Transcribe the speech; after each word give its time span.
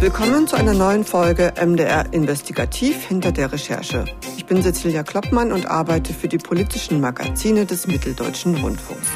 Willkommen 0.00 0.46
zu 0.46 0.56
einer 0.56 0.74
neuen 0.74 1.04
Folge 1.04 1.54
MDR 1.58 2.12
Investigativ 2.12 3.06
hinter 3.06 3.32
der 3.32 3.50
Recherche. 3.52 4.04
Ich 4.36 4.44
bin 4.44 4.62
Cecilia 4.62 5.02
Kloppmann 5.02 5.50
und 5.50 5.66
arbeite 5.66 6.12
für 6.12 6.28
die 6.28 6.36
politischen 6.36 7.00
Magazine 7.00 7.64
des 7.64 7.86
Mitteldeutschen 7.86 8.56
Rundfunks. 8.56 9.08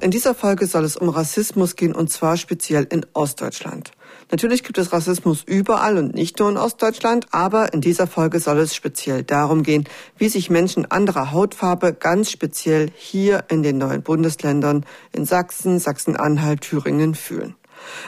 In 0.00 0.10
dieser 0.10 0.34
Folge 0.34 0.66
soll 0.66 0.84
es 0.84 0.96
um 0.96 1.08
Rassismus 1.08 1.74
gehen 1.76 1.94
und 1.94 2.10
zwar 2.10 2.36
speziell 2.36 2.84
in 2.90 3.06
Ostdeutschland. 3.14 3.92
Natürlich 4.32 4.62
gibt 4.62 4.78
es 4.78 4.94
Rassismus 4.94 5.42
überall 5.44 5.98
und 5.98 6.14
nicht 6.14 6.38
nur 6.38 6.48
in 6.48 6.56
Ostdeutschland, 6.56 7.26
aber 7.32 7.74
in 7.74 7.82
dieser 7.82 8.06
Folge 8.06 8.40
soll 8.40 8.60
es 8.60 8.74
speziell 8.74 9.24
darum 9.24 9.62
gehen, 9.62 9.84
wie 10.16 10.30
sich 10.30 10.48
Menschen 10.48 10.90
anderer 10.90 11.32
Hautfarbe 11.32 11.92
ganz 11.92 12.30
speziell 12.30 12.90
hier 12.96 13.44
in 13.50 13.62
den 13.62 13.76
neuen 13.76 14.02
Bundesländern 14.02 14.86
in 15.12 15.26
Sachsen, 15.26 15.78
Sachsen-Anhalt, 15.78 16.62
Thüringen 16.62 17.14
fühlen. 17.14 17.56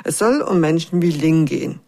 Es 0.02 0.16
soll 0.16 0.41
um 0.41 0.60
Menschen 0.60 1.02
wie 1.02 1.10
Ling 1.10 1.45
gehen. 1.45 1.80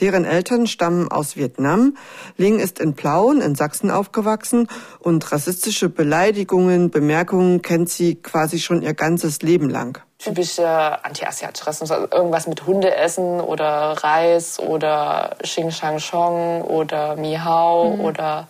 Deren 0.00 0.26
Eltern 0.26 0.66
stammen 0.66 1.10
aus 1.10 1.36
Vietnam. 1.36 1.96
Ling 2.36 2.58
ist 2.58 2.80
in 2.80 2.92
Plauen 2.92 3.40
in 3.40 3.54
Sachsen 3.54 3.90
aufgewachsen 3.90 4.68
und 4.98 5.32
rassistische 5.32 5.88
Beleidigungen, 5.88 6.90
Bemerkungen 6.90 7.62
kennt 7.62 7.88
sie 7.88 8.16
quasi 8.16 8.58
schon 8.58 8.82
ihr 8.82 8.92
ganzes 8.92 9.40
Leben 9.40 9.70
lang. 9.70 10.02
Typische 10.18 10.66
anti-asiatische 11.04 11.66
Rassismus, 11.66 11.90
also 11.92 12.08
irgendwas 12.10 12.46
mit 12.48 12.66
Hunde 12.66 12.94
essen 12.94 13.40
oder 13.40 13.92
Reis 14.02 14.58
oder 14.58 15.36
Xing 15.42 15.70
Shang 15.70 15.98
Chong 15.98 16.62
oder 16.62 17.14
Mihao 17.16 17.96
mhm. 17.96 18.00
oder 18.00 18.48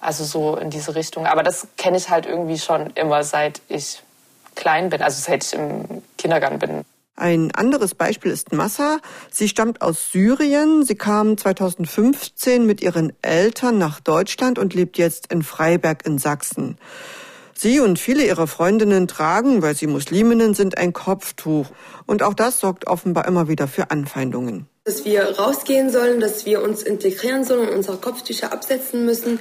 also 0.00 0.24
so 0.24 0.56
in 0.56 0.70
diese 0.70 0.94
Richtung. 0.94 1.26
Aber 1.26 1.42
das 1.42 1.66
kenne 1.76 1.96
ich 1.96 2.10
halt 2.10 2.26
irgendwie 2.26 2.58
schon 2.58 2.90
immer 2.90 3.24
seit 3.24 3.62
ich 3.68 4.02
klein 4.54 4.90
bin, 4.90 5.02
also 5.02 5.20
seit 5.20 5.44
ich 5.44 5.54
im 5.54 6.02
Kindergarten 6.18 6.58
bin. 6.58 6.84
Ein 7.16 7.50
anderes 7.52 7.96
Beispiel 7.96 8.30
ist 8.30 8.52
Massa. 8.52 8.98
Sie 9.30 9.48
stammt 9.48 9.82
aus 9.82 10.12
Syrien. 10.12 10.84
Sie 10.84 10.94
kam 10.94 11.36
2015 11.36 12.64
mit 12.64 12.80
ihren 12.80 13.12
Eltern 13.22 13.76
nach 13.76 13.98
Deutschland 13.98 14.56
und 14.56 14.72
lebt 14.72 14.98
jetzt 14.98 15.32
in 15.32 15.42
Freiberg 15.42 16.06
in 16.06 16.18
Sachsen. 16.18 16.78
Sie 17.60 17.80
und 17.80 17.98
viele 17.98 18.24
ihrer 18.24 18.46
Freundinnen 18.46 19.08
tragen, 19.08 19.62
weil 19.62 19.74
sie 19.74 19.88
Musliminnen 19.88 20.54
sind, 20.54 20.78
ein 20.78 20.92
Kopftuch. 20.92 21.66
Und 22.06 22.22
auch 22.22 22.34
das 22.34 22.60
sorgt 22.60 22.86
offenbar 22.86 23.26
immer 23.26 23.48
wieder 23.48 23.66
für 23.66 23.90
Anfeindungen. 23.90 24.68
Dass 24.84 25.04
wir 25.04 25.36
rausgehen 25.36 25.90
sollen, 25.90 26.20
dass 26.20 26.46
wir 26.46 26.62
uns 26.62 26.84
integrieren 26.84 27.42
sollen 27.42 27.68
und 27.68 27.74
unsere 27.74 27.96
Kopftücher 27.96 28.52
absetzen 28.52 29.04
müssen. 29.04 29.40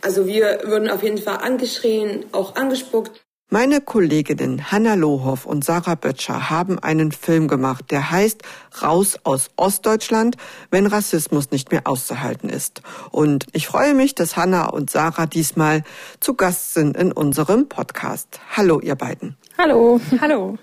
Also 0.00 0.28
wir 0.28 0.60
würden 0.62 0.88
auf 0.88 1.02
jeden 1.02 1.18
Fall 1.18 1.38
angeschrien, 1.38 2.24
auch 2.30 2.54
angespuckt. 2.54 3.25
Meine 3.48 3.80
Kolleginnen 3.80 4.72
Hanna 4.72 4.94
Lohoff 4.94 5.46
und 5.46 5.64
Sarah 5.64 5.94
Böttcher 5.94 6.50
haben 6.50 6.80
einen 6.80 7.12
Film 7.12 7.46
gemacht, 7.46 7.92
der 7.92 8.10
heißt 8.10 8.42
Raus 8.82 9.20
aus 9.22 9.50
Ostdeutschland, 9.54 10.36
wenn 10.72 10.84
Rassismus 10.84 11.52
nicht 11.52 11.70
mehr 11.70 11.82
auszuhalten 11.84 12.48
ist. 12.50 12.82
Und 13.12 13.46
ich 13.52 13.68
freue 13.68 13.94
mich, 13.94 14.16
dass 14.16 14.36
Hanna 14.36 14.66
und 14.66 14.90
Sarah 14.90 15.26
diesmal 15.26 15.84
zu 16.18 16.34
Gast 16.34 16.74
sind 16.74 16.96
in 16.96 17.12
unserem 17.12 17.68
Podcast. 17.68 18.40
Hallo, 18.56 18.80
ihr 18.80 18.96
beiden. 18.96 19.36
Hallo. 19.56 20.00
Hallo. 20.20 20.58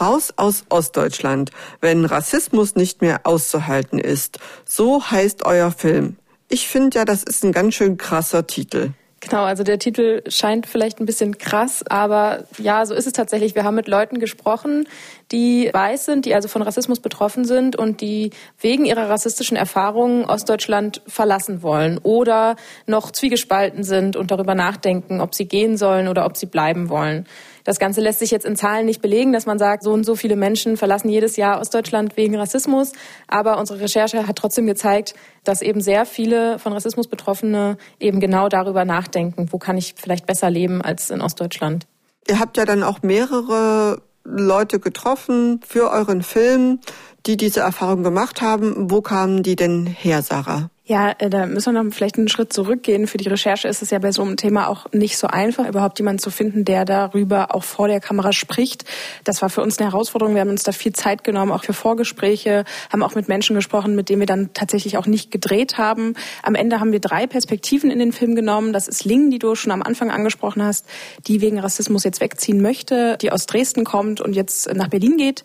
Raus 0.00 0.32
aus 0.36 0.64
Ostdeutschland, 0.70 1.50
wenn 1.82 2.06
Rassismus 2.06 2.76
nicht 2.76 3.02
mehr 3.02 3.20
auszuhalten 3.24 3.98
ist. 3.98 4.38
So 4.64 5.10
heißt 5.10 5.44
euer 5.44 5.70
Film. 5.70 6.16
Ich 6.48 6.66
finde 6.66 6.96
ja, 6.98 7.04
das 7.04 7.24
ist 7.24 7.44
ein 7.44 7.52
ganz 7.52 7.74
schön 7.74 7.98
krasser 7.98 8.46
Titel. 8.46 8.92
Genau, 9.28 9.42
also 9.42 9.64
der 9.64 9.80
Titel 9.80 10.22
scheint 10.28 10.68
vielleicht 10.68 11.00
ein 11.00 11.06
bisschen 11.06 11.36
krass, 11.36 11.82
aber 11.88 12.44
ja, 12.58 12.86
so 12.86 12.94
ist 12.94 13.08
es 13.08 13.12
tatsächlich. 13.12 13.56
Wir 13.56 13.64
haben 13.64 13.74
mit 13.74 13.88
Leuten 13.88 14.20
gesprochen, 14.20 14.86
die 15.32 15.68
weiß 15.72 16.04
sind, 16.04 16.26
die 16.26 16.34
also 16.36 16.46
von 16.46 16.62
Rassismus 16.62 17.00
betroffen 17.00 17.44
sind 17.44 17.74
und 17.74 18.00
die 18.00 18.30
wegen 18.60 18.84
ihrer 18.84 19.10
rassistischen 19.10 19.56
Erfahrungen 19.56 20.24
Ostdeutschland 20.26 21.02
verlassen 21.08 21.62
wollen 21.62 21.98
oder 22.04 22.54
noch 22.86 23.10
zwiegespalten 23.10 23.82
sind 23.82 24.14
und 24.14 24.30
darüber 24.30 24.54
nachdenken, 24.54 25.20
ob 25.20 25.34
sie 25.34 25.46
gehen 25.46 25.76
sollen 25.76 26.06
oder 26.06 26.24
ob 26.24 26.36
sie 26.36 26.46
bleiben 26.46 26.88
wollen. 26.88 27.26
Das 27.66 27.80
Ganze 27.80 28.00
lässt 28.00 28.20
sich 28.20 28.30
jetzt 28.30 28.46
in 28.46 28.54
Zahlen 28.54 28.86
nicht 28.86 29.02
belegen, 29.02 29.32
dass 29.32 29.44
man 29.44 29.58
sagt, 29.58 29.82
so 29.82 29.92
und 29.92 30.04
so 30.04 30.14
viele 30.14 30.36
Menschen 30.36 30.76
verlassen 30.76 31.08
jedes 31.08 31.36
Jahr 31.36 31.60
Ostdeutschland 31.60 32.16
wegen 32.16 32.36
Rassismus. 32.36 32.92
Aber 33.26 33.58
unsere 33.58 33.80
Recherche 33.80 34.28
hat 34.28 34.36
trotzdem 34.36 34.66
gezeigt, 34.66 35.14
dass 35.42 35.62
eben 35.62 35.80
sehr 35.80 36.06
viele 36.06 36.60
von 36.60 36.72
Rassismus 36.72 37.08
Betroffene 37.08 37.76
eben 37.98 38.20
genau 38.20 38.48
darüber 38.48 38.84
nachdenken, 38.84 39.48
wo 39.50 39.58
kann 39.58 39.76
ich 39.76 39.94
vielleicht 39.96 40.26
besser 40.26 40.48
leben 40.48 40.80
als 40.80 41.10
in 41.10 41.20
Ostdeutschland. 41.20 41.88
Ihr 42.28 42.38
habt 42.38 42.56
ja 42.56 42.64
dann 42.64 42.84
auch 42.84 43.02
mehrere 43.02 44.00
Leute 44.22 44.78
getroffen 44.78 45.60
für 45.66 45.90
euren 45.90 46.22
Film, 46.22 46.78
die 47.26 47.36
diese 47.36 47.60
Erfahrung 47.60 48.02
gemacht 48.02 48.40
haben. 48.40 48.90
Wo 48.90 49.00
kamen 49.00 49.42
die 49.42 49.56
denn 49.56 49.86
her, 49.86 50.22
Sarah? 50.22 50.70
Ja, 50.88 51.10
äh, 51.18 51.28
da 51.28 51.46
müssen 51.46 51.74
wir 51.74 51.82
noch 51.82 51.92
vielleicht 51.92 52.16
einen 52.16 52.28
Schritt 52.28 52.52
zurückgehen. 52.52 53.08
Für 53.08 53.18
die 53.18 53.28
Recherche 53.28 53.66
ist 53.66 53.82
es 53.82 53.90
ja 53.90 53.98
bei 53.98 54.12
so 54.12 54.22
einem 54.22 54.36
Thema 54.36 54.68
auch 54.68 54.86
nicht 54.92 55.18
so 55.18 55.26
einfach, 55.26 55.66
überhaupt 55.66 55.98
jemanden 55.98 56.20
zu 56.20 56.30
finden, 56.30 56.64
der 56.64 56.84
darüber 56.84 57.56
auch 57.56 57.64
vor 57.64 57.88
der 57.88 57.98
Kamera 57.98 58.32
spricht. 58.32 58.84
Das 59.24 59.42
war 59.42 59.50
für 59.50 59.62
uns 59.62 59.80
eine 59.80 59.90
Herausforderung. 59.90 60.34
Wir 60.34 60.42
haben 60.42 60.50
uns 60.50 60.62
da 60.62 60.70
viel 60.70 60.92
Zeit 60.92 61.24
genommen, 61.24 61.50
auch 61.50 61.64
für 61.64 61.72
Vorgespräche, 61.72 62.64
haben 62.92 63.02
auch 63.02 63.16
mit 63.16 63.26
Menschen 63.26 63.56
gesprochen, 63.56 63.96
mit 63.96 64.08
denen 64.08 64.20
wir 64.20 64.26
dann 64.26 64.50
tatsächlich 64.54 64.96
auch 64.96 65.06
nicht 65.06 65.32
gedreht 65.32 65.76
haben. 65.76 66.14
Am 66.44 66.54
Ende 66.54 66.78
haben 66.78 66.92
wir 66.92 67.00
drei 67.00 67.26
Perspektiven 67.26 67.90
in 67.90 67.98
den 67.98 68.12
Film 68.12 68.36
genommen. 68.36 68.72
Das 68.72 68.86
ist 68.86 69.04
Ling, 69.04 69.28
die 69.30 69.40
du 69.40 69.56
schon 69.56 69.72
am 69.72 69.82
Anfang 69.82 70.12
angesprochen 70.12 70.62
hast, 70.62 70.86
die 71.26 71.40
wegen 71.40 71.58
Rassismus 71.58 72.04
jetzt 72.04 72.20
wegziehen 72.20 72.62
möchte, 72.62 73.18
die 73.20 73.32
aus 73.32 73.46
Dresden 73.46 73.82
kommt 73.82 74.20
und 74.20 74.34
jetzt 74.34 74.72
nach 74.72 74.86
Berlin 74.86 75.16
geht. 75.16 75.44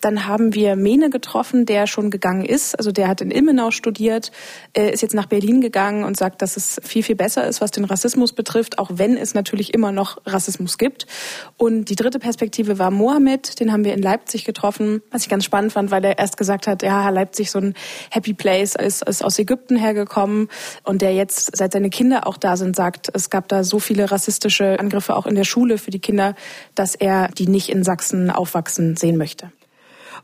Dann 0.00 0.26
haben 0.26 0.54
wir 0.54 0.76
Mene 0.76 1.10
getroffen, 1.10 1.66
der 1.66 1.86
schon 1.86 2.10
gegangen 2.10 2.44
ist. 2.44 2.74
Also 2.74 2.92
der 2.92 3.08
hat 3.08 3.20
in 3.20 3.30
Ilmenau 3.30 3.70
studiert, 3.70 4.30
ist 4.74 5.02
jetzt 5.02 5.14
nach 5.14 5.26
Berlin 5.26 5.60
gegangen 5.60 6.04
und 6.04 6.16
sagt, 6.16 6.42
dass 6.42 6.56
es 6.56 6.80
viel, 6.84 7.02
viel 7.02 7.16
besser 7.16 7.46
ist, 7.46 7.60
was 7.60 7.70
den 7.70 7.84
Rassismus 7.84 8.32
betrifft, 8.32 8.78
auch 8.78 8.90
wenn 8.94 9.16
es 9.16 9.34
natürlich 9.34 9.74
immer 9.74 9.92
noch 9.92 10.18
Rassismus 10.26 10.78
gibt. 10.78 11.06
Und 11.56 11.86
die 11.86 11.96
dritte 11.96 12.18
Perspektive 12.18 12.78
war 12.78 12.90
Mohammed, 12.90 13.60
den 13.60 13.72
haben 13.72 13.84
wir 13.84 13.94
in 13.94 14.02
Leipzig 14.02 14.44
getroffen, 14.44 15.02
was 15.10 15.22
ich 15.22 15.28
ganz 15.28 15.44
spannend 15.44 15.72
fand, 15.72 15.90
weil 15.90 16.04
er 16.04 16.18
erst 16.18 16.36
gesagt 16.36 16.66
hat, 16.66 16.82
ja, 16.82 17.08
Leipzig 17.10 17.50
so 17.50 17.58
ein 17.58 17.74
Happy 18.10 18.34
Place, 18.34 18.74
ist, 18.74 19.02
ist 19.02 19.24
aus 19.24 19.38
Ägypten 19.38 19.76
hergekommen 19.76 20.48
und 20.84 21.02
der 21.02 21.14
jetzt, 21.14 21.56
seit 21.56 21.72
seine 21.72 21.90
Kinder 21.90 22.26
auch 22.26 22.36
da 22.36 22.56
sind, 22.56 22.76
sagt, 22.76 23.10
es 23.12 23.30
gab 23.30 23.48
da 23.48 23.64
so 23.64 23.78
viele 23.78 24.10
rassistische 24.10 24.78
Angriffe 24.78 25.16
auch 25.16 25.26
in 25.26 25.34
der 25.34 25.44
Schule 25.44 25.78
für 25.78 25.90
die 25.90 26.00
Kinder, 26.00 26.34
dass 26.74 26.94
er 26.94 27.28
die 27.28 27.48
nicht 27.48 27.68
in 27.68 27.84
Sachsen 27.84 28.30
aufwachsen 28.30 28.96
sehen 28.96 29.16
möchte. 29.16 29.50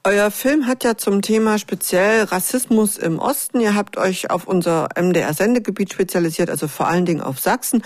Euer 0.07 0.31
Film 0.31 0.67
hat 0.67 0.85
ja 0.85 0.99
zum 0.99 1.23
Thema 1.23 1.59
speziell 1.59 2.25
Rassismus 2.25 2.99
im 2.99 3.19
Osten. 3.19 3.59
Ihr 3.61 3.75
habt 3.75 3.97
euch 3.97 4.31
auf 4.31 4.47
unser 4.47 4.91
MDR-Sendegebiet 5.01 5.95
spezialisiert, 5.95 6.51
also 6.51 6.69
vor 6.69 6.89
allen 6.89 7.07
Dingen 7.07 7.23
auf 7.23 7.41
Sachsen. 7.41 7.83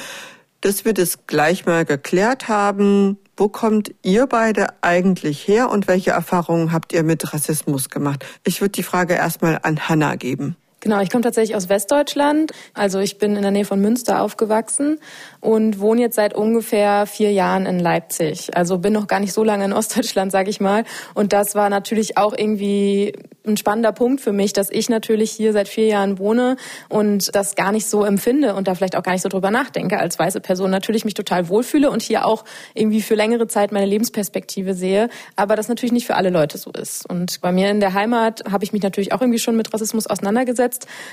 Dass 0.60 0.84
wir 0.84 0.94
das 0.94 1.28
gleich 1.28 1.64
mal 1.64 1.84
geklärt 1.84 2.48
haben, 2.48 3.18
wo 3.36 3.48
kommt 3.48 3.94
ihr 4.02 4.26
beide 4.26 4.66
eigentlich 4.82 5.46
her 5.46 5.70
und 5.70 5.86
welche 5.86 6.10
Erfahrungen 6.10 6.72
habt 6.72 6.92
ihr 6.92 7.04
mit 7.04 7.32
Rassismus 7.32 7.88
gemacht? 7.88 8.26
Ich 8.42 8.60
würde 8.60 8.72
die 8.72 8.82
Frage 8.82 9.14
erstmal 9.14 9.60
an 9.62 9.88
Hanna 9.88 10.16
geben. 10.16 10.56
Genau, 10.80 11.00
ich 11.00 11.10
komme 11.10 11.22
tatsächlich 11.22 11.56
aus 11.56 11.68
Westdeutschland. 11.68 12.52
Also 12.72 13.00
ich 13.00 13.18
bin 13.18 13.34
in 13.34 13.42
der 13.42 13.50
Nähe 13.50 13.64
von 13.64 13.80
Münster 13.80 14.22
aufgewachsen 14.22 15.00
und 15.40 15.80
wohne 15.80 16.00
jetzt 16.02 16.14
seit 16.14 16.34
ungefähr 16.34 17.06
vier 17.06 17.32
Jahren 17.32 17.66
in 17.66 17.80
Leipzig. 17.80 18.56
Also 18.56 18.78
bin 18.78 18.92
noch 18.92 19.08
gar 19.08 19.18
nicht 19.18 19.32
so 19.32 19.42
lange 19.42 19.64
in 19.64 19.72
Ostdeutschland, 19.78 20.30
sag 20.30 20.46
ich 20.46 20.60
mal. 20.60 20.84
Und 21.14 21.32
das 21.32 21.56
war 21.56 21.68
natürlich 21.68 22.16
auch 22.16 22.32
irgendwie 22.36 23.12
ein 23.44 23.56
spannender 23.56 23.92
Punkt 23.92 24.20
für 24.20 24.32
mich, 24.32 24.52
dass 24.52 24.70
ich 24.70 24.88
natürlich 24.88 25.30
hier 25.30 25.52
seit 25.52 25.68
vier 25.68 25.86
Jahren 25.86 26.18
wohne 26.18 26.56
und 26.88 27.34
das 27.34 27.54
gar 27.54 27.72
nicht 27.72 27.88
so 27.88 28.04
empfinde 28.04 28.54
und 28.54 28.68
da 28.68 28.74
vielleicht 28.74 28.94
auch 28.94 29.02
gar 29.02 29.12
nicht 29.12 29.22
so 29.22 29.28
drüber 29.28 29.50
nachdenke 29.50 29.98
als 29.98 30.18
weiße 30.18 30.40
Person. 30.40 30.70
Natürlich 30.70 31.04
mich 31.04 31.14
total 31.14 31.48
wohlfühle 31.48 31.90
und 31.90 32.02
hier 32.02 32.26
auch 32.26 32.44
irgendwie 32.74 33.00
für 33.00 33.14
längere 33.14 33.48
Zeit 33.48 33.72
meine 33.72 33.86
Lebensperspektive 33.86 34.74
sehe, 34.74 35.08
aber 35.34 35.56
das 35.56 35.68
natürlich 35.68 35.92
nicht 35.92 36.06
für 36.06 36.16
alle 36.16 36.30
Leute 36.30 36.58
so 36.58 36.70
ist. 36.70 37.08
Und 37.08 37.40
bei 37.40 37.50
mir 37.50 37.70
in 37.70 37.80
der 37.80 37.94
Heimat 37.94 38.44
habe 38.50 38.64
ich 38.64 38.72
mich 38.72 38.82
natürlich 38.82 39.12
auch 39.12 39.22
irgendwie 39.22 39.38
schon 39.38 39.56
mit 39.56 39.72
Rassismus 39.72 40.06
auseinandergesetzt 40.06 40.67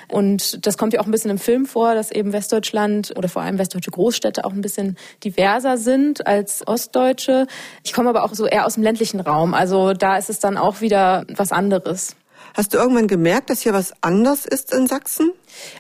und 0.08 0.66
das 0.66 0.78
kommt 0.78 0.94
ja 0.94 1.02
auch 1.02 1.06
ein 1.06 1.12
bisschen 1.12 1.32
im 1.32 1.38
Film 1.38 1.66
vor, 1.66 1.96
dass 1.96 2.12
eben 2.12 2.34
Westdeutschland 2.34 3.14
oder 3.16 3.30
vor 3.30 3.42
allem 3.42 3.58
westdeutsche 3.58 3.92
Groß 3.92 4.06
Großstädte 4.06 4.46
auch 4.46 4.54
ein 4.54 4.62
bisschen 4.62 4.98
diverser 5.24 5.78
sind 5.78 6.28
als 6.28 6.66
Ostdeutsche. 6.68 7.48
Ich 7.84 7.92
komme 7.92 8.10
aber 8.10 8.24
auch 8.24 8.34
so 8.34 8.46
eher 8.46 8.68
aus 8.68 8.76
dem 8.76 8.84
ländlichen 8.84 9.20
Raum. 9.20 9.56
Also 9.56 9.94
da 9.94 10.18
ist 10.18 10.30
es 10.30 10.40
dann 10.40 10.58
auch 10.58 10.82
wieder 10.82 11.26
was 11.36 11.52
anderes. 11.52 12.16
Hast 12.56 12.74
du 12.74 12.78
irgendwann 12.78 13.10
gemerkt, 13.10 13.50
dass 13.50 13.62
hier 13.62 13.74
was 13.74 13.94
anders 14.00 14.46
ist 14.46 14.74
in 14.74 14.88
Sachsen? 14.88 15.30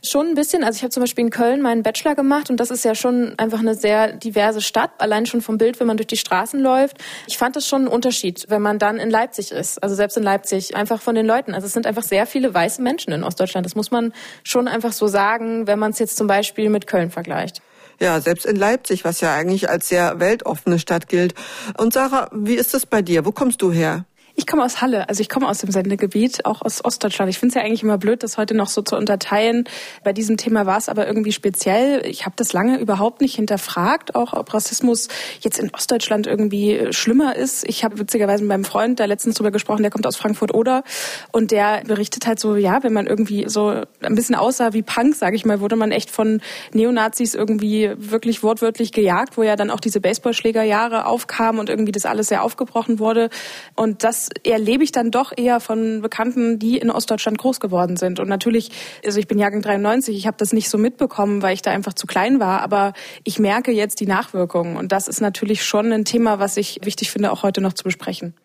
Schon 0.04 0.28
ein 0.28 0.36
bisschen. 0.36 0.62
Also 0.62 0.76
ich 0.76 0.84
habe 0.84 0.92
zum 0.92 1.02
Beispiel 1.02 1.24
in 1.24 1.30
Köln 1.30 1.62
meinen 1.62 1.84
Bachelor 1.84 2.16
gemacht 2.16 2.50
und 2.50 2.60
das 2.60 2.70
ist 2.70 2.84
ja 2.84 2.96
schon 2.96 3.34
einfach 3.38 3.60
eine 3.60 3.76
sehr 3.76 4.12
diverse 4.12 4.60
Stadt, 4.60 4.92
allein 4.98 5.26
schon 5.26 5.40
vom 5.40 5.58
Bild, 5.58 5.80
wenn 5.80 5.88
man 5.88 5.96
durch 5.96 6.08
die 6.08 6.18
Straßen 6.18 6.60
läuft. 6.60 6.98
Ich 7.28 7.38
fand 7.38 7.56
das 7.56 7.66
schon 7.66 7.84
einen 7.84 7.88
Unterschied, 7.88 8.48
wenn 8.50 8.62
man 8.62 8.78
dann 8.78 8.98
in 8.98 9.10
Leipzig 9.10 9.52
ist. 9.52 9.82
Also 9.82 9.96
selbst 9.96 10.18
in 10.18 10.24
Leipzig, 10.24 10.76
einfach 10.76 11.02
von 11.02 11.16
den 11.16 11.26
Leuten. 11.26 11.54
Also 11.54 11.66
es 11.66 11.72
sind 11.72 11.88
einfach 11.88 12.04
sehr 12.04 12.28
viele 12.28 12.54
weiße 12.54 12.82
Menschen 12.82 13.14
in 13.14 13.24
Ostdeutschland. 13.24 13.66
Das 13.66 13.76
muss 13.76 13.90
man 13.90 14.12
schon 14.44 14.68
einfach 14.68 14.92
so 14.92 15.08
sagen, 15.08 15.68
wenn 15.68 15.80
man 15.80 15.92
es 15.92 16.00
jetzt 16.00 16.18
zum 16.18 16.28
Beispiel 16.28 16.70
mit 16.70 16.88
Köln 16.88 17.10
vergleicht. 17.10 17.62
Ja, 18.02 18.20
selbst 18.20 18.46
in 18.46 18.58
Leipzig, 18.58 19.06
was 19.06 19.22
ja 19.22 19.34
eigentlich 19.34 19.70
als 19.70 19.88
sehr 19.88 20.20
weltoffene 20.20 20.78
Stadt 20.78 21.08
gilt. 21.08 21.36
Und 21.78 21.94
Sarah, 21.94 22.30
wie 22.34 22.56
ist 22.56 22.74
das 22.74 22.86
bei 22.86 23.02
dir? 23.02 23.26
Wo 23.26 23.32
kommst 23.32 23.62
du 23.62 23.72
her? 23.72 24.04
Ich 24.38 24.46
komme 24.46 24.66
aus 24.66 24.82
Halle, 24.82 25.08
also 25.08 25.22
ich 25.22 25.30
komme 25.30 25.48
aus 25.48 25.60
dem 25.60 25.72
Sendegebiet, 25.72 26.46
auch 26.46 26.62
aus 26.62 26.84
Ostdeutschland. 26.84 27.30
Ich 27.30 27.40
finde 27.40 27.52
es 27.52 27.56
ja 27.56 27.62
eigentlich 27.62 27.84
immer 27.84 27.98
blöd, 27.98 28.22
das 28.22 28.38
heute 28.38 28.54
noch 28.54 28.68
so 28.68 28.82
zu 28.82 28.98
unterteilen. 28.98 29.64
Bei 30.04 30.12
diesem 30.12 30.36
Thema 30.36 30.66
war 30.66 30.78
es 30.78 30.90
aber 30.90 31.08
irgendwie 31.08 31.32
speziell. 31.32 32.06
Ich 32.06 32.26
habe 32.26 32.36
das 32.36 32.52
lange 32.52 32.78
überhaupt 32.78 33.22
nicht 33.22 33.36
hinterfragt, 33.36 34.14
auch 34.14 34.34
ob 34.34 34.54
Rassismus 34.54 35.08
jetzt 35.40 35.58
in 35.58 35.74
Ostdeutschland 35.74 36.28
irgendwie 36.28 36.88
schlimmer 36.92 37.38
ist. 37.38 37.64
Ich 37.68 37.86
habe 37.86 37.98
witzigerweise 37.98 38.44
mit 38.44 38.50
meinem 38.50 38.66
Freund 38.66 39.00
da 39.00 39.06
letztens 39.06 39.36
drüber 39.36 39.52
gesprochen, 39.52 39.84
der 39.84 39.92
kommt 39.92 40.06
aus 40.06 40.18
Frankfurt-Oder 40.18 40.84
und 41.32 41.52
der 41.52 41.84
berichtet 41.86 42.28
halt 42.28 42.42
so, 42.42 42.58
ja, 42.58 42.84
wenn 42.84 42.92
man 42.92 43.08
irgendwie 43.08 43.46
so 43.48 43.84
ein 44.02 44.16
bisschen 44.16 44.36
aussah 44.36 44.74
wie 44.74 44.82
Punk, 44.82 45.16
sage 45.16 45.38
ich 45.38 45.46
mal, 45.46 45.62
wurde 45.62 45.78
man 45.78 45.94
echt 45.94 46.12
von 46.12 46.42
Neonazis 46.74 47.36
irgendwie 47.36 47.92
wirklich 47.96 48.44
wortwörtlich 48.44 48.92
gejagt, 48.92 49.38
wo 49.38 49.44
ja 49.44 49.56
dann 49.56 49.72
auch 49.72 49.80
diese 49.80 50.02
Baseballschlägerjahre 50.02 51.06
aufkamen 51.06 51.62
und 51.62 51.70
irgendwie 51.70 51.94
das 51.94 52.06
alles 52.06 52.28
sehr 52.28 52.44
aufgebrochen 52.44 53.00
wurde. 53.00 53.30
Und 53.76 54.04
das 54.04 54.25
erlebe 54.44 54.84
ich 54.84 54.92
dann 54.92 55.12
doch 55.12 55.32
eher 55.36 55.60
von 55.60 56.02
Bekannten, 56.02 56.60
die 56.60 56.78
in 56.78 56.92
Ostdeutschland 56.92 57.38
groß 57.38 57.60
geworden 57.60 57.98
sind. 57.98 58.20
Und 58.20 58.28
natürlich, 58.28 58.72
also 59.06 59.20
ich 59.20 59.28
bin 59.28 59.40
Jahrgang 59.40 59.62
93, 59.62 60.16
ich 60.16 60.28
habe 60.28 60.38
das 60.38 60.54
nicht 60.54 60.70
so 60.70 60.78
mitbekommen, 60.78 61.42
weil 61.42 61.54
ich 61.54 61.62
da 61.62 61.72
einfach 61.72 61.94
zu 61.94 62.08
klein 62.08 62.40
war, 62.40 62.62
aber 62.62 62.94
ich 63.24 63.40
merke 63.40 63.72
jetzt 63.72 64.00
die 64.00 64.08
Nachwirkungen. 64.08 64.78
Und 64.78 64.92
das 64.92 65.08
ist 65.08 65.22
natürlich 65.22 65.64
schon 65.64 65.92
ein 65.92 66.06
Thema, 66.06 66.40
was 66.40 66.58
ich 66.58 66.80
wichtig 66.84 67.12
finde, 67.12 67.32
auch 67.32 67.44
heute 67.44 67.62
noch 67.62 67.74
zu 67.74 67.84
besprechen. 67.84 68.36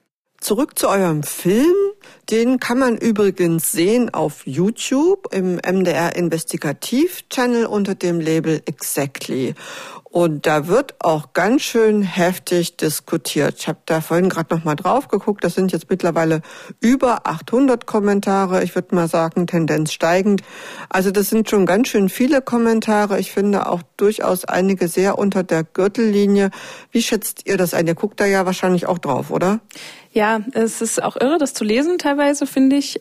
Zurück 0.41 0.79
zu 0.79 0.89
eurem 0.89 1.23
Film. 1.23 1.75
Den 2.31 2.61
kann 2.61 2.79
man 2.79 2.97
übrigens 2.97 3.73
sehen 3.73 4.09
auf 4.15 4.47
YouTube 4.47 5.29
im 5.33 5.57
MDR 5.57 6.17
Investigativ 6.17 7.29
Channel 7.29 7.67
unter 7.67 7.95
dem 7.95 8.21
Label 8.21 8.63
Exactly. 8.65 9.55
Und 10.11 10.45
da 10.45 10.67
wird 10.67 10.97
auch 10.99 11.35
ganz 11.35 11.63
schön 11.63 12.03
heftig 12.03 12.77
diskutiert. 12.77 13.55
Ich 13.59 13.69
habe 13.69 13.79
da 13.87 14.01
vorhin 14.01 14.29
gerade 14.29 14.53
noch 14.53 14.65
mal 14.65 14.75
drauf 14.75 15.07
geguckt. 15.07 15.45
Das 15.45 15.55
sind 15.55 15.71
jetzt 15.71 15.89
mittlerweile 15.89 16.43
über 16.81 17.29
800 17.29 17.87
Kommentare. 17.87 18.65
Ich 18.65 18.75
würde 18.75 18.93
mal 18.97 19.07
sagen, 19.07 19.47
Tendenz 19.47 19.93
steigend. 19.93 20.43
Also 20.89 21.13
das 21.13 21.31
sind 21.31 21.49
schon 21.49 21.65
ganz 21.65 21.89
schön 21.89 22.09
viele 22.09 22.43
Kommentare. 22.43 23.21
Ich 23.21 23.31
finde 23.31 23.69
auch 23.69 23.83
durchaus 23.97 24.45
einige 24.45 24.89
sehr 24.89 25.17
unter 25.17 25.45
der 25.45 25.63
Gürtellinie. 25.63 26.51
Wie 26.91 27.03
schätzt 27.03 27.47
ihr 27.47 27.57
das 27.57 27.73
ein? 27.73 27.87
Ihr 27.87 27.95
guckt 27.95 28.19
da 28.19 28.27
ja 28.27 28.45
wahrscheinlich 28.45 28.87
auch 28.87 28.99
drauf, 28.99 29.31
oder? 29.31 29.61
Ja, 30.13 30.41
es 30.53 30.81
ist 30.81 31.03
auch 31.03 31.17
irre, 31.17 31.39
das 31.39 31.55
zu 31.55 31.63
lesen 31.63 31.99
teilweise, 31.99 32.47
finde 32.47 32.77
ich 32.77 33.01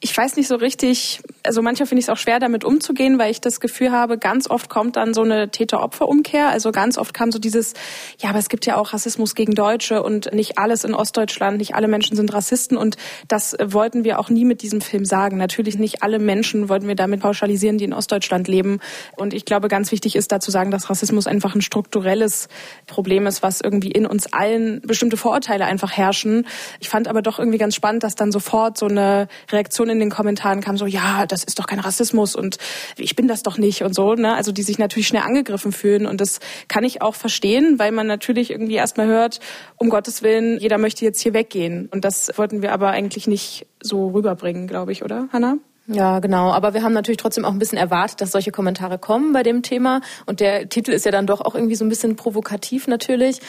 ich 0.00 0.16
weiß 0.16 0.36
nicht 0.36 0.46
so 0.46 0.56
richtig, 0.56 1.20
also 1.42 1.62
manchmal 1.62 1.86
finde 1.86 2.00
ich 2.00 2.04
es 2.04 2.10
auch 2.10 2.18
schwer, 2.18 2.38
damit 2.38 2.64
umzugehen, 2.64 3.18
weil 3.18 3.30
ich 3.30 3.40
das 3.40 3.60
Gefühl 3.60 3.92
habe, 3.92 4.18
ganz 4.18 4.48
oft 4.48 4.68
kommt 4.68 4.96
dann 4.96 5.14
so 5.14 5.22
eine 5.22 5.50
Täter-Opfer-Umkehr. 5.50 6.50
Also 6.50 6.70
ganz 6.70 6.98
oft 6.98 7.14
kam 7.14 7.32
so 7.32 7.38
dieses, 7.38 7.72
ja, 8.18 8.28
aber 8.28 8.38
es 8.38 8.50
gibt 8.50 8.66
ja 8.66 8.76
auch 8.76 8.92
Rassismus 8.92 9.34
gegen 9.34 9.54
Deutsche 9.54 10.02
und 10.02 10.32
nicht 10.34 10.58
alles 10.58 10.84
in 10.84 10.94
Ostdeutschland, 10.94 11.56
nicht 11.56 11.74
alle 11.74 11.88
Menschen 11.88 12.14
sind 12.14 12.32
Rassisten 12.32 12.76
und 12.76 12.96
das 13.26 13.56
wollten 13.62 14.04
wir 14.04 14.18
auch 14.18 14.28
nie 14.28 14.44
mit 14.44 14.60
diesem 14.60 14.82
Film 14.82 15.06
sagen. 15.06 15.38
Natürlich 15.38 15.78
nicht 15.78 16.02
alle 16.02 16.18
Menschen 16.18 16.68
wollten 16.68 16.88
wir 16.88 16.94
damit 16.94 17.20
pauschalisieren, 17.20 17.78
die 17.78 17.84
in 17.84 17.94
Ostdeutschland 17.94 18.48
leben. 18.48 18.80
Und 19.16 19.32
ich 19.32 19.46
glaube, 19.46 19.68
ganz 19.68 19.92
wichtig 19.92 20.14
ist 20.14 20.30
da 20.30 20.40
zu 20.40 20.50
sagen, 20.50 20.70
dass 20.70 20.90
Rassismus 20.90 21.26
einfach 21.26 21.54
ein 21.54 21.62
strukturelles 21.62 22.48
Problem 22.86 23.26
ist, 23.26 23.42
was 23.42 23.62
irgendwie 23.62 23.92
in 23.92 24.04
uns 24.04 24.30
allen 24.32 24.82
bestimmte 24.82 25.16
Vorurteile 25.16 25.64
einfach 25.64 25.92
herrschen. 25.92 26.45
Ich 26.80 26.88
fand 26.88 27.08
aber 27.08 27.22
doch 27.22 27.38
irgendwie 27.38 27.58
ganz 27.58 27.74
spannend, 27.74 28.02
dass 28.02 28.14
dann 28.14 28.32
sofort 28.32 28.78
so 28.78 28.86
eine 28.86 29.28
Reaktion 29.50 29.88
in 29.88 30.00
den 30.00 30.10
Kommentaren 30.10 30.60
kam 30.60 30.76
so, 30.76 30.86
ja, 30.86 31.26
das 31.26 31.44
ist 31.44 31.58
doch 31.58 31.66
kein 31.66 31.80
Rassismus 31.80 32.34
und 32.34 32.58
ich 32.96 33.16
bin 33.16 33.28
das 33.28 33.42
doch 33.42 33.58
nicht 33.58 33.82
und 33.82 33.94
so, 33.94 34.14
ne? 34.14 34.34
Also 34.34 34.52
die 34.52 34.62
sich 34.62 34.78
natürlich 34.78 35.08
schnell 35.08 35.22
angegriffen 35.22 35.72
fühlen 35.72 36.06
und 36.06 36.20
das 36.20 36.40
kann 36.68 36.84
ich 36.84 37.02
auch 37.02 37.14
verstehen, 37.14 37.78
weil 37.78 37.92
man 37.92 38.06
natürlich 38.06 38.50
irgendwie 38.50 38.74
erstmal 38.74 39.06
hört, 39.06 39.40
um 39.76 39.90
Gottes 39.90 40.22
Willen, 40.22 40.58
jeder 40.58 40.78
möchte 40.78 41.04
jetzt 41.04 41.20
hier 41.20 41.34
weggehen 41.34 41.88
und 41.92 42.04
das 42.04 42.32
wollten 42.36 42.62
wir 42.62 42.72
aber 42.72 42.90
eigentlich 42.90 43.26
nicht 43.26 43.66
so 43.80 44.08
rüberbringen, 44.08 44.66
glaube 44.66 44.92
ich, 44.92 45.04
oder, 45.04 45.28
Hannah? 45.32 45.58
Ja, 45.88 46.18
genau. 46.18 46.50
Aber 46.50 46.74
wir 46.74 46.82
haben 46.82 46.92
natürlich 46.92 47.18
trotzdem 47.18 47.44
auch 47.44 47.52
ein 47.52 47.60
bisschen 47.60 47.78
erwartet, 47.78 48.20
dass 48.20 48.32
solche 48.32 48.50
Kommentare 48.50 48.98
kommen 48.98 49.32
bei 49.32 49.44
dem 49.44 49.62
Thema. 49.62 50.00
Und 50.26 50.40
der 50.40 50.68
Titel 50.68 50.90
ist 50.90 51.04
ja 51.04 51.12
dann 51.12 51.26
doch 51.26 51.40
auch 51.40 51.54
irgendwie 51.54 51.76
so 51.76 51.84
ein 51.84 51.88
bisschen 51.88 52.16
provokativ 52.16 52.88
natürlich. 52.88 53.40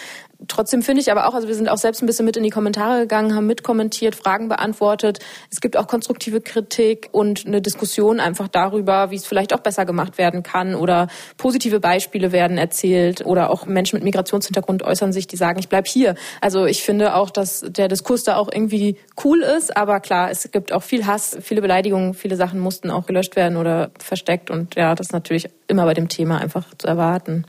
Trotzdem 0.47 0.83
finde 0.83 1.01
ich 1.01 1.11
aber 1.11 1.27
auch, 1.27 1.33
also 1.33 1.47
wir 1.47 1.55
sind 1.55 1.67
auch 1.67 1.79
selbst 1.79 2.03
ein 2.03 2.05
bisschen 2.05 2.25
mit 2.25 2.37
in 2.37 2.43
die 2.43 2.51
Kommentare 2.51 3.01
gegangen, 3.01 3.33
haben 3.33 3.47
mitkommentiert, 3.47 4.13
Fragen 4.13 4.49
beantwortet. 4.49 5.17
Es 5.51 5.61
gibt 5.61 5.75
auch 5.77 5.87
konstruktive 5.87 6.41
Kritik 6.41 7.09
und 7.11 7.47
eine 7.47 7.59
Diskussion 7.59 8.19
einfach 8.19 8.47
darüber, 8.47 9.09
wie 9.09 9.15
es 9.15 9.25
vielleicht 9.25 9.51
auch 9.51 9.61
besser 9.61 9.85
gemacht 9.85 10.19
werden 10.19 10.43
kann 10.43 10.75
oder 10.75 11.07
positive 11.37 11.79
Beispiele 11.79 12.31
werden 12.31 12.59
erzählt 12.59 13.25
oder 13.25 13.49
auch 13.49 13.65
Menschen 13.65 13.95
mit 13.95 14.03
Migrationshintergrund 14.03 14.83
äußern 14.83 15.11
sich, 15.11 15.25
die 15.25 15.37
sagen, 15.37 15.57
ich 15.57 15.69
bleib 15.69 15.87
hier. 15.87 16.13
Also 16.39 16.65
ich 16.65 16.83
finde 16.83 17.15
auch, 17.15 17.31
dass 17.31 17.65
der 17.67 17.87
Diskurs 17.87 18.23
da 18.23 18.35
auch 18.35 18.51
irgendwie 18.51 18.97
cool 19.23 19.41
ist, 19.41 19.75
aber 19.75 19.99
klar, 19.99 20.29
es 20.29 20.51
gibt 20.51 20.71
auch 20.71 20.83
viel 20.83 21.07
Hass, 21.07 21.35
viele 21.41 21.61
Beleidigungen, 21.61 22.13
viele 22.27 22.35
Sachen 22.35 22.59
mussten 22.59 22.91
auch 22.91 23.05
gelöscht 23.05 23.37
werden 23.37 23.55
oder 23.55 23.89
versteckt 23.99 24.51
und 24.51 24.75
ja, 24.75 24.95
das 24.95 25.07
ist 25.07 25.13
natürlich 25.13 25.47
immer 25.67 25.85
bei 25.85 25.93
dem 25.93 26.09
Thema 26.09 26.39
einfach 26.39 26.65
zu 26.77 26.85
erwarten. 26.85 27.45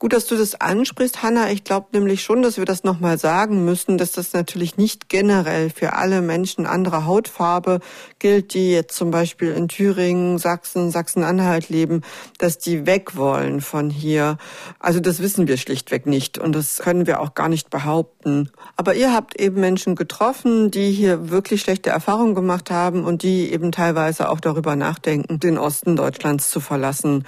Gut, 0.00 0.14
dass 0.14 0.24
du 0.24 0.34
das 0.34 0.58
ansprichst, 0.58 1.22
Hanna. 1.22 1.50
Ich 1.50 1.62
glaube 1.62 1.88
nämlich 1.92 2.22
schon, 2.22 2.40
dass 2.40 2.56
wir 2.56 2.64
das 2.64 2.84
nochmal 2.84 3.18
sagen 3.18 3.66
müssen, 3.66 3.98
dass 3.98 4.12
das 4.12 4.32
natürlich 4.32 4.78
nicht 4.78 5.10
generell 5.10 5.68
für 5.68 5.92
alle 5.92 6.22
Menschen 6.22 6.64
anderer 6.64 7.04
Hautfarbe 7.04 7.80
gilt, 8.18 8.54
die 8.54 8.70
jetzt 8.70 8.96
zum 8.96 9.10
Beispiel 9.10 9.50
in 9.50 9.68
Thüringen, 9.68 10.38
Sachsen, 10.38 10.90
Sachsen-Anhalt 10.90 11.68
leben, 11.68 12.00
dass 12.38 12.56
die 12.56 12.86
weg 12.86 13.14
wollen 13.14 13.60
von 13.60 13.90
hier. 13.90 14.38
Also 14.78 15.00
das 15.00 15.20
wissen 15.20 15.48
wir 15.48 15.58
schlichtweg 15.58 16.06
nicht 16.06 16.38
und 16.38 16.54
das 16.54 16.78
können 16.78 17.06
wir 17.06 17.20
auch 17.20 17.34
gar 17.34 17.50
nicht 17.50 17.68
behaupten. 17.68 18.48
Aber 18.76 18.94
ihr 18.94 19.12
habt 19.12 19.38
eben 19.38 19.60
Menschen 19.60 19.96
getroffen, 19.96 20.70
die 20.70 20.92
hier 20.92 21.28
wirklich 21.28 21.60
schlechte 21.60 21.90
Erfahrungen 21.90 22.34
gemacht 22.34 22.70
haben 22.70 23.04
und 23.04 23.22
die 23.22 23.52
eben 23.52 23.70
teilweise 23.70 24.30
auch 24.30 24.40
darüber 24.40 24.76
nachdenken, 24.76 25.40
den 25.40 25.58
Osten 25.58 25.94
Deutschlands 25.94 26.48
zu 26.48 26.60
verlassen. 26.60 27.26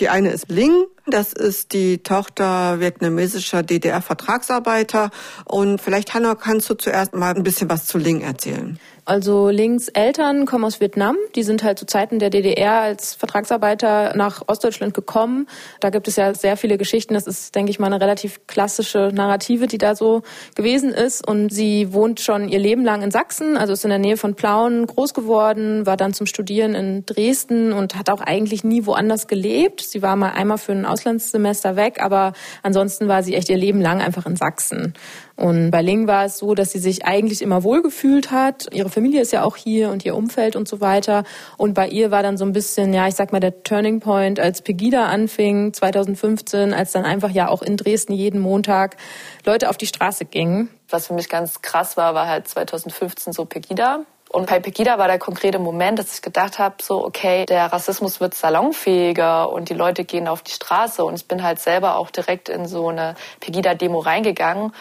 Die 0.00 0.08
eine 0.08 0.30
ist 0.30 0.48
Ling, 0.48 0.86
das 1.06 1.32
ist 1.32 1.72
die 1.72 1.98
Tochter 2.02 2.80
vietnamesischer 2.80 3.62
DDR-Vertragsarbeiter. 3.62 5.10
Und 5.44 5.80
vielleicht, 5.80 6.14
Hanna, 6.14 6.34
kannst 6.34 6.68
du 6.70 6.74
zuerst 6.74 7.14
mal 7.14 7.34
ein 7.34 7.42
bisschen 7.42 7.70
was 7.70 7.86
zu 7.86 7.98
Ling 7.98 8.20
erzählen. 8.20 8.78
Also 9.10 9.48
Lings 9.48 9.88
Eltern 9.88 10.46
kommen 10.46 10.64
aus 10.64 10.80
Vietnam. 10.80 11.16
Die 11.34 11.42
sind 11.42 11.64
halt 11.64 11.80
zu 11.80 11.84
Zeiten 11.84 12.20
der 12.20 12.30
DDR 12.30 12.80
als 12.80 13.14
Vertragsarbeiter 13.14 14.14
nach 14.14 14.42
Ostdeutschland 14.46 14.94
gekommen. 14.94 15.48
Da 15.80 15.90
gibt 15.90 16.06
es 16.06 16.14
ja 16.14 16.32
sehr 16.32 16.56
viele 16.56 16.78
Geschichten. 16.78 17.14
Das 17.14 17.26
ist, 17.26 17.56
denke 17.56 17.70
ich 17.70 17.80
mal, 17.80 17.86
eine 17.86 18.00
relativ 18.00 18.46
klassische 18.46 19.10
Narrative, 19.12 19.66
die 19.66 19.78
da 19.78 19.96
so 19.96 20.22
gewesen 20.54 20.92
ist. 20.92 21.26
Und 21.26 21.50
sie 21.50 21.92
wohnt 21.92 22.20
schon 22.20 22.48
ihr 22.48 22.60
Leben 22.60 22.84
lang 22.84 23.02
in 23.02 23.10
Sachsen, 23.10 23.56
also 23.56 23.72
ist 23.72 23.84
in 23.84 23.90
der 23.90 23.98
Nähe 23.98 24.16
von 24.16 24.36
Plauen 24.36 24.86
groß 24.86 25.12
geworden, 25.12 25.86
war 25.86 25.96
dann 25.96 26.14
zum 26.14 26.26
Studieren 26.26 26.76
in 26.76 27.04
Dresden 27.04 27.72
und 27.72 27.96
hat 27.96 28.10
auch 28.10 28.20
eigentlich 28.20 28.62
nie 28.62 28.86
woanders 28.86 29.26
gelebt. 29.26 29.80
Sie 29.80 30.02
war 30.02 30.14
mal 30.14 30.30
einmal 30.30 30.58
für 30.58 30.70
ein 30.70 30.86
Auslandssemester 31.00 31.76
weg, 31.76 32.02
aber 32.02 32.32
ansonsten 32.62 33.08
war 33.08 33.22
sie 33.22 33.34
echt 33.34 33.48
ihr 33.48 33.56
Leben 33.56 33.80
lang 33.80 34.00
einfach 34.00 34.26
in 34.26 34.36
Sachsen. 34.36 34.94
Und 35.36 35.70
bei 35.70 35.80
Ling 35.80 36.06
war 36.06 36.26
es 36.26 36.36
so, 36.36 36.54
dass 36.54 36.72
sie 36.72 36.78
sich 36.78 37.06
eigentlich 37.06 37.40
immer 37.40 37.62
wohlgefühlt 37.62 38.30
hat. 38.30 38.68
Ihre 38.72 38.90
Familie 38.90 39.22
ist 39.22 39.32
ja 39.32 39.42
auch 39.42 39.56
hier 39.56 39.90
und 39.90 40.04
ihr 40.04 40.14
Umfeld 40.14 40.54
und 40.54 40.68
so 40.68 40.82
weiter. 40.82 41.24
Und 41.56 41.72
bei 41.72 41.88
ihr 41.88 42.10
war 42.10 42.22
dann 42.22 42.36
so 42.36 42.44
ein 42.44 42.52
bisschen, 42.52 42.92
ja, 42.92 43.08
ich 43.08 43.14
sag 43.14 43.32
mal, 43.32 43.40
der 43.40 43.62
Turning 43.62 44.00
Point, 44.00 44.38
als 44.38 44.60
Pegida 44.60 45.06
anfing, 45.06 45.72
2015, 45.72 46.74
als 46.74 46.92
dann 46.92 47.06
einfach 47.06 47.30
ja 47.30 47.48
auch 47.48 47.62
in 47.62 47.78
Dresden 47.78 48.12
jeden 48.12 48.40
Montag 48.40 48.96
Leute 49.46 49.70
auf 49.70 49.78
die 49.78 49.86
Straße 49.86 50.26
gingen. 50.26 50.68
Was 50.90 51.06
für 51.06 51.14
mich 51.14 51.30
ganz 51.30 51.62
krass 51.62 51.96
war, 51.96 52.14
war 52.14 52.28
halt 52.28 52.46
2015 52.46 53.32
so 53.32 53.46
Pegida. 53.46 54.00
Und 54.32 54.46
bei 54.46 54.60
Pegida 54.60 54.96
war 54.96 55.08
der 55.08 55.18
konkrete 55.18 55.58
Moment, 55.58 55.98
dass 55.98 56.14
ich 56.14 56.22
gedacht 56.22 56.60
habe, 56.60 56.76
so, 56.80 57.04
okay, 57.04 57.46
der 57.46 57.72
Rassismus 57.72 58.20
wird 58.20 58.34
salonfähiger 58.34 59.50
und 59.50 59.70
die 59.70 59.74
Leute 59.74 60.04
gehen 60.04 60.28
auf 60.28 60.42
die 60.42 60.52
Straße. 60.52 61.04
Und 61.04 61.16
ich 61.16 61.26
bin 61.26 61.42
halt 61.42 61.58
selber 61.58 61.96
auch 61.96 62.10
direkt 62.10 62.48
in 62.48 62.68
so 62.68 62.88
eine 62.88 63.16
Pegida-Demo 63.40 63.98
reingegangen 63.98 64.72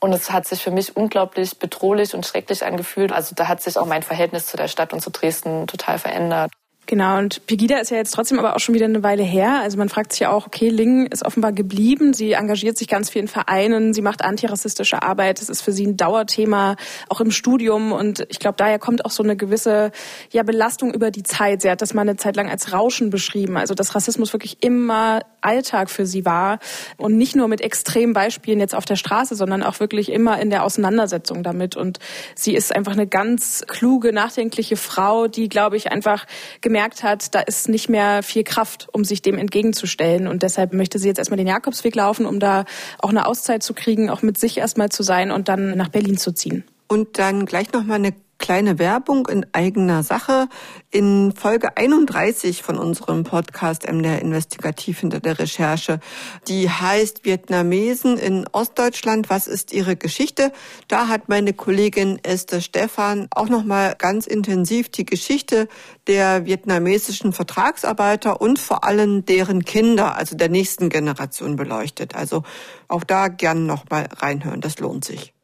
und 0.00 0.12
es 0.12 0.32
hat 0.32 0.46
sich 0.46 0.62
für 0.62 0.72
mich 0.72 0.96
unglaublich 0.96 1.60
bedrohlich 1.60 2.12
und 2.14 2.26
schrecklich 2.26 2.64
angefühlt. 2.64 3.12
Also 3.12 3.36
da 3.36 3.46
hat 3.46 3.62
sich 3.62 3.78
auch 3.78 3.86
mein 3.86 4.02
Verhältnis 4.02 4.46
zu 4.46 4.56
der 4.56 4.66
Stadt 4.66 4.92
und 4.92 5.00
zu 5.00 5.10
Dresden 5.10 5.68
total 5.68 6.00
verändert. 6.00 6.50
Genau, 6.88 7.18
und 7.18 7.44
Pegida 7.46 7.76
ist 7.76 7.90
ja 7.90 7.98
jetzt 7.98 8.14
trotzdem 8.14 8.38
aber 8.38 8.56
auch 8.56 8.60
schon 8.60 8.74
wieder 8.74 8.86
eine 8.86 9.02
Weile 9.02 9.22
her. 9.22 9.60
Also 9.60 9.76
man 9.76 9.90
fragt 9.90 10.12
sich 10.12 10.20
ja 10.20 10.30
auch, 10.30 10.46
okay, 10.46 10.70
Ling 10.70 11.04
ist 11.04 11.22
offenbar 11.22 11.52
geblieben. 11.52 12.14
Sie 12.14 12.32
engagiert 12.32 12.78
sich 12.78 12.88
ganz 12.88 13.10
viel 13.10 13.20
in 13.20 13.28
Vereinen, 13.28 13.92
sie 13.92 14.00
macht 14.00 14.24
antirassistische 14.24 15.02
Arbeit. 15.02 15.38
Das 15.38 15.50
ist 15.50 15.60
für 15.60 15.70
sie 15.70 15.86
ein 15.86 15.98
Dauerthema, 15.98 16.76
auch 17.10 17.20
im 17.20 17.30
Studium. 17.30 17.92
Und 17.92 18.24
ich 18.30 18.38
glaube, 18.38 18.56
daher 18.56 18.78
kommt 18.78 19.04
auch 19.04 19.10
so 19.10 19.22
eine 19.22 19.36
gewisse 19.36 19.92
ja, 20.32 20.42
Belastung 20.44 20.94
über 20.94 21.10
die 21.10 21.24
Zeit. 21.24 21.60
Sie 21.60 21.70
hat 21.70 21.82
das 21.82 21.92
mal 21.92 22.00
eine 22.00 22.16
Zeit 22.16 22.36
lang 22.36 22.48
als 22.48 22.72
Rauschen 22.72 23.10
beschrieben. 23.10 23.58
Also 23.58 23.74
dass 23.74 23.94
Rassismus 23.94 24.32
wirklich 24.32 24.62
immer 24.62 25.20
Alltag 25.42 25.90
für 25.90 26.06
sie 26.06 26.24
war 26.24 26.58
und 26.96 27.18
nicht 27.18 27.36
nur 27.36 27.48
mit 27.48 27.60
extremen 27.60 28.14
Beispielen 28.14 28.60
jetzt 28.60 28.74
auf 28.74 28.86
der 28.86 28.96
Straße, 28.96 29.34
sondern 29.34 29.62
auch 29.62 29.78
wirklich 29.78 30.10
immer 30.10 30.40
in 30.40 30.48
der 30.48 30.64
Auseinandersetzung 30.64 31.42
damit. 31.42 31.76
Und 31.76 31.98
sie 32.34 32.54
ist 32.54 32.74
einfach 32.74 32.92
eine 32.92 33.06
ganz 33.06 33.62
kluge, 33.68 34.14
nachdenkliche 34.14 34.76
Frau, 34.76 35.28
die, 35.28 35.50
glaube 35.50 35.76
ich, 35.76 35.92
einfach 35.92 36.24
gemerkt 36.62 36.77
hat, 36.78 37.34
da 37.34 37.40
ist 37.40 37.68
nicht 37.68 37.88
mehr 37.88 38.22
viel 38.22 38.44
Kraft, 38.44 38.88
um 38.92 39.04
sich 39.04 39.22
dem 39.22 39.38
entgegenzustellen. 39.38 40.26
Und 40.26 40.42
deshalb 40.42 40.72
möchte 40.72 40.98
sie 40.98 41.08
jetzt 41.08 41.18
erstmal 41.18 41.38
den 41.38 41.46
Jakobsweg 41.46 41.94
laufen, 41.94 42.26
um 42.26 42.40
da 42.40 42.64
auch 42.98 43.10
eine 43.10 43.26
Auszeit 43.26 43.62
zu 43.62 43.74
kriegen, 43.74 44.10
auch 44.10 44.22
mit 44.22 44.38
sich 44.38 44.58
erstmal 44.58 44.88
zu 44.88 45.02
sein 45.02 45.30
und 45.30 45.48
dann 45.48 45.76
nach 45.76 45.88
Berlin 45.88 46.16
zu 46.16 46.32
ziehen. 46.32 46.64
Und 46.88 47.18
dann 47.18 47.44
gleich 47.44 47.72
noch 47.72 47.84
mal 47.84 47.96
eine 47.96 48.14
kleine 48.38 48.78
Werbung 48.78 49.26
in 49.28 49.46
eigener 49.52 50.02
Sache. 50.02 50.48
In 50.90 51.32
Folge 51.32 51.76
31 51.76 52.62
von 52.62 52.78
unserem 52.78 53.24
Podcast 53.24 53.86
MDR 53.86 54.22
Investigativ 54.22 55.00
hinter 55.00 55.20
der 55.20 55.38
Recherche, 55.38 56.00
die 56.46 56.70
heißt 56.70 57.24
Vietnamesen 57.24 58.16
in 58.16 58.46
Ostdeutschland, 58.50 59.28
was 59.28 59.46
ist 59.46 59.72
ihre 59.72 59.96
Geschichte? 59.96 60.52
Da 60.86 61.08
hat 61.08 61.28
meine 61.28 61.52
Kollegin 61.52 62.18
Esther 62.22 62.60
Stephan 62.60 63.28
auch 63.30 63.48
noch 63.48 63.64
mal 63.64 63.94
ganz 63.98 64.26
intensiv 64.26 64.88
die 64.88 65.04
Geschichte 65.04 65.68
der 66.06 66.46
vietnamesischen 66.46 67.32
Vertragsarbeiter 67.32 68.40
und 68.40 68.58
vor 68.58 68.84
allem 68.84 69.24
deren 69.24 69.64
Kinder, 69.64 70.16
also 70.16 70.36
der 70.36 70.48
nächsten 70.48 70.88
Generation 70.88 71.56
beleuchtet. 71.56 72.14
Also 72.14 72.44
auch 72.88 73.04
da 73.04 73.28
gern 73.28 73.66
noch 73.66 73.90
mal 73.90 74.08
reinhören, 74.10 74.60
das 74.60 74.78
lohnt 74.78 75.04
sich. 75.04 75.34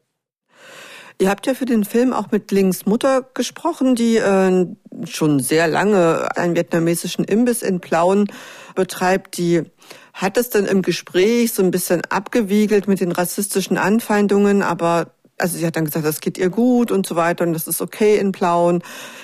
Ihr 1.17 1.29
habt 1.29 1.47
ja 1.47 1.53
für 1.53 1.65
den 1.65 1.85
Film 1.85 2.11
auch 2.11 2.31
mit 2.31 2.51
Lings 2.51 2.85
Mutter 2.85 3.25
gesprochen, 3.33 3.95
die 3.95 4.17
äh, 4.17 4.65
schon 5.05 5.39
sehr 5.39 5.67
lange 5.67 6.35
einen 6.35 6.55
vietnamesischen 6.55 7.23
Imbiss 7.23 7.61
in 7.61 7.79
Plauen 7.79 8.27
betreibt. 8.75 9.37
Die 9.37 9.63
hat 10.13 10.35
es 10.37 10.49
dann 10.49 10.65
im 10.65 10.81
Gespräch 10.81 11.53
so 11.53 11.63
ein 11.63 11.71
bisschen 11.71 12.01
abgewiegelt 12.09 12.87
mit 12.87 12.99
den 12.99 13.13
rassistischen 13.13 13.77
Anfeindungen, 13.77 14.61
aber 14.61 15.11
also 15.37 15.57
sie 15.57 15.65
hat 15.65 15.75
dann 15.75 15.85
gesagt, 15.85 16.05
das 16.05 16.21
geht 16.21 16.37
ihr 16.37 16.49
gut 16.49 16.91
und 16.91 17.05
so 17.05 17.15
weiter 17.15 17.45
und 17.45 17.53
das 17.53 17.67
ist 17.67 17.81
okay 17.81 18.17
in 18.17 18.31
Plauen. 18.31 18.83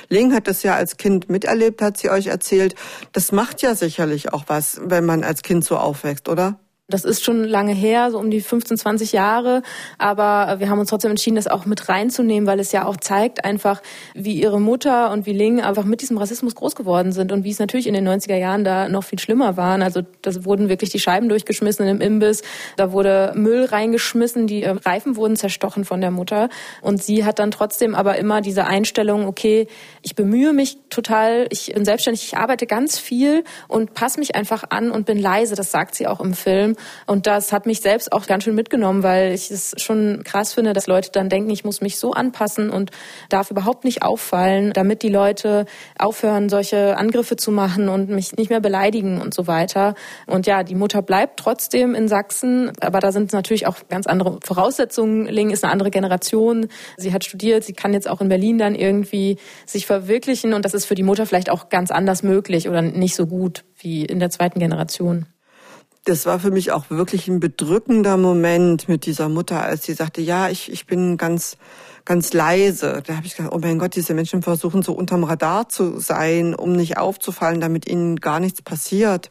Ling 0.09 0.33
hat 0.33 0.47
das 0.47 0.63
ja 0.63 0.75
als 0.75 0.97
Kind 0.97 1.29
miterlebt, 1.29 1.81
hat 1.81 1.97
sie 1.97 2.09
euch 2.09 2.27
erzählt. 2.27 2.75
Das 3.11 3.31
macht 3.31 3.61
ja 3.61 3.75
sicherlich 3.75 4.33
auch 4.33 4.45
was, 4.47 4.79
wenn 4.83 5.05
man 5.05 5.23
als 5.23 5.41
Kind 5.41 5.63
so 5.63 5.77
aufwächst, 5.77 6.27
oder? 6.29 6.59
Das 6.91 7.03
ist 7.03 7.23
schon 7.23 7.43
lange 7.43 7.73
her, 7.73 8.11
so 8.11 8.19
um 8.19 8.29
die 8.29 8.41
15, 8.41 8.77
20 8.77 9.11
Jahre. 9.11 9.63
Aber 9.97 10.59
wir 10.59 10.69
haben 10.69 10.79
uns 10.79 10.89
trotzdem 10.89 11.11
entschieden, 11.11 11.35
das 11.35 11.47
auch 11.47 11.65
mit 11.65 11.89
reinzunehmen, 11.89 12.47
weil 12.47 12.59
es 12.59 12.71
ja 12.71 12.85
auch 12.85 12.97
zeigt 12.97 13.43
einfach, 13.43 13.81
wie 14.13 14.33
ihre 14.33 14.61
Mutter 14.61 15.11
und 15.11 15.25
wie 15.25 15.33
Ling 15.33 15.61
einfach 15.61 15.85
mit 15.85 16.01
diesem 16.01 16.17
Rassismus 16.17 16.55
groß 16.55 16.75
geworden 16.75 17.11
sind 17.11 17.31
und 17.31 17.43
wie 17.43 17.51
es 17.51 17.59
natürlich 17.59 17.87
in 17.87 17.93
den 17.93 18.07
90er 18.07 18.35
Jahren 18.35 18.63
da 18.63 18.89
noch 18.89 19.03
viel 19.03 19.19
schlimmer 19.19 19.57
waren. 19.57 19.81
Also 19.81 20.01
da 20.21 20.45
wurden 20.45 20.69
wirklich 20.69 20.89
die 20.89 20.99
Scheiben 20.99 21.29
durchgeschmissen 21.29 21.87
im 21.87 22.01
Imbiss, 22.01 22.41
da 22.77 22.91
wurde 22.91 23.33
Müll 23.35 23.65
reingeschmissen, 23.65 24.47
die 24.47 24.63
äh, 24.63 24.71
Reifen 24.71 25.15
wurden 25.15 25.35
zerstochen 25.35 25.85
von 25.85 26.01
der 26.01 26.11
Mutter. 26.11 26.49
Und 26.81 27.01
sie 27.01 27.25
hat 27.25 27.39
dann 27.39 27.51
trotzdem 27.51 27.95
aber 27.95 28.17
immer 28.17 28.41
diese 28.41 28.65
Einstellung, 28.65 29.25
okay, 29.25 29.67
ich 30.01 30.15
bemühe 30.15 30.53
mich 30.53 30.77
total, 30.89 31.47
ich 31.49 31.71
bin 31.73 31.85
selbstständig, 31.85 32.23
ich 32.23 32.37
arbeite 32.37 32.67
ganz 32.67 32.99
viel 32.99 33.43
und 33.67 33.93
passe 33.93 34.19
mich 34.19 34.35
einfach 34.35 34.63
an 34.69 34.91
und 34.91 35.05
bin 35.05 35.17
leise. 35.17 35.55
Das 35.55 35.71
sagt 35.71 35.95
sie 35.95 36.07
auch 36.07 36.19
im 36.19 36.33
Film. 36.33 36.75
Und 37.07 37.27
das 37.27 37.51
hat 37.51 37.65
mich 37.65 37.81
selbst 37.81 38.11
auch 38.13 38.27
ganz 38.27 38.43
schön 38.43 38.55
mitgenommen, 38.55 39.03
weil 39.03 39.33
ich 39.33 39.51
es 39.51 39.73
schon 39.77 40.23
krass 40.23 40.53
finde, 40.53 40.73
dass 40.73 40.87
Leute 40.87 41.11
dann 41.11 41.29
denken, 41.29 41.49
ich 41.49 41.63
muss 41.63 41.81
mich 41.81 41.97
so 41.97 42.13
anpassen 42.13 42.69
und 42.69 42.91
darf 43.29 43.51
überhaupt 43.51 43.83
nicht 43.83 44.03
auffallen, 44.03 44.71
damit 44.73 45.03
die 45.03 45.09
Leute 45.09 45.65
aufhören, 45.97 46.49
solche 46.49 46.97
Angriffe 46.97 47.35
zu 47.35 47.51
machen 47.51 47.89
und 47.89 48.09
mich 48.09 48.35
nicht 48.37 48.49
mehr 48.49 48.59
beleidigen 48.61 49.21
und 49.21 49.33
so 49.33 49.47
weiter. 49.47 49.95
Und 50.27 50.47
ja, 50.47 50.63
die 50.63 50.75
Mutter 50.75 51.01
bleibt 51.01 51.39
trotzdem 51.39 51.95
in 51.95 52.07
Sachsen, 52.07 52.71
aber 52.81 52.99
da 52.99 53.11
sind 53.11 53.33
natürlich 53.33 53.67
auch 53.67 53.75
ganz 53.89 54.07
andere 54.07 54.39
Voraussetzungen. 54.43 55.25
Ling 55.25 55.49
ist 55.49 55.63
eine 55.63 55.73
andere 55.73 55.91
Generation. 55.91 56.67
Sie 56.97 57.13
hat 57.13 57.23
studiert, 57.23 57.63
sie 57.63 57.73
kann 57.73 57.93
jetzt 57.93 58.09
auch 58.09 58.21
in 58.21 58.29
Berlin 58.29 58.57
dann 58.57 58.75
irgendwie 58.75 59.37
sich 59.65 59.85
verwirklichen 59.85 60.53
und 60.53 60.65
das 60.65 60.73
ist 60.73 60.85
für 60.85 60.95
die 60.95 61.03
Mutter 61.03 61.25
vielleicht 61.25 61.49
auch 61.49 61.69
ganz 61.69 61.91
anders 61.91 62.23
möglich 62.23 62.69
oder 62.69 62.81
nicht 62.81 63.15
so 63.15 63.27
gut 63.27 63.63
wie 63.77 64.05
in 64.05 64.19
der 64.19 64.29
zweiten 64.29 64.59
Generation 64.59 65.25
das 66.05 66.25
war 66.25 66.39
für 66.39 66.51
mich 66.51 66.71
auch 66.71 66.89
wirklich 66.89 67.27
ein 67.27 67.39
bedrückender 67.39 68.17
Moment 68.17 68.89
mit 68.89 69.05
dieser 69.05 69.29
Mutter, 69.29 69.61
als 69.61 69.83
sie 69.83 69.93
sagte, 69.93 70.21
ja, 70.21 70.49
ich, 70.49 70.71
ich 70.71 70.87
bin 70.87 71.17
ganz, 71.17 71.57
ganz 72.05 72.33
leise. 72.33 73.03
Da 73.05 73.17
habe 73.17 73.27
ich 73.27 73.35
gedacht, 73.35 73.53
oh 73.53 73.59
mein 73.59 73.77
Gott, 73.77 73.95
diese 73.95 74.15
Menschen 74.15 74.41
versuchen 74.41 74.81
so 74.81 74.93
unterm 74.93 75.23
Radar 75.23 75.69
zu 75.69 75.99
sein, 75.99 76.55
um 76.55 76.73
nicht 76.73 76.97
aufzufallen, 76.97 77.61
damit 77.61 77.87
ihnen 77.87 78.15
gar 78.15 78.39
nichts 78.39 78.63
passiert. 78.63 79.29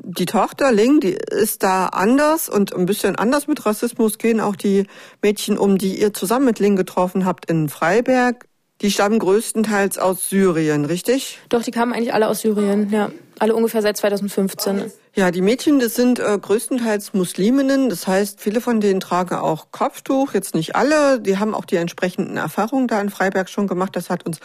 Die 0.00 0.26
Tochter 0.26 0.70
Ling, 0.70 1.00
die 1.00 1.14
ist 1.14 1.64
da 1.64 1.86
anders 1.86 2.48
und 2.48 2.72
ein 2.72 2.86
bisschen 2.86 3.16
anders 3.16 3.48
mit 3.48 3.66
Rassismus 3.66 4.18
gehen 4.18 4.38
auch 4.38 4.54
die 4.54 4.86
Mädchen 5.22 5.58
um, 5.58 5.76
die 5.76 6.00
ihr 6.00 6.14
zusammen 6.14 6.44
mit 6.44 6.60
Ling 6.60 6.76
getroffen 6.76 7.24
habt 7.24 7.50
in 7.50 7.68
Freiberg. 7.68 8.46
Die 8.80 8.92
stammen 8.92 9.18
größtenteils 9.18 9.98
aus 9.98 10.28
Syrien, 10.28 10.84
richtig? 10.84 11.40
Doch, 11.48 11.64
die 11.64 11.72
kamen 11.72 11.92
eigentlich 11.92 12.14
alle 12.14 12.28
aus 12.28 12.42
Syrien, 12.42 12.90
ja. 12.90 13.10
Alle 13.38 13.54
ungefähr 13.54 13.82
seit 13.82 13.96
2015. 13.96 14.92
Ja, 15.14 15.30
die 15.30 15.42
Mädchen, 15.42 15.80
das 15.80 15.94
sind 15.94 16.18
äh, 16.18 16.38
größtenteils 16.38 17.14
Musliminnen. 17.14 17.88
Das 17.88 18.06
heißt, 18.06 18.40
viele 18.40 18.60
von 18.60 18.80
denen 18.80 19.00
tragen 19.00 19.36
auch 19.36 19.66
Kopftuch. 19.70 20.34
Jetzt 20.34 20.54
nicht 20.54 20.76
alle. 20.76 21.20
Die 21.20 21.38
haben 21.38 21.54
auch 21.54 21.64
die 21.64 21.76
entsprechenden 21.76 22.36
Erfahrungen 22.36 22.88
da 22.88 23.00
in 23.00 23.10
Freiberg 23.10 23.48
schon 23.48 23.66
gemacht. 23.66 23.96
Das 23.96 24.10
hat 24.10 24.26
uns 24.26 24.40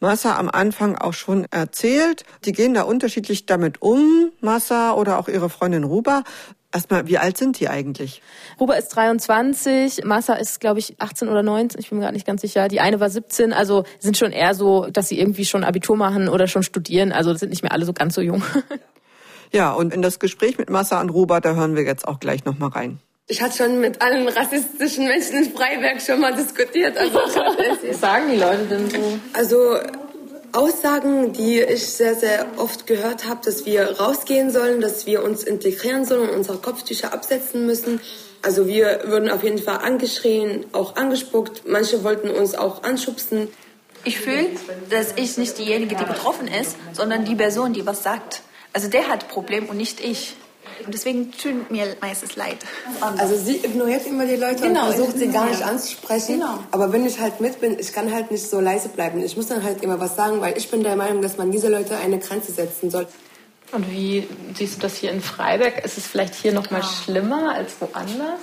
Massa 0.00 0.36
am 0.38 0.48
Anfang 0.48 0.96
auch 0.96 1.12
schon 1.12 1.46
erzählt. 1.50 2.24
Die 2.44 2.52
gehen 2.52 2.74
da 2.74 2.82
unterschiedlich 2.82 3.46
damit 3.46 3.82
um, 3.82 4.32
Massa 4.40 4.94
oder 4.94 5.18
auch 5.18 5.28
ihre 5.28 5.50
Freundin 5.50 5.84
Ruba. 5.84 6.22
Erstmal, 6.72 7.08
wie 7.08 7.18
alt 7.18 7.36
sind 7.36 7.58
die 7.58 7.68
eigentlich? 7.68 8.22
Ruba 8.60 8.74
ist 8.74 8.88
23, 8.90 10.04
Massa 10.04 10.34
ist, 10.34 10.60
glaube 10.60 10.78
ich, 10.78 11.00
18 11.00 11.28
oder 11.28 11.42
19, 11.42 11.80
ich 11.80 11.88
bin 11.88 11.98
mir 11.98 12.04
gerade 12.04 12.14
nicht 12.14 12.26
ganz 12.26 12.42
sicher. 12.42 12.68
Die 12.68 12.80
eine 12.80 13.00
war 13.00 13.10
17, 13.10 13.52
also 13.52 13.84
sind 13.98 14.16
schon 14.16 14.30
eher 14.30 14.54
so, 14.54 14.86
dass 14.86 15.08
sie 15.08 15.18
irgendwie 15.18 15.44
schon 15.44 15.64
Abitur 15.64 15.96
machen 15.96 16.28
oder 16.28 16.46
schon 16.46 16.62
studieren. 16.62 17.10
Also 17.10 17.34
sind 17.34 17.50
nicht 17.50 17.62
mehr 17.62 17.72
alle 17.72 17.84
so 17.84 17.92
ganz 17.92 18.14
so 18.14 18.20
jung. 18.20 18.42
Ja, 19.52 19.72
und 19.72 19.92
in 19.92 20.00
das 20.00 20.20
Gespräch 20.20 20.58
mit 20.58 20.70
Massa 20.70 21.00
und 21.00 21.10
Ruba, 21.10 21.40
da 21.40 21.54
hören 21.54 21.74
wir 21.74 21.82
jetzt 21.82 22.06
auch 22.06 22.20
gleich 22.20 22.44
nochmal 22.44 22.70
rein. 22.70 23.00
Ich 23.26 23.42
hatte 23.42 23.58
schon 23.58 23.80
mit 23.80 24.00
allen 24.02 24.28
rassistischen 24.28 25.06
Menschen 25.06 25.44
in 25.44 25.52
Freiberg 25.52 26.00
schon 26.00 26.20
mal 26.20 26.34
diskutiert. 26.34 26.96
Also 26.96 27.14
Was 27.18 28.00
sagen 28.00 28.30
die 28.32 28.38
Leute 28.38 28.64
denn 28.66 28.90
so? 28.90 29.18
Also 29.32 29.56
Aussagen, 30.52 31.32
die 31.32 31.60
ich 31.60 31.86
sehr, 31.86 32.14
sehr 32.14 32.46
oft 32.56 32.86
gehört 32.86 33.28
habe, 33.28 33.40
dass 33.44 33.66
wir 33.66 34.00
rausgehen 34.00 34.50
sollen, 34.50 34.80
dass 34.80 35.06
wir 35.06 35.22
uns 35.22 35.44
integrieren 35.44 36.04
sollen 36.04 36.28
und 36.28 36.36
unsere 36.36 36.58
Kopftücher 36.58 37.12
absetzen 37.12 37.66
müssen. 37.66 38.00
Also 38.42 38.66
wir 38.66 39.02
würden 39.04 39.30
auf 39.30 39.44
jeden 39.44 39.58
Fall 39.58 39.78
angeschrien, 39.78 40.64
auch 40.72 40.96
angespuckt. 40.96 41.68
Manche 41.68 42.02
wollten 42.04 42.30
uns 42.30 42.54
auch 42.54 42.82
anschubsen. 42.82 43.48
Ich 44.04 44.18
fühle, 44.18 44.46
dass 44.88 45.12
ich 45.16 45.36
nicht 45.36 45.58
diejenige, 45.58 45.94
die 45.94 46.04
betroffen 46.04 46.48
ist, 46.48 46.76
sondern 46.92 47.24
die 47.24 47.34
Person, 47.34 47.72
die 47.72 47.84
was 47.86 48.02
sagt. 48.02 48.42
Also 48.72 48.88
der 48.88 49.08
hat 49.08 49.28
Problem 49.28 49.68
und 49.68 49.76
nicht 49.76 50.00
ich. 50.00 50.36
Und 50.84 50.92
deswegen 50.94 51.32
tut 51.32 51.70
mir 51.70 51.96
meistens 52.00 52.36
leid. 52.36 52.58
Also 53.18 53.36
sie 53.36 53.56
ignoriert 53.56 54.06
immer 54.06 54.26
die 54.26 54.36
Leute 54.36 54.62
genau, 54.62 54.86
und 54.86 54.94
versucht 54.94 55.18
sie 55.18 55.28
gar 55.28 55.46
nicht 55.46 55.62
anzusprechen. 55.62 56.40
Genau. 56.40 56.58
Aber 56.70 56.92
wenn 56.92 57.06
ich 57.06 57.20
halt 57.20 57.40
mit 57.40 57.60
bin, 57.60 57.78
ich 57.78 57.92
kann 57.92 58.12
halt 58.12 58.30
nicht 58.30 58.48
so 58.48 58.60
leise 58.60 58.88
bleiben. 58.88 59.22
Ich 59.22 59.36
muss 59.36 59.46
dann 59.46 59.62
halt 59.62 59.82
immer 59.82 60.00
was 60.00 60.16
sagen, 60.16 60.40
weil 60.40 60.56
ich 60.56 60.70
bin 60.70 60.82
der 60.82 60.96
Meinung, 60.96 61.22
dass 61.22 61.36
man 61.36 61.50
diese 61.50 61.68
Leute 61.68 61.96
eine 61.96 62.18
Grenze 62.18 62.52
setzen 62.52 62.90
soll. 62.90 63.06
Und 63.72 63.90
wie 63.90 64.26
siehst 64.54 64.76
du 64.76 64.80
das 64.80 64.96
hier 64.96 65.12
in 65.12 65.20
Freiberg? 65.20 65.84
Ist 65.84 65.98
es 65.98 66.06
vielleicht 66.06 66.34
hier 66.34 66.52
noch 66.52 66.70
mal 66.70 66.82
schlimmer 66.82 67.54
als 67.54 67.80
woanders? 67.80 68.40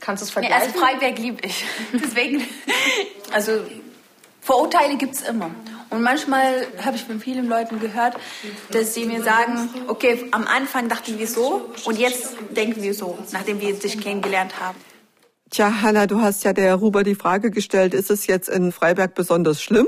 Kannst 0.00 0.22
du 0.22 0.26
es 0.26 0.30
vergleichen? 0.30 0.58
Nee, 0.58 0.66
also 0.66 0.78
Freiberg 0.78 1.18
liebe 1.18 1.46
ich. 1.46 1.64
Deswegen, 1.92 2.42
also 3.32 3.52
Vorurteile 4.40 4.96
gibt 4.96 5.14
es 5.14 5.22
immer. 5.22 5.50
Und 5.92 6.02
manchmal 6.02 6.66
habe 6.84 6.96
ich 6.96 7.04
von 7.04 7.20
vielen 7.20 7.46
Leuten 7.48 7.78
gehört, 7.78 8.16
dass 8.70 8.94
sie 8.94 9.04
mir 9.04 9.22
sagen, 9.22 9.68
okay, 9.88 10.26
am 10.30 10.46
Anfang 10.46 10.88
dachten 10.88 11.18
wir 11.18 11.28
so 11.28 11.70
und 11.84 11.98
jetzt 11.98 12.34
denken 12.56 12.82
wir 12.82 12.94
so, 12.94 13.18
nachdem 13.32 13.60
wir 13.60 13.74
dich 13.74 14.00
kennengelernt 14.00 14.58
haben. 14.58 14.91
Tja, 15.52 15.82
Hanna, 15.82 16.06
du 16.06 16.22
hast 16.22 16.44
ja 16.44 16.54
der 16.54 16.76
Ruber 16.76 17.02
die 17.02 17.14
Frage 17.14 17.50
gestellt, 17.50 17.92
ist 17.92 18.10
es 18.10 18.26
jetzt 18.26 18.48
in 18.48 18.72
Freiberg 18.72 19.14
besonders 19.14 19.60
schlimm? 19.60 19.86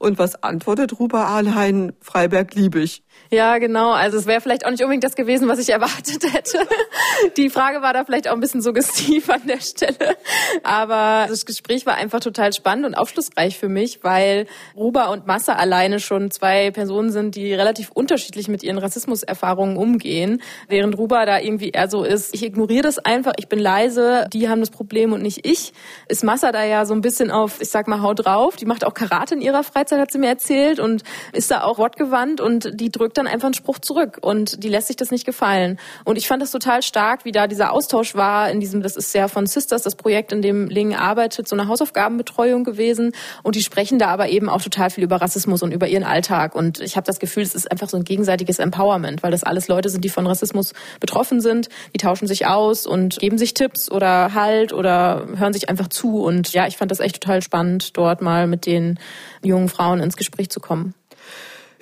Und 0.00 0.18
was 0.18 0.42
antwortet 0.42 0.98
Ruber 0.98 1.28
Ahlhein? 1.28 1.92
Freiberg 2.00 2.52
liebe 2.56 2.80
ich. 2.80 3.04
Ja, 3.30 3.58
genau. 3.58 3.92
Also 3.92 4.18
es 4.18 4.26
wäre 4.26 4.40
vielleicht 4.40 4.66
auch 4.66 4.70
nicht 4.70 4.82
unbedingt 4.82 5.04
das 5.04 5.14
gewesen, 5.14 5.46
was 5.46 5.60
ich 5.60 5.70
erwartet 5.70 6.24
hätte. 6.32 6.58
Die 7.36 7.48
Frage 7.48 7.80
war 7.80 7.92
da 7.92 8.04
vielleicht 8.04 8.28
auch 8.28 8.34
ein 8.34 8.40
bisschen 8.40 8.60
suggestiv 8.60 9.30
an 9.30 9.42
der 9.46 9.60
Stelle. 9.60 10.16
Aber 10.64 11.26
das 11.28 11.46
Gespräch 11.46 11.86
war 11.86 11.94
einfach 11.94 12.18
total 12.18 12.52
spannend 12.52 12.84
und 12.84 12.94
aufschlussreich 12.94 13.56
für 13.56 13.68
mich, 13.68 14.00
weil 14.02 14.46
Ruba 14.76 15.06
und 15.06 15.28
Massa 15.28 15.54
alleine 15.54 16.00
schon 16.00 16.32
zwei 16.32 16.72
Personen 16.72 17.12
sind, 17.12 17.36
die 17.36 17.54
relativ 17.54 17.90
unterschiedlich 17.92 18.48
mit 18.48 18.64
ihren 18.64 18.78
Rassismuserfahrungen 18.78 19.76
umgehen. 19.76 20.42
Während 20.68 20.98
Ruba 20.98 21.24
da 21.24 21.38
irgendwie 21.38 21.70
eher 21.70 21.88
so 21.88 22.02
ist, 22.02 22.34
ich 22.34 22.44
ignoriere 22.44 22.82
das 22.82 22.98
einfach, 22.98 23.34
ich 23.38 23.48
bin 23.48 23.60
leise, 23.60 24.26
die 24.32 24.48
haben 24.48 24.60
das 24.60 24.70
Problem, 24.70 25.03
Problem 25.04 25.12
und 25.12 25.22
nicht 25.22 25.46
ich, 25.46 25.72
ist 26.08 26.24
Massa 26.24 26.50
da 26.50 26.64
ja 26.64 26.86
so 26.86 26.94
ein 26.94 27.00
bisschen 27.00 27.30
auf, 27.30 27.60
ich 27.60 27.68
sag 27.68 27.88
mal, 27.88 28.00
haut 28.00 28.24
drauf. 28.24 28.56
Die 28.56 28.64
macht 28.64 28.84
auch 28.84 28.94
Karate 28.94 29.34
in 29.34 29.42
ihrer 29.42 29.62
Freizeit, 29.62 30.00
hat 30.00 30.10
sie 30.10 30.18
mir 30.18 30.28
erzählt 30.28 30.80
und 30.80 31.02
ist 31.32 31.50
da 31.50 31.62
auch 31.62 31.78
wortgewandt 31.78 32.40
und 32.40 32.80
die 32.80 32.90
drückt 32.90 33.18
dann 33.18 33.26
einfach 33.26 33.46
einen 33.46 33.54
Spruch 33.54 33.78
zurück 33.78 34.18
und 34.22 34.62
die 34.62 34.68
lässt 34.68 34.86
sich 34.86 34.96
das 34.96 35.10
nicht 35.10 35.26
gefallen. 35.26 35.78
Und 36.04 36.16
ich 36.16 36.26
fand 36.26 36.40
das 36.42 36.50
total 36.50 36.82
stark, 36.82 37.24
wie 37.24 37.32
da 37.32 37.46
dieser 37.46 37.72
Austausch 37.72 38.14
war 38.14 38.50
in 38.50 38.60
diesem, 38.60 38.82
das 38.82 38.96
ist 38.96 39.14
ja 39.14 39.28
von 39.28 39.46
Sisters, 39.46 39.82
das 39.82 39.94
Projekt, 39.94 40.32
in 40.32 40.40
dem 40.40 40.68
Ling 40.68 40.94
arbeitet, 40.94 41.48
so 41.48 41.56
eine 41.56 41.68
Hausaufgabenbetreuung 41.68 42.64
gewesen 42.64 43.12
und 43.42 43.56
die 43.56 43.62
sprechen 43.62 43.98
da 43.98 44.08
aber 44.08 44.28
eben 44.28 44.48
auch 44.48 44.62
total 44.62 44.90
viel 44.90 45.04
über 45.04 45.16
Rassismus 45.16 45.62
und 45.62 45.72
über 45.72 45.88
ihren 45.88 46.04
Alltag 46.04 46.54
und 46.54 46.80
ich 46.80 46.96
habe 46.96 47.06
das 47.06 47.18
Gefühl, 47.18 47.42
es 47.42 47.54
ist 47.54 47.70
einfach 47.70 47.88
so 47.88 47.96
ein 47.96 48.04
gegenseitiges 48.04 48.58
Empowerment, 48.58 49.22
weil 49.22 49.30
das 49.30 49.44
alles 49.44 49.68
Leute 49.68 49.90
sind, 49.90 50.04
die 50.04 50.08
von 50.08 50.26
Rassismus 50.26 50.72
betroffen 51.00 51.40
sind, 51.40 51.68
die 51.92 51.98
tauschen 51.98 52.26
sich 52.26 52.46
aus 52.46 52.86
und 52.86 53.18
geben 53.18 53.38
sich 53.38 53.54
Tipps 53.54 53.90
oder 53.90 54.34
Halt 54.34 54.72
oder 54.72 54.93
hören 55.36 55.52
sich 55.52 55.68
einfach 55.68 55.88
zu 55.88 56.22
und 56.22 56.52
ja, 56.52 56.66
ich 56.66 56.76
fand 56.76 56.90
das 56.90 57.00
echt 57.00 57.20
total 57.20 57.42
spannend, 57.42 57.96
dort 57.96 58.22
mal 58.22 58.46
mit 58.46 58.66
den 58.66 58.98
jungen 59.42 59.68
Frauen 59.68 60.00
ins 60.00 60.16
Gespräch 60.16 60.50
zu 60.50 60.60
kommen. 60.60 60.94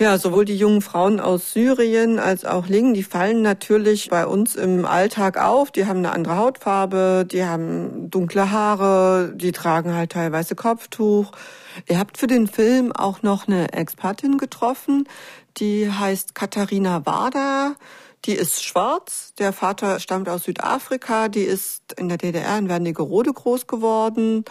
Ja, 0.02 0.18
sowohl 0.18 0.44
die 0.44 0.56
jungen 0.56 0.80
Frauen 0.80 1.20
aus 1.20 1.52
Syrien 1.52 2.18
als 2.18 2.44
auch 2.44 2.66
Lingen, 2.66 2.92
die 2.92 3.04
fallen 3.04 3.40
natürlich 3.40 4.08
bei 4.08 4.26
uns 4.26 4.56
im 4.56 4.84
Alltag 4.84 5.38
auf. 5.38 5.70
Die 5.70 5.86
haben 5.86 5.98
eine 5.98 6.10
andere 6.10 6.36
Hautfarbe, 6.38 7.24
die 7.30 7.44
haben 7.44 8.10
dunkle 8.10 8.50
Haare, 8.50 9.32
die 9.36 9.52
tragen 9.52 9.94
halt 9.94 10.10
teilweise 10.10 10.56
Kopftuch. 10.56 11.30
Ihr 11.88 12.00
habt 12.00 12.18
für 12.18 12.26
den 12.26 12.48
Film 12.48 12.90
auch 12.90 13.22
noch 13.22 13.46
eine 13.46 13.72
Expertin 13.74 14.38
getroffen, 14.38 15.06
die 15.58 15.88
heißt 15.88 16.34
Katharina 16.34 17.06
Wader. 17.06 17.76
Die 18.24 18.34
ist 18.34 18.64
schwarz, 18.64 19.34
der 19.38 19.52
Vater 19.52 19.98
stammt 19.98 20.28
aus 20.28 20.44
Südafrika, 20.44 21.28
die 21.28 21.42
ist 21.42 21.92
in 21.94 22.08
der 22.08 22.18
DDR 22.18 22.56
in 22.56 22.68
Wernigerode 22.68 23.32
groß 23.32 23.66
geworden. 23.66 24.44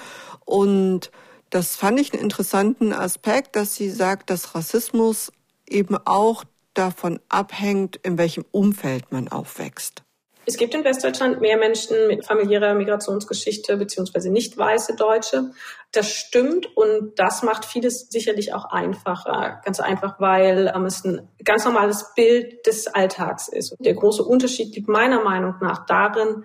Und 0.44 1.10
das 1.50 1.78
fand 1.78 2.00
ich 2.00 2.12
einen 2.12 2.22
interessanten 2.22 2.92
Aspekt, 2.92 3.56
dass 3.56 3.76
sie 3.76 3.90
sagt, 3.90 4.30
dass 4.30 4.56
Rassismus 4.56 5.32
eben 5.68 5.96
auch 6.06 6.44
davon 6.74 7.20
abhängt, 7.30 7.96
in 7.98 8.18
welchem 8.18 8.46
Umfeld 8.52 9.12
man 9.12 9.30
aufwächst. 9.30 10.04
Es 10.52 10.58
gibt 10.58 10.76
in 10.76 10.84
Westdeutschland 10.84 11.40
mehr 11.40 11.56
Menschen 11.56 12.08
mit 12.08 12.26
familiärer 12.26 12.74
Migrationsgeschichte 12.74 13.78
beziehungsweise 13.78 14.30
nicht 14.30 14.58
weiße 14.58 14.98
Deutsche. 14.98 15.52
Das 15.94 16.12
stimmt 16.12 16.76
und 16.76 17.14
das 17.16 17.42
macht 17.42 17.64
vieles 17.64 18.10
sicherlich 18.10 18.54
auch 18.54 18.66
einfacher. 18.66 19.62
Ganz 19.64 19.80
einfach, 19.80 20.20
weil 20.20 20.70
ähm, 20.76 20.84
es 20.84 21.06
ein 21.06 21.30
ganz 21.46 21.64
normales 21.64 22.12
Bild 22.18 22.68
des 22.68 22.88
Alltags 22.88 23.48
ist. 23.48 23.78
Der 23.80 23.94
große 23.94 24.24
Unterschied 24.24 24.76
liegt 24.76 24.90
meiner 24.90 25.24
Meinung 25.24 25.56
nach 25.62 25.86
darin, 25.86 26.44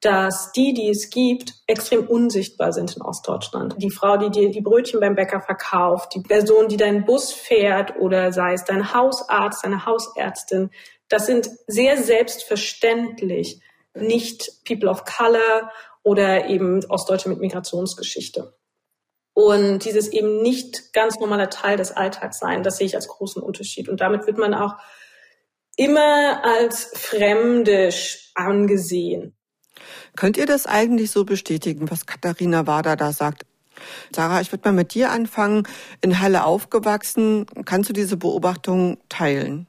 dass 0.00 0.52
die, 0.52 0.72
die 0.72 0.90
es 0.90 1.10
gibt, 1.10 1.54
extrem 1.66 2.06
unsichtbar 2.06 2.72
sind 2.72 2.94
in 2.94 3.02
Ostdeutschland. 3.02 3.74
Die 3.78 3.90
Frau, 3.90 4.18
die 4.18 4.30
dir 4.30 4.52
die 4.52 4.60
Brötchen 4.60 5.00
beim 5.00 5.16
Bäcker 5.16 5.40
verkauft, 5.40 6.14
die 6.14 6.20
Person, 6.20 6.68
die 6.68 6.76
deinen 6.76 7.04
Bus 7.04 7.32
fährt 7.32 7.96
oder 7.98 8.32
sei 8.32 8.52
es 8.52 8.62
dein 8.62 8.94
Hausarzt, 8.94 9.64
deine 9.64 9.84
Hausärztin, 9.84 10.70
das 11.08 11.26
sind 11.26 11.48
sehr 11.66 11.96
selbstverständlich 12.02 13.60
nicht 13.94 14.64
People 14.64 14.88
of 14.88 15.04
Color 15.04 15.70
oder 16.02 16.48
eben 16.48 16.84
Ostdeutsche 16.86 17.28
mit 17.28 17.40
Migrationsgeschichte. 17.40 18.54
Und 19.34 19.84
dieses 19.84 20.08
eben 20.08 20.42
nicht 20.42 20.92
ganz 20.92 21.18
normaler 21.20 21.48
Teil 21.48 21.76
des 21.76 21.92
Alltags 21.92 22.40
sein, 22.40 22.62
das 22.62 22.78
sehe 22.78 22.86
ich 22.86 22.96
als 22.96 23.06
großen 23.06 23.40
Unterschied. 23.40 23.88
Und 23.88 24.00
damit 24.00 24.26
wird 24.26 24.36
man 24.36 24.52
auch 24.52 24.74
immer 25.76 26.44
als 26.44 26.90
fremdisch 26.94 28.32
angesehen. 28.34 29.36
Könnt 30.16 30.36
ihr 30.36 30.46
das 30.46 30.66
eigentlich 30.66 31.12
so 31.12 31.24
bestätigen, 31.24 31.88
was 31.88 32.06
Katharina 32.06 32.66
Wader 32.66 32.96
da 32.96 33.12
sagt? 33.12 33.46
Sarah, 34.12 34.40
ich 34.40 34.50
würde 34.50 34.66
mal 34.66 34.74
mit 34.74 34.92
dir 34.92 35.10
anfangen. 35.10 35.68
In 36.00 36.18
Halle 36.18 36.42
aufgewachsen. 36.44 37.46
Kannst 37.64 37.88
du 37.88 37.92
diese 37.92 38.16
Beobachtung 38.16 38.98
teilen? 39.08 39.67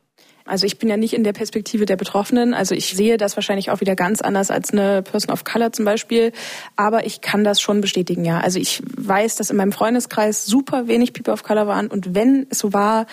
Also 0.50 0.66
ich 0.66 0.78
bin 0.78 0.90
ja 0.90 0.98
nicht 0.98 1.14
in 1.14 1.24
der 1.24 1.34
Perspektive 1.34 1.86
der 1.86 1.96
Betroffenen. 1.96 2.54
Also 2.54 2.76
ich 2.76 2.96
sehe 2.96 3.18
das 3.18 3.38
wahrscheinlich 3.38 3.72
auch 3.72 3.80
wieder 3.82 3.96
ganz 3.96 4.22
anders 4.22 4.52
als 4.52 4.72
eine 4.72 5.02
Person 5.02 5.32
of 5.32 5.44
Color 5.44 5.72
zum 5.72 5.86
Beispiel. 5.86 6.32
Aber 6.76 7.06
ich 7.06 7.22
kann 7.22 7.44
das 7.44 7.62
schon 7.62 7.82
bestätigen, 7.82 8.26
ja. 8.26 8.40
Also 8.40 8.60
ich 8.60 8.82
weiß, 8.98 9.36
dass 9.36 9.50
in 9.50 9.58
meinem 9.58 9.72
Freundeskreis 9.72 10.46
super 10.46 10.88
wenig 10.88 11.14
People 11.14 11.34
of 11.34 11.44
Color 11.44 11.68
waren. 11.68 11.88
Und 11.88 12.16
wenn 12.16 12.48
es 12.50 12.60
so 12.60 12.74
war, 12.74 13.06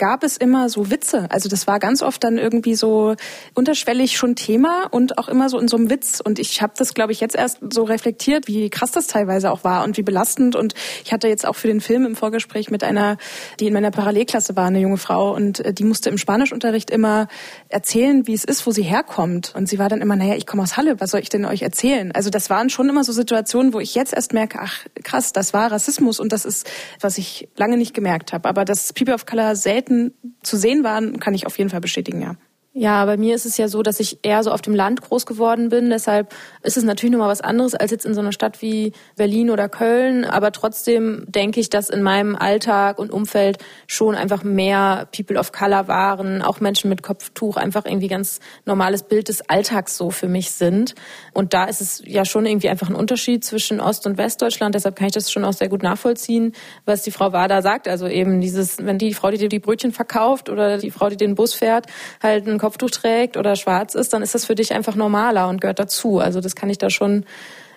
gab 0.00 0.24
es 0.24 0.38
immer 0.38 0.70
so 0.70 0.90
Witze. 0.90 1.26
Also 1.30 1.48
das 1.50 1.66
war 1.66 1.78
ganz 1.78 2.02
oft 2.02 2.24
dann 2.24 2.38
irgendwie 2.38 2.74
so 2.74 3.16
unterschwellig 3.54 4.16
schon 4.16 4.34
Thema 4.34 4.88
und 4.90 5.18
auch 5.18 5.28
immer 5.28 5.50
so 5.50 5.58
in 5.58 5.68
so 5.68 5.76
einem 5.76 5.90
Witz. 5.90 6.20
Und 6.20 6.38
ich 6.38 6.62
habe 6.62 6.72
das, 6.76 6.94
glaube 6.94 7.12
ich, 7.12 7.20
jetzt 7.20 7.36
erst 7.36 7.58
so 7.70 7.84
reflektiert, 7.84 8.48
wie 8.48 8.70
krass 8.70 8.92
das 8.92 9.08
teilweise 9.08 9.52
auch 9.52 9.62
war 9.62 9.84
und 9.84 9.98
wie 9.98 10.02
belastend. 10.02 10.56
Und 10.56 10.72
ich 11.04 11.12
hatte 11.12 11.28
jetzt 11.28 11.46
auch 11.46 11.54
für 11.54 11.68
den 11.68 11.82
Film 11.82 12.06
im 12.06 12.16
Vorgespräch 12.16 12.70
mit 12.70 12.82
einer, 12.82 13.18
die 13.60 13.66
in 13.66 13.74
meiner 13.74 13.90
Parallelklasse 13.90 14.56
war, 14.56 14.66
eine 14.66 14.80
junge 14.80 14.96
Frau, 14.96 15.34
und 15.34 15.60
äh, 15.60 15.74
die 15.74 15.84
musste 15.84 16.08
im 16.08 16.16
Spanischunterricht 16.16 16.79
immer 16.88 17.28
erzählen, 17.68 18.26
wie 18.26 18.32
es 18.32 18.44
ist, 18.44 18.66
wo 18.66 18.70
sie 18.70 18.82
herkommt. 18.82 19.52
Und 19.54 19.68
sie 19.68 19.78
war 19.78 19.90
dann 19.90 20.00
immer, 20.00 20.16
naja, 20.16 20.36
ich 20.36 20.46
komme 20.46 20.62
aus 20.62 20.78
Halle, 20.78 20.98
was 21.00 21.10
soll 21.10 21.20
ich 21.20 21.28
denn 21.28 21.44
euch 21.44 21.60
erzählen? 21.60 22.12
Also 22.12 22.30
das 22.30 22.48
waren 22.48 22.70
schon 22.70 22.88
immer 22.88 23.04
so 23.04 23.12
Situationen, 23.12 23.74
wo 23.74 23.80
ich 23.80 23.94
jetzt 23.94 24.14
erst 24.14 24.32
merke, 24.32 24.60
ach 24.62 24.86
krass, 25.02 25.32
das 25.32 25.52
war 25.52 25.70
Rassismus 25.70 26.20
und 26.20 26.32
das 26.32 26.46
ist, 26.46 26.70
was 27.00 27.18
ich 27.18 27.48
lange 27.56 27.76
nicht 27.76 27.92
gemerkt 27.92 28.32
habe. 28.32 28.48
Aber 28.48 28.64
dass 28.64 28.94
People 28.94 29.12
of 29.12 29.26
Color 29.26 29.56
selten 29.56 30.14
zu 30.42 30.56
sehen 30.56 30.82
waren, 30.82 31.20
kann 31.20 31.34
ich 31.34 31.46
auf 31.46 31.58
jeden 31.58 31.68
Fall 31.68 31.80
bestätigen, 31.80 32.22
ja. 32.22 32.36
Ja, 32.72 33.04
bei 33.04 33.16
mir 33.16 33.34
ist 33.34 33.46
es 33.46 33.56
ja 33.56 33.66
so, 33.66 33.82
dass 33.82 33.98
ich 33.98 34.20
eher 34.22 34.44
so 34.44 34.52
auf 34.52 34.62
dem 34.62 34.76
Land 34.76 35.02
groß 35.02 35.26
geworden 35.26 35.70
bin. 35.70 35.90
Deshalb 35.90 36.32
ist 36.62 36.76
es 36.76 36.84
natürlich 36.84 37.10
nochmal 37.10 37.28
was 37.28 37.40
anderes 37.40 37.74
als 37.74 37.90
jetzt 37.90 38.06
in 38.06 38.14
so 38.14 38.20
einer 38.20 38.30
Stadt 38.30 38.62
wie 38.62 38.92
Berlin 39.16 39.50
oder 39.50 39.68
Köln. 39.68 40.24
Aber 40.24 40.52
trotzdem 40.52 41.24
denke 41.26 41.58
ich, 41.58 41.68
dass 41.68 41.90
in 41.90 42.00
meinem 42.00 42.36
Alltag 42.36 43.00
und 43.00 43.10
Umfeld 43.10 43.58
schon 43.88 44.14
einfach 44.14 44.44
mehr 44.44 45.08
People 45.10 45.36
of 45.36 45.50
Color 45.50 45.88
waren, 45.88 46.42
auch 46.42 46.60
Menschen 46.60 46.90
mit 46.90 47.02
Kopftuch 47.02 47.56
einfach 47.56 47.86
irgendwie 47.86 48.06
ganz 48.06 48.38
normales 48.66 49.02
Bild 49.02 49.26
des 49.26 49.50
Alltags 49.50 49.96
so 49.96 50.12
für 50.12 50.28
mich 50.28 50.52
sind. 50.52 50.94
Und 51.34 51.54
da 51.54 51.64
ist 51.64 51.80
es 51.80 52.00
ja 52.06 52.24
schon 52.24 52.46
irgendwie 52.46 52.68
einfach 52.68 52.88
ein 52.88 52.94
Unterschied 52.94 53.44
zwischen 53.44 53.80
Ost- 53.80 54.06
und 54.06 54.16
Westdeutschland. 54.16 54.76
Deshalb 54.76 54.94
kann 54.94 55.08
ich 55.08 55.14
das 55.14 55.32
schon 55.32 55.44
auch 55.44 55.54
sehr 55.54 55.68
gut 55.68 55.82
nachvollziehen, 55.82 56.52
was 56.84 57.02
die 57.02 57.10
Frau 57.10 57.32
Wada 57.32 57.62
sagt. 57.62 57.88
Also 57.88 58.06
eben 58.06 58.40
dieses, 58.40 58.78
wenn 58.78 58.96
die 58.96 59.12
Frau, 59.12 59.32
die 59.32 59.38
dir 59.38 59.48
die 59.48 59.58
Brötchen 59.58 59.90
verkauft 59.90 60.48
oder 60.48 60.78
die 60.78 60.92
Frau, 60.92 61.08
die 61.08 61.16
den 61.16 61.34
Bus 61.34 61.52
fährt, 61.52 61.86
halt 62.22 62.46
ein 62.46 62.59
Kopftuch 62.60 62.90
trägt 62.90 63.36
oder 63.36 63.56
schwarz 63.56 63.94
ist, 63.94 64.12
dann 64.12 64.22
ist 64.22 64.34
das 64.34 64.44
für 64.44 64.54
dich 64.54 64.72
einfach 64.72 64.94
normaler 64.94 65.48
und 65.48 65.60
gehört 65.60 65.78
dazu. 65.78 66.18
Also 66.18 66.40
das 66.40 66.54
kann 66.54 66.70
ich 66.70 66.78
da 66.78 66.90
schon 66.90 67.24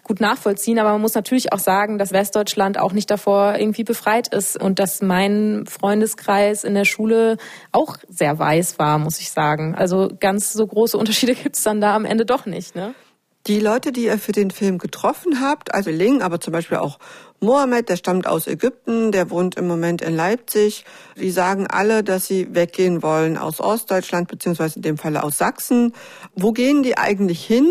gut 0.04 0.20
nachvollziehen. 0.20 0.80
Aber 0.80 0.92
man 0.92 1.02
muss 1.02 1.16
natürlich 1.16 1.54
auch 1.54 1.60
sagen, 1.60 1.98
dass 1.98 2.12
Westdeutschland 2.12 2.78
auch 2.78 2.92
nicht 2.92 3.10
davor 3.10 3.56
irgendwie 3.58 3.84
befreit 3.84 4.28
ist 4.28 4.62
und 4.62 4.80
dass 4.80 5.02
mein 5.02 5.66
Freundeskreis 5.68 6.64
in 6.64 6.74
der 6.74 6.86
Schule 6.86 7.38
auch 7.72 7.98
sehr 8.10 8.38
weiß 8.38 8.80
war, 8.80 9.00
muss 9.00 9.20
ich 9.20 9.32
sagen. 9.32 9.76
Also 9.76 10.12
ganz 10.20 10.54
so 10.54 10.68
große 10.68 10.98
Unterschiede 10.98 11.36
gibt's 11.42 11.64
dann 11.64 11.82
da 11.82 11.96
am 11.96 12.06
Ende 12.06 12.26
doch 12.26 12.46
nicht. 12.46 12.76
Ne? 12.76 12.94
Die 13.46 13.60
Leute, 13.60 13.92
die 13.92 14.06
ihr 14.06 14.20
für 14.20 14.32
den 14.32 14.52
Film 14.52 14.78
getroffen 14.78 15.42
habt, 15.42 15.74
also 15.74 15.90
Ling, 15.90 16.22
aber 16.22 16.40
zum 16.40 16.54
Beispiel 16.54 16.78
auch 16.78 16.98
Mohammed, 17.42 17.90
der 17.90 17.98
stammt 17.98 18.26
aus 18.26 18.48
Ägypten, 18.48 19.12
der 19.12 19.30
wohnt 19.32 19.56
im 19.56 19.68
Moment 19.68 20.02
in 20.02 20.16
Leipzig. 20.16 20.86
Die 21.18 21.30
sagen 21.30 21.68
alle, 21.68 22.06
dass 22.06 22.26
sie 22.26 22.56
weggehen 22.56 23.04
wollen 23.04 23.38
aus 23.38 23.60
Ostdeutschland, 23.60 24.30
beziehungsweise 24.30 24.78
in 24.78 24.84
dem 24.84 24.98
Falle 24.98 25.24
aus 25.24 25.38
Sachsen. 25.38 25.92
Wo 26.36 26.54
gehen 26.54 26.84
die 26.84 26.98
eigentlich 26.98 27.44
hin? 27.46 27.68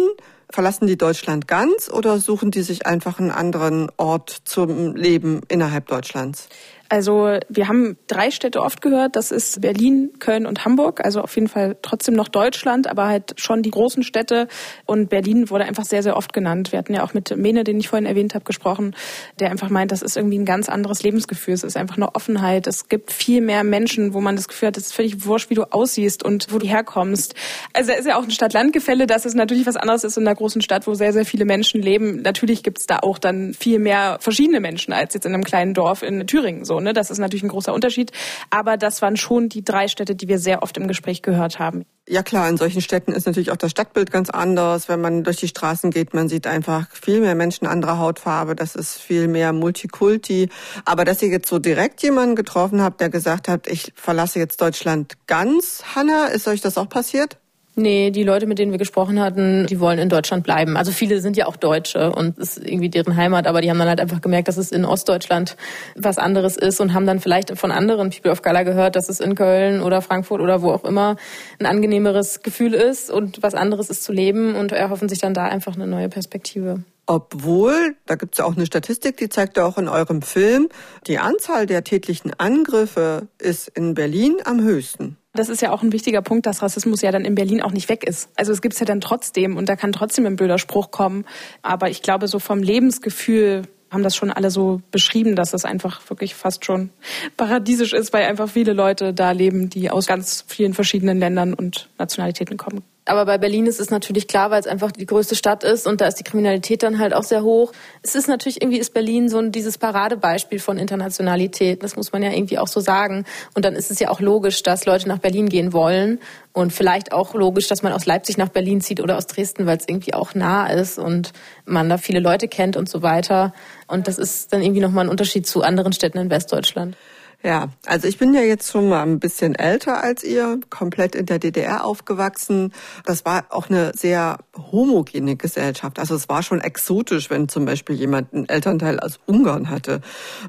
Verlassen 0.50 0.86
die 0.86 0.98
Deutschland 0.98 1.48
ganz 1.48 1.88
oder 1.88 2.18
suchen 2.18 2.50
die 2.50 2.60
sich 2.60 2.84
einfach 2.84 3.18
einen 3.18 3.30
anderen 3.30 3.90
Ort 3.96 4.42
zum 4.44 4.94
Leben 4.94 5.40
innerhalb 5.48 5.86
Deutschlands? 5.86 6.50
Also 6.92 7.38
wir 7.48 7.68
haben 7.68 7.96
drei 8.06 8.30
Städte 8.30 8.60
oft 8.60 8.82
gehört. 8.82 9.16
Das 9.16 9.30
ist 9.30 9.62
Berlin, 9.62 10.10
Köln 10.18 10.44
und 10.44 10.66
Hamburg. 10.66 11.02
Also 11.02 11.22
auf 11.22 11.34
jeden 11.36 11.48
Fall 11.48 11.78
trotzdem 11.80 12.12
noch 12.12 12.28
Deutschland, 12.28 12.86
aber 12.86 13.06
halt 13.06 13.32
schon 13.40 13.62
die 13.62 13.70
großen 13.70 14.02
Städte. 14.02 14.46
Und 14.84 15.08
Berlin 15.08 15.48
wurde 15.48 15.64
einfach 15.64 15.86
sehr, 15.86 16.02
sehr 16.02 16.18
oft 16.18 16.34
genannt. 16.34 16.70
Wir 16.70 16.78
hatten 16.78 16.92
ja 16.92 17.02
auch 17.02 17.14
mit 17.14 17.34
Mene, 17.34 17.64
den 17.64 17.80
ich 17.80 17.88
vorhin 17.88 18.04
erwähnt 18.04 18.34
habe, 18.34 18.44
gesprochen, 18.44 18.94
der 19.40 19.50
einfach 19.50 19.70
meint, 19.70 19.90
das 19.90 20.02
ist 20.02 20.18
irgendwie 20.18 20.38
ein 20.38 20.44
ganz 20.44 20.68
anderes 20.68 21.02
Lebensgefühl. 21.02 21.54
Es 21.54 21.64
ist 21.64 21.78
einfach 21.78 21.96
eine 21.96 22.14
Offenheit. 22.14 22.66
Es 22.66 22.90
gibt 22.90 23.10
viel 23.10 23.40
mehr 23.40 23.64
Menschen, 23.64 24.12
wo 24.12 24.20
man 24.20 24.36
das 24.36 24.46
Gefühl 24.46 24.68
hat, 24.68 24.76
es 24.76 24.88
ist 24.88 24.92
völlig 24.92 25.24
wurscht, 25.24 25.48
wie 25.48 25.54
du 25.54 25.62
aussiehst 25.72 26.22
und 26.22 26.48
wo 26.52 26.58
du 26.58 26.66
herkommst. 26.66 27.34
Also 27.72 27.92
es 27.92 28.00
ist 28.00 28.06
ja 28.08 28.18
auch 28.18 28.24
ein 28.24 28.30
Stadt-Land-Gefälle, 28.30 29.06
dass 29.06 29.24
es 29.24 29.32
natürlich 29.32 29.64
was 29.64 29.78
anderes 29.78 30.04
ist 30.04 30.18
in 30.18 30.26
einer 30.26 30.36
großen 30.36 30.60
Stadt, 30.60 30.86
wo 30.86 30.92
sehr, 30.92 31.14
sehr 31.14 31.24
viele 31.24 31.46
Menschen 31.46 31.80
leben. 31.80 32.20
Natürlich 32.20 32.62
gibt 32.62 32.80
es 32.80 32.86
da 32.86 32.98
auch 32.98 33.16
dann 33.16 33.54
viel 33.54 33.78
mehr 33.78 34.18
verschiedene 34.20 34.60
Menschen 34.60 34.92
als 34.92 35.14
jetzt 35.14 35.24
in 35.24 35.32
einem 35.32 35.44
kleinen 35.44 35.72
Dorf 35.72 36.02
in 36.02 36.26
Thüringen 36.26 36.66
so. 36.66 36.81
Ne? 36.82 36.92
Das 36.92 37.10
ist 37.10 37.18
natürlich 37.18 37.42
ein 37.42 37.48
großer 37.48 37.72
Unterschied. 37.72 38.12
Aber 38.50 38.76
das 38.76 39.02
waren 39.02 39.16
schon 39.16 39.48
die 39.48 39.64
drei 39.64 39.88
Städte, 39.88 40.14
die 40.14 40.28
wir 40.28 40.38
sehr 40.38 40.62
oft 40.62 40.76
im 40.76 40.88
Gespräch 40.88 41.22
gehört 41.22 41.58
haben. 41.58 41.84
Ja 42.08 42.22
klar, 42.22 42.48
in 42.48 42.56
solchen 42.56 42.80
Städten 42.80 43.12
ist 43.12 43.26
natürlich 43.26 43.52
auch 43.52 43.56
das 43.56 43.70
Stadtbild 43.70 44.10
ganz 44.10 44.28
anders. 44.28 44.88
Wenn 44.88 45.00
man 45.00 45.22
durch 45.22 45.36
die 45.36 45.48
Straßen 45.48 45.90
geht, 45.90 46.14
man 46.14 46.28
sieht 46.28 46.46
einfach 46.46 46.90
viel 46.90 47.20
mehr 47.20 47.36
Menschen 47.36 47.66
anderer 47.66 47.98
Hautfarbe. 47.98 48.56
Das 48.56 48.74
ist 48.74 48.98
viel 48.98 49.28
mehr 49.28 49.52
Multikulti. 49.52 50.48
Aber 50.84 51.04
dass 51.04 51.22
ihr 51.22 51.28
jetzt 51.28 51.48
so 51.48 51.58
direkt 51.58 52.02
jemanden 52.02 52.34
getroffen 52.34 52.82
habt, 52.82 53.00
der 53.00 53.08
gesagt 53.08 53.48
hat, 53.48 53.68
ich 53.68 53.92
verlasse 53.94 54.38
jetzt 54.38 54.60
Deutschland 54.60 55.14
ganz, 55.26 55.84
Hanna, 55.94 56.26
ist 56.26 56.48
euch 56.48 56.60
das 56.60 56.76
auch 56.76 56.88
passiert? 56.88 57.38
Nee, 57.74 58.10
die 58.10 58.22
Leute, 58.22 58.46
mit 58.46 58.58
denen 58.58 58.70
wir 58.70 58.78
gesprochen 58.78 59.18
hatten, 59.18 59.66
die 59.66 59.80
wollen 59.80 59.98
in 59.98 60.10
Deutschland 60.10 60.44
bleiben. 60.44 60.76
Also 60.76 60.92
viele 60.92 61.22
sind 61.22 61.38
ja 61.38 61.46
auch 61.46 61.56
Deutsche 61.56 62.12
und 62.12 62.38
ist 62.38 62.58
irgendwie 62.58 62.90
deren 62.90 63.16
Heimat, 63.16 63.46
aber 63.46 63.62
die 63.62 63.70
haben 63.70 63.78
dann 63.78 63.88
halt 63.88 64.00
einfach 64.00 64.20
gemerkt, 64.20 64.48
dass 64.48 64.58
es 64.58 64.72
in 64.72 64.84
Ostdeutschland 64.84 65.56
was 65.96 66.18
anderes 66.18 66.58
ist 66.58 66.80
und 66.80 66.92
haben 66.92 67.06
dann 67.06 67.18
vielleicht 67.18 67.56
von 67.56 67.70
anderen 67.70 68.10
People 68.10 68.30
of 68.30 68.42
Color 68.42 68.64
gehört, 68.64 68.94
dass 68.94 69.08
es 69.08 69.20
in 69.20 69.34
Köln 69.34 69.80
oder 69.80 70.02
Frankfurt 70.02 70.42
oder 70.42 70.60
wo 70.60 70.70
auch 70.70 70.84
immer 70.84 71.16
ein 71.58 71.64
angenehmeres 71.64 72.42
Gefühl 72.42 72.74
ist 72.74 73.10
und 73.10 73.42
was 73.42 73.54
anderes 73.54 73.88
ist 73.88 74.04
zu 74.04 74.12
leben 74.12 74.54
und 74.54 74.72
erhoffen 74.72 75.08
sich 75.08 75.20
dann 75.20 75.32
da 75.32 75.44
einfach 75.44 75.74
eine 75.74 75.86
neue 75.86 76.10
Perspektive. 76.10 76.84
Obwohl, 77.06 77.96
da 78.04 78.16
gibt 78.16 78.34
es 78.34 78.40
auch 78.40 78.54
eine 78.54 78.66
Statistik, 78.66 79.16
die 79.16 79.30
zeigt 79.30 79.56
ja 79.56 79.64
auch 79.64 79.78
in 79.78 79.88
eurem 79.88 80.20
Film, 80.20 80.68
die 81.06 81.18
Anzahl 81.18 81.64
der 81.64 81.84
tätlichen 81.84 82.32
Angriffe 82.36 83.28
ist 83.38 83.68
in 83.68 83.94
Berlin 83.94 84.36
am 84.44 84.62
höchsten. 84.62 85.16
Das 85.34 85.48
ist 85.48 85.62
ja 85.62 85.72
auch 85.72 85.82
ein 85.82 85.92
wichtiger 85.92 86.20
Punkt, 86.20 86.44
dass 86.44 86.62
Rassismus 86.62 87.00
ja 87.00 87.10
dann 87.10 87.24
in 87.24 87.34
Berlin 87.34 87.62
auch 87.62 87.72
nicht 87.72 87.88
weg 87.88 88.04
ist. 88.04 88.28
Also 88.36 88.52
es 88.52 88.60
gibt 88.60 88.74
es 88.74 88.80
ja 88.80 88.86
dann 88.86 89.00
trotzdem 89.00 89.56
und 89.56 89.68
da 89.68 89.76
kann 89.76 89.92
trotzdem 89.92 90.26
ein 90.26 90.36
blöder 90.36 90.58
Spruch 90.58 90.90
kommen. 90.90 91.24
Aber 91.62 91.88
ich 91.88 92.02
glaube, 92.02 92.28
so 92.28 92.38
vom 92.38 92.62
Lebensgefühl 92.62 93.62
haben 93.90 94.02
das 94.02 94.14
schon 94.14 94.30
alle 94.30 94.50
so 94.50 94.82
beschrieben, 94.90 95.34
dass 95.34 95.54
es 95.54 95.64
einfach 95.64 96.08
wirklich 96.10 96.34
fast 96.34 96.64
schon 96.64 96.90
paradiesisch 97.36 97.92
ist, 97.94 98.12
weil 98.12 98.26
einfach 98.26 98.48
viele 98.48 98.72
Leute 98.74 99.14
da 99.14 99.30
leben, 99.30 99.70
die 99.70 99.90
aus 99.90 100.06
ganz 100.06 100.44
vielen 100.48 100.74
verschiedenen 100.74 101.18
Ländern 101.18 101.54
und 101.54 101.88
Nationalitäten 101.98 102.58
kommen. 102.58 102.82
Aber 103.04 103.26
bei 103.26 103.36
Berlin 103.36 103.66
ist 103.66 103.80
es 103.80 103.90
natürlich 103.90 104.28
klar, 104.28 104.52
weil 104.52 104.60
es 104.60 104.68
einfach 104.68 104.92
die 104.92 105.06
größte 105.06 105.34
Stadt 105.34 105.64
ist 105.64 105.88
und 105.88 106.00
da 106.00 106.06
ist 106.06 106.16
die 106.16 106.24
Kriminalität 106.24 106.84
dann 106.84 107.00
halt 107.00 107.14
auch 107.14 107.24
sehr 107.24 107.42
hoch. 107.42 107.72
Es 108.02 108.14
ist 108.14 108.28
natürlich 108.28 108.62
irgendwie 108.62 108.78
ist 108.78 108.94
Berlin 108.94 109.28
so 109.28 109.42
dieses 109.42 109.76
Paradebeispiel 109.76 110.60
von 110.60 110.78
Internationalität. 110.78 111.82
Das 111.82 111.96
muss 111.96 112.12
man 112.12 112.22
ja 112.22 112.30
irgendwie 112.30 112.58
auch 112.58 112.68
so 112.68 112.78
sagen. 112.78 113.24
Und 113.54 113.64
dann 113.64 113.74
ist 113.74 113.90
es 113.90 113.98
ja 113.98 114.08
auch 114.08 114.20
logisch, 114.20 114.62
dass 114.62 114.86
Leute 114.86 115.08
nach 115.08 115.18
Berlin 115.18 115.48
gehen 115.48 115.72
wollen 115.72 116.20
und 116.52 116.72
vielleicht 116.72 117.12
auch 117.12 117.34
logisch, 117.34 117.66
dass 117.66 117.82
man 117.82 117.92
aus 117.92 118.06
Leipzig 118.06 118.38
nach 118.38 118.50
Berlin 118.50 118.80
zieht 118.80 119.00
oder 119.00 119.16
aus 119.16 119.26
Dresden, 119.26 119.66
weil 119.66 119.78
es 119.78 119.88
irgendwie 119.88 120.14
auch 120.14 120.36
nah 120.36 120.68
ist 120.68 121.00
und 121.00 121.32
man 121.64 121.88
da 121.88 121.98
viele 121.98 122.20
Leute 122.20 122.46
kennt 122.46 122.76
und 122.76 122.88
so 122.88 123.02
weiter. 123.02 123.52
Und 123.88 124.06
das 124.06 124.18
ist 124.18 124.52
dann 124.52 124.62
irgendwie 124.62 124.80
nochmal 124.80 125.06
ein 125.06 125.10
Unterschied 125.10 125.44
zu 125.44 125.62
anderen 125.62 125.92
Städten 125.92 126.18
in 126.18 126.30
Westdeutschland. 126.30 126.96
Ja, 127.44 127.70
also 127.86 128.06
ich 128.06 128.18
bin 128.18 128.34
ja 128.34 128.40
jetzt 128.40 128.70
schon 128.70 128.88
mal 128.88 129.02
ein 129.02 129.18
bisschen 129.18 129.56
älter 129.56 130.00
als 130.00 130.22
ihr, 130.22 130.60
komplett 130.70 131.16
in 131.16 131.26
der 131.26 131.40
DDR 131.40 131.84
aufgewachsen. 131.84 132.72
Das 133.04 133.24
war 133.24 133.46
auch 133.48 133.68
eine 133.68 133.92
sehr 133.96 134.38
homogene 134.56 135.34
Gesellschaft. 135.34 135.98
Also 135.98 136.14
es 136.14 136.28
war 136.28 136.44
schon 136.44 136.60
exotisch, 136.60 137.30
wenn 137.30 137.48
zum 137.48 137.64
Beispiel 137.64 137.96
jemand 137.96 138.32
einen 138.32 138.48
Elternteil 138.48 139.00
aus 139.00 139.18
Ungarn 139.26 139.70
hatte. 139.70 140.02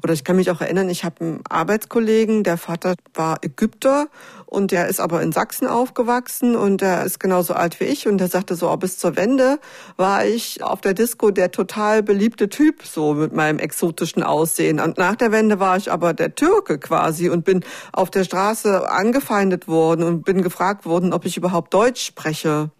Oder 0.04 0.12
ich 0.12 0.22
kann 0.22 0.36
mich 0.36 0.52
auch 0.52 0.60
erinnern, 0.60 0.88
ich 0.88 1.04
habe 1.04 1.20
einen 1.20 1.40
Arbeitskollegen, 1.48 2.44
der 2.44 2.58
Vater 2.58 2.94
war 3.12 3.38
Ägypter 3.42 4.06
und 4.54 4.70
der 4.70 4.88
ist 4.88 5.00
aber 5.00 5.20
in 5.22 5.32
Sachsen 5.32 5.66
aufgewachsen 5.66 6.56
und 6.56 6.80
der 6.80 7.04
ist 7.04 7.20
genauso 7.20 7.54
alt 7.54 7.80
wie 7.80 7.84
ich 7.84 8.06
und 8.08 8.18
der 8.18 8.28
sagte 8.28 8.54
so, 8.54 8.70
oh, 8.70 8.76
bis 8.76 8.98
zur 8.98 9.16
Wende 9.16 9.58
war 9.96 10.24
ich 10.24 10.62
auf 10.62 10.80
der 10.80 10.94
Disco 10.94 11.30
der 11.30 11.50
total 11.50 12.02
beliebte 12.02 12.48
Typ, 12.48 12.84
so 12.84 13.14
mit 13.14 13.32
meinem 13.32 13.58
exotischen 13.58 14.22
Aussehen. 14.22 14.80
Und 14.80 14.96
nach 14.96 15.16
der 15.16 15.32
Wende 15.32 15.60
war 15.60 15.76
ich 15.76 15.90
aber 15.90 16.14
der 16.14 16.34
Türke 16.34 16.78
quasi 16.78 17.28
und 17.28 17.44
bin 17.44 17.64
auf 17.92 18.10
der 18.10 18.24
Straße 18.24 18.90
angefeindet 18.90 19.68
worden 19.68 20.04
und 20.04 20.24
bin 20.24 20.42
gefragt 20.42 20.86
worden, 20.86 21.12
ob 21.12 21.24
ich 21.24 21.36
überhaupt 21.36 21.74
Deutsch 21.74 22.04
spreche. 22.04 22.70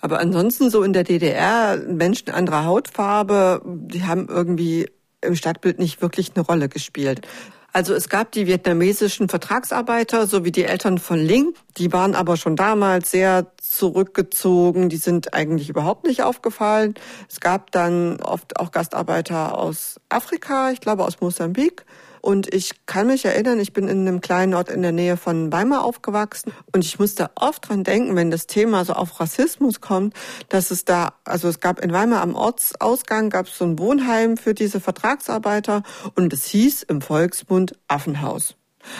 Aber 0.00 0.18
ansonsten 0.18 0.70
so 0.70 0.82
in 0.82 0.92
der 0.92 1.04
DDR, 1.04 1.76
Menschen 1.76 2.30
anderer 2.30 2.64
Hautfarbe, 2.64 3.62
die 3.64 4.04
haben 4.04 4.28
irgendwie 4.28 4.88
im 5.20 5.36
Stadtbild 5.36 5.78
nicht 5.78 6.00
wirklich 6.02 6.32
eine 6.34 6.44
Rolle 6.44 6.68
gespielt. 6.68 7.26
Also 7.76 7.92
es 7.92 8.08
gab 8.08 8.32
die 8.32 8.46
vietnamesischen 8.46 9.28
Vertragsarbeiter 9.28 10.26
sowie 10.26 10.50
die 10.50 10.64
Eltern 10.64 10.96
von 10.96 11.18
Ling. 11.18 11.52
Die 11.76 11.92
waren 11.92 12.14
aber 12.14 12.38
schon 12.38 12.56
damals 12.56 13.10
sehr 13.10 13.52
zurückgezogen. 13.58 14.88
Die 14.88 14.96
sind 14.96 15.34
eigentlich 15.34 15.68
überhaupt 15.68 16.06
nicht 16.06 16.22
aufgefallen. 16.22 16.94
Es 17.28 17.38
gab 17.38 17.72
dann 17.72 18.18
oft 18.22 18.58
auch 18.58 18.70
Gastarbeiter 18.70 19.58
aus 19.58 20.00
Afrika, 20.08 20.70
ich 20.70 20.80
glaube 20.80 21.04
aus 21.04 21.20
Mosambik. 21.20 21.84
Und 22.26 22.52
ich 22.52 22.72
kann 22.86 23.06
mich 23.06 23.24
erinnern, 23.24 23.60
ich 23.60 23.72
bin 23.72 23.86
in 23.86 24.00
einem 24.00 24.20
kleinen 24.20 24.54
Ort 24.54 24.68
in 24.68 24.82
der 24.82 24.90
Nähe 24.90 25.16
von 25.16 25.52
Weimar 25.52 25.84
aufgewachsen 25.84 26.52
und 26.72 26.84
ich 26.84 26.98
musste 26.98 27.30
oft 27.36 27.68
dran 27.68 27.84
denken, 27.84 28.16
wenn 28.16 28.32
das 28.32 28.48
Thema 28.48 28.84
so 28.84 28.94
auf 28.94 29.20
Rassismus 29.20 29.80
kommt, 29.80 30.12
dass 30.48 30.72
es 30.72 30.84
da, 30.84 31.12
also 31.24 31.46
es 31.46 31.60
gab 31.60 31.78
in 31.78 31.92
Weimar 31.92 32.22
am 32.22 32.34
Ortsausgang 32.34 33.30
gab 33.30 33.46
es 33.46 33.56
so 33.56 33.64
ein 33.64 33.78
Wohnheim 33.78 34.36
für 34.36 34.54
diese 34.54 34.80
Vertragsarbeiter 34.80 35.84
und 36.16 36.32
es 36.32 36.46
hieß 36.46 36.82
im 36.82 37.00
Volksmund 37.00 37.78
Affenhaus. 37.86 38.56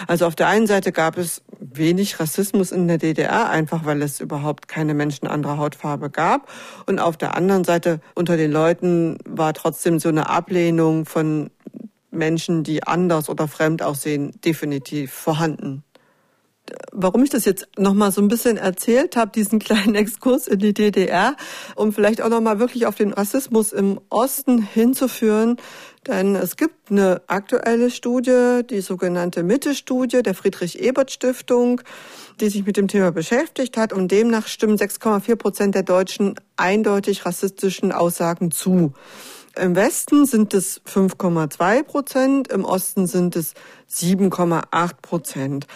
Also 0.06 0.26
auf 0.26 0.36
der 0.36 0.46
einen 0.46 0.68
Seite 0.68 0.92
gab 0.92 1.18
es 1.18 1.42
wenig 1.58 2.20
Rassismus 2.20 2.70
in 2.70 2.86
der 2.86 2.98
DDR, 2.98 3.50
einfach 3.50 3.84
weil 3.84 4.02
es 4.02 4.20
überhaupt 4.20 4.68
keine 4.68 4.94
Menschen 4.94 5.26
anderer 5.26 5.58
Hautfarbe 5.58 6.10
gab. 6.10 6.48
Und 6.86 7.00
auf 7.00 7.16
der 7.16 7.36
anderen 7.36 7.64
Seite 7.64 8.00
unter 8.14 8.36
den 8.36 8.52
Leuten 8.52 9.18
war 9.24 9.52
trotzdem 9.52 9.98
so 9.98 10.08
eine 10.08 10.28
Ablehnung 10.28 11.06
von 11.06 11.50
Menschen, 12.16 12.64
die 12.64 12.82
anders 12.82 13.28
oder 13.28 13.48
fremd 13.48 13.82
aussehen, 13.82 14.32
definitiv 14.44 15.12
vorhanden. 15.12 15.84
Warum 16.92 17.22
ich 17.22 17.30
das 17.30 17.44
jetzt 17.44 17.68
noch 17.78 17.94
mal 17.94 18.10
so 18.10 18.20
ein 18.20 18.28
bisschen 18.28 18.56
erzählt 18.56 19.16
habe, 19.16 19.30
diesen 19.30 19.58
kleinen 19.60 19.94
Exkurs 19.94 20.48
in 20.48 20.58
die 20.58 20.74
DDR, 20.74 21.36
um 21.76 21.92
vielleicht 21.92 22.20
auch 22.20 22.28
noch 22.28 22.40
mal 22.40 22.58
wirklich 22.58 22.86
auf 22.86 22.96
den 22.96 23.12
Rassismus 23.12 23.72
im 23.72 24.00
Osten 24.08 24.62
hinzuführen, 24.62 25.56
denn 26.06 26.36
es 26.36 26.56
gibt 26.56 26.90
eine 26.90 27.22
aktuelle 27.26 27.90
Studie, 27.90 28.60
die 28.68 28.80
sogenannte 28.80 29.42
Mitte-Studie 29.42 30.22
der 30.22 30.34
Friedrich-Ebert-Stiftung, 30.34 31.80
die 32.40 32.48
sich 32.48 32.64
mit 32.64 32.76
dem 32.76 32.88
Thema 32.88 33.10
beschäftigt 33.10 33.76
hat 33.76 33.92
und 33.92 34.10
demnach 34.12 34.46
stimmen 34.46 34.76
6,4 34.76 35.36
Prozent 35.36 35.74
der 35.74 35.82
Deutschen 35.82 36.34
eindeutig 36.56 37.26
rassistischen 37.26 37.92
Aussagen 37.92 38.50
zu. 38.50 38.92
Im 39.58 39.74
Westen 39.74 40.26
sind 40.26 40.52
es 40.52 40.82
5,2 40.82 41.82
Prozent, 41.82 42.48
im 42.48 42.66
Osten 42.66 43.06
sind 43.06 43.36
es 43.36 43.54
7,8 43.90 44.90
Prozent. 45.00 45.66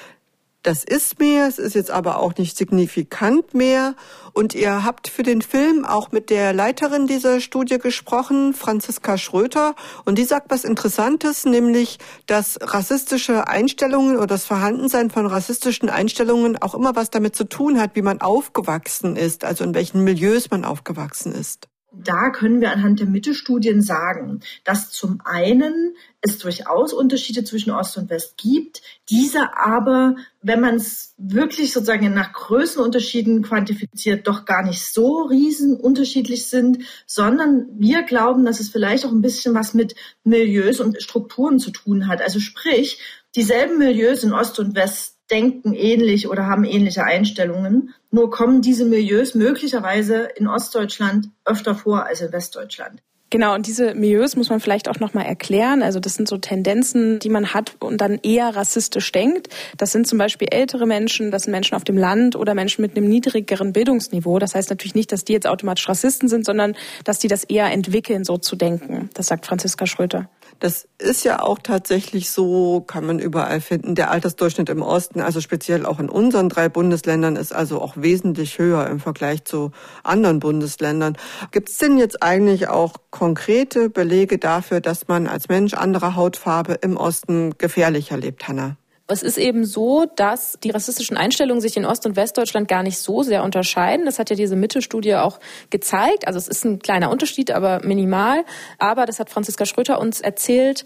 Das 0.63 0.85
ist 0.85 1.19
mehr, 1.19 1.47
es 1.47 1.59
ist 1.59 1.75
jetzt 1.75 1.91
aber 1.91 2.19
auch 2.19 2.37
nicht 2.37 2.59
signifikant 2.59 3.55
mehr. 3.55 3.95
Und 4.35 4.55
ihr 4.55 4.85
habt 4.85 5.09
für 5.09 5.23
den 5.23 5.41
Film 5.41 5.87
auch 5.87 6.13
mit 6.13 6.29
der 6.29 6.53
Leiterin 6.53 7.07
dieser 7.07 7.41
Studie 7.41 7.79
gesprochen, 7.79 8.53
Franziska 8.53 9.17
Schröter. 9.17 9.75
Und 10.05 10.19
die 10.19 10.25
sagt 10.25 10.51
was 10.51 10.65
Interessantes, 10.65 11.47
nämlich, 11.47 11.99
dass 12.27 12.59
rassistische 12.61 13.49
Einstellungen 13.49 14.19
oder 14.19 14.27
das 14.27 14.45
Vorhandensein 14.45 15.09
von 15.09 15.25
rassistischen 15.25 15.89
Einstellungen 15.89 16.61
auch 16.61 16.75
immer 16.75 16.95
was 16.95 17.09
damit 17.09 17.35
zu 17.35 17.45
tun 17.45 17.81
hat, 17.81 17.97
wie 17.97 18.03
man 18.03 18.21
aufgewachsen 18.21 19.17
ist, 19.17 19.47
also 19.47 19.65
in 19.65 19.75
welchen 19.75 20.05
Milieus 20.05 20.51
man 20.51 20.67
aufgewachsen 20.67 21.33
ist. 21.33 21.71
Da 21.93 22.31
können 22.31 22.61
wir 22.61 22.71
anhand 22.71 23.01
der 23.01 23.07
Mittelstudien 23.07 23.83
sagen, 23.83 24.41
dass 24.65 24.91
zum 24.91 25.21
einen 25.25 25.97
es 26.21 26.39
durchaus 26.39 26.93
Unterschiede 26.93 27.43
zwischen 27.45 27.73
Ost 27.73 27.97
und 27.97 28.11
West 28.11 28.37
gibt, 28.37 28.83
diese 29.09 29.57
aber, 29.57 30.17
wenn 30.43 30.61
man 30.61 30.77
es 30.77 31.15
wirklich 31.19 31.73
sozusagen 31.73 32.13
nach 32.15 32.33
Größenunterschieden 32.33 33.43
quantifiziert, 33.43 34.29
doch 34.29 34.45
gar 34.45 34.63
nicht 34.63 34.83
so 34.83 35.23
riesen 35.23 35.77
unterschiedlich 35.77 36.49
sind, 36.49 36.85
sondern 37.07 37.67
wir 37.79 38.03
glauben, 38.03 38.45
dass 38.45 38.61
es 38.61 38.69
vielleicht 38.69 39.05
auch 39.05 39.13
ein 39.13 39.23
bisschen 39.23 39.55
was 39.55 39.75
mit 39.75 39.95
Milieus 40.23 40.81
und 40.81 41.03
Strukturen 41.03 41.59
zu 41.59 41.71
tun 41.71 42.07
hat. 42.07 42.23
Also 42.23 42.39
sprich, 42.39 42.99
dieselben 43.35 43.79
Milieus 43.79 44.23
in 44.23 44.33
Ost 44.33 44.59
und 44.59 44.75
West 44.75 45.20
denken 45.31 45.73
ähnlich 45.75 46.29
oder 46.29 46.47
haben 46.47 46.65
ähnliche 46.65 47.05
Einstellungen. 47.05 47.95
Nur 48.11 48.31
kommen 48.31 48.63
diese 48.63 48.85
Milieus 48.85 49.35
möglicherweise 49.35 50.29
in 50.37 50.49
Ostdeutschland 50.49 51.31
öfter 51.45 51.75
vor 51.75 52.05
als 52.07 52.21
in 52.21 52.33
Westdeutschland. 52.33 53.03
Genau, 53.33 53.55
und 53.55 53.69
diese 53.69 53.95
Milieus 53.95 54.35
muss 54.35 54.51
man 54.51 54.59
vielleicht 54.59 54.89
auch 54.89 54.99
nochmal 54.99 55.25
erklären. 55.25 55.85
Also 55.85 56.01
das 56.01 56.15
sind 56.15 56.27
so 56.27 56.37
Tendenzen, 56.37 57.21
die 57.21 57.29
man 57.29 57.55
hat 57.55 57.77
und 57.79 58.01
dann 58.01 58.19
eher 58.25 58.57
rassistisch 58.57 59.13
denkt. 59.13 59.49
Das 59.77 59.93
sind 59.93 60.09
zum 60.09 60.19
Beispiel 60.19 60.49
ältere 60.51 60.85
Menschen, 60.85 61.31
das 61.31 61.45
sind 61.45 61.53
Menschen 61.53 61.77
auf 61.77 61.85
dem 61.85 61.97
Land 61.97 62.35
oder 62.35 62.55
Menschen 62.55 62.83
mit 62.83 62.97
einem 62.97 63.09
niedrigeren 63.09 63.73
Bildungsniveau. 63.73 64.41
Das 64.41 64.57
heißt 64.57 64.69
natürlich 64.69 64.97
nicht, 64.97 65.13
dass 65.13 65.25
die 65.25 65.33
jetzt 65.33 65.47
automatisch 65.47 65.89
Rassisten 65.89 66.29
sind, 66.29 66.45
sondern 66.45 66.75
dass 67.05 67.21
die 67.21 67.29
das 67.29 67.45
eher 67.45 67.71
entwickeln, 67.71 68.25
so 68.25 68.37
zu 68.37 68.57
denken. 68.57 69.11
Das 69.15 69.29
sagt 69.29 69.47
Franziska 69.47 69.87
Schröter. 69.87 70.29
Das 70.61 70.87
ist 70.99 71.25
ja 71.25 71.41
auch 71.41 71.59
tatsächlich 71.59 72.31
so, 72.31 72.83
kann 72.83 73.07
man 73.07 73.19
überall 73.19 73.63
finden. 73.63 73.95
Der 73.95 74.11
Altersdurchschnitt 74.11 74.69
im 74.69 74.83
Osten, 74.83 75.23
also 75.23 75.41
speziell 75.41 75.87
auch 75.87 75.99
in 75.99 76.11
unseren 76.11 76.51
drei 76.51 76.69
Bundesländern, 76.69 77.37
ist 77.37 77.55
also 77.55 77.81
auch 77.81 77.97
wesentlich 77.97 78.59
höher 78.59 78.87
im 78.87 79.01
Vergleich 79.01 79.45
zu 79.47 79.73
anderen 80.05 80.39
Bundesländern. 80.39 81.17
Gibt 81.51 81.71
es 81.71 81.79
denn 81.79 81.97
jetzt 81.97 82.23
eigentlich 82.23 82.69
auch 82.69 82.93
konkrete 83.11 83.89
Belege 83.89 84.37
dafür, 84.37 84.83
dass 84.83 85.09
man 85.09 85.27
als 85.27 85.49
Mensch 85.49 85.73
anderer 85.73 86.15
Hautfarbe 86.15 86.75
im 86.75 86.99
Osten 86.99 87.57
gefährlicher 87.57 88.19
lebt, 88.19 88.47
Hannah? 88.47 88.77
Es 89.11 89.23
ist 89.23 89.39
eben 89.39 89.65
so, 89.65 90.07
dass 90.17 90.59
die 90.63 90.71
rassistischen 90.71 91.17
Einstellungen 91.17 91.61
sich 91.61 91.77
in 91.77 91.85
Ost- 91.85 92.07
und 92.07 92.17
Westdeutschland 92.17 92.69
gar 92.69 92.83
nicht 92.83 92.99
so 92.99 93.23
sehr 93.23 93.43
unterscheiden. 93.43 94.07
Das 94.07 94.19
hat 94.19 94.31
ja 94.31 94.37
diese 94.37 94.57
Mittelstudie 94.57 95.17
auch 95.17 95.41
gezeigt. 95.71 96.27
Also 96.27 96.39
es 96.39 96.49
ist 96.49 96.65
ein 96.65 96.79
kleiner 96.79 97.11
Unterschied, 97.11 97.51
aber 97.51 97.81
minimal. 97.85 98.45
Aber 98.79 99.07
das 99.07 99.19
hat 99.19 99.29
Franziska 99.29 99.67
Schröter 99.67 100.01
uns 100.01 100.21
erzählt. 100.21 100.85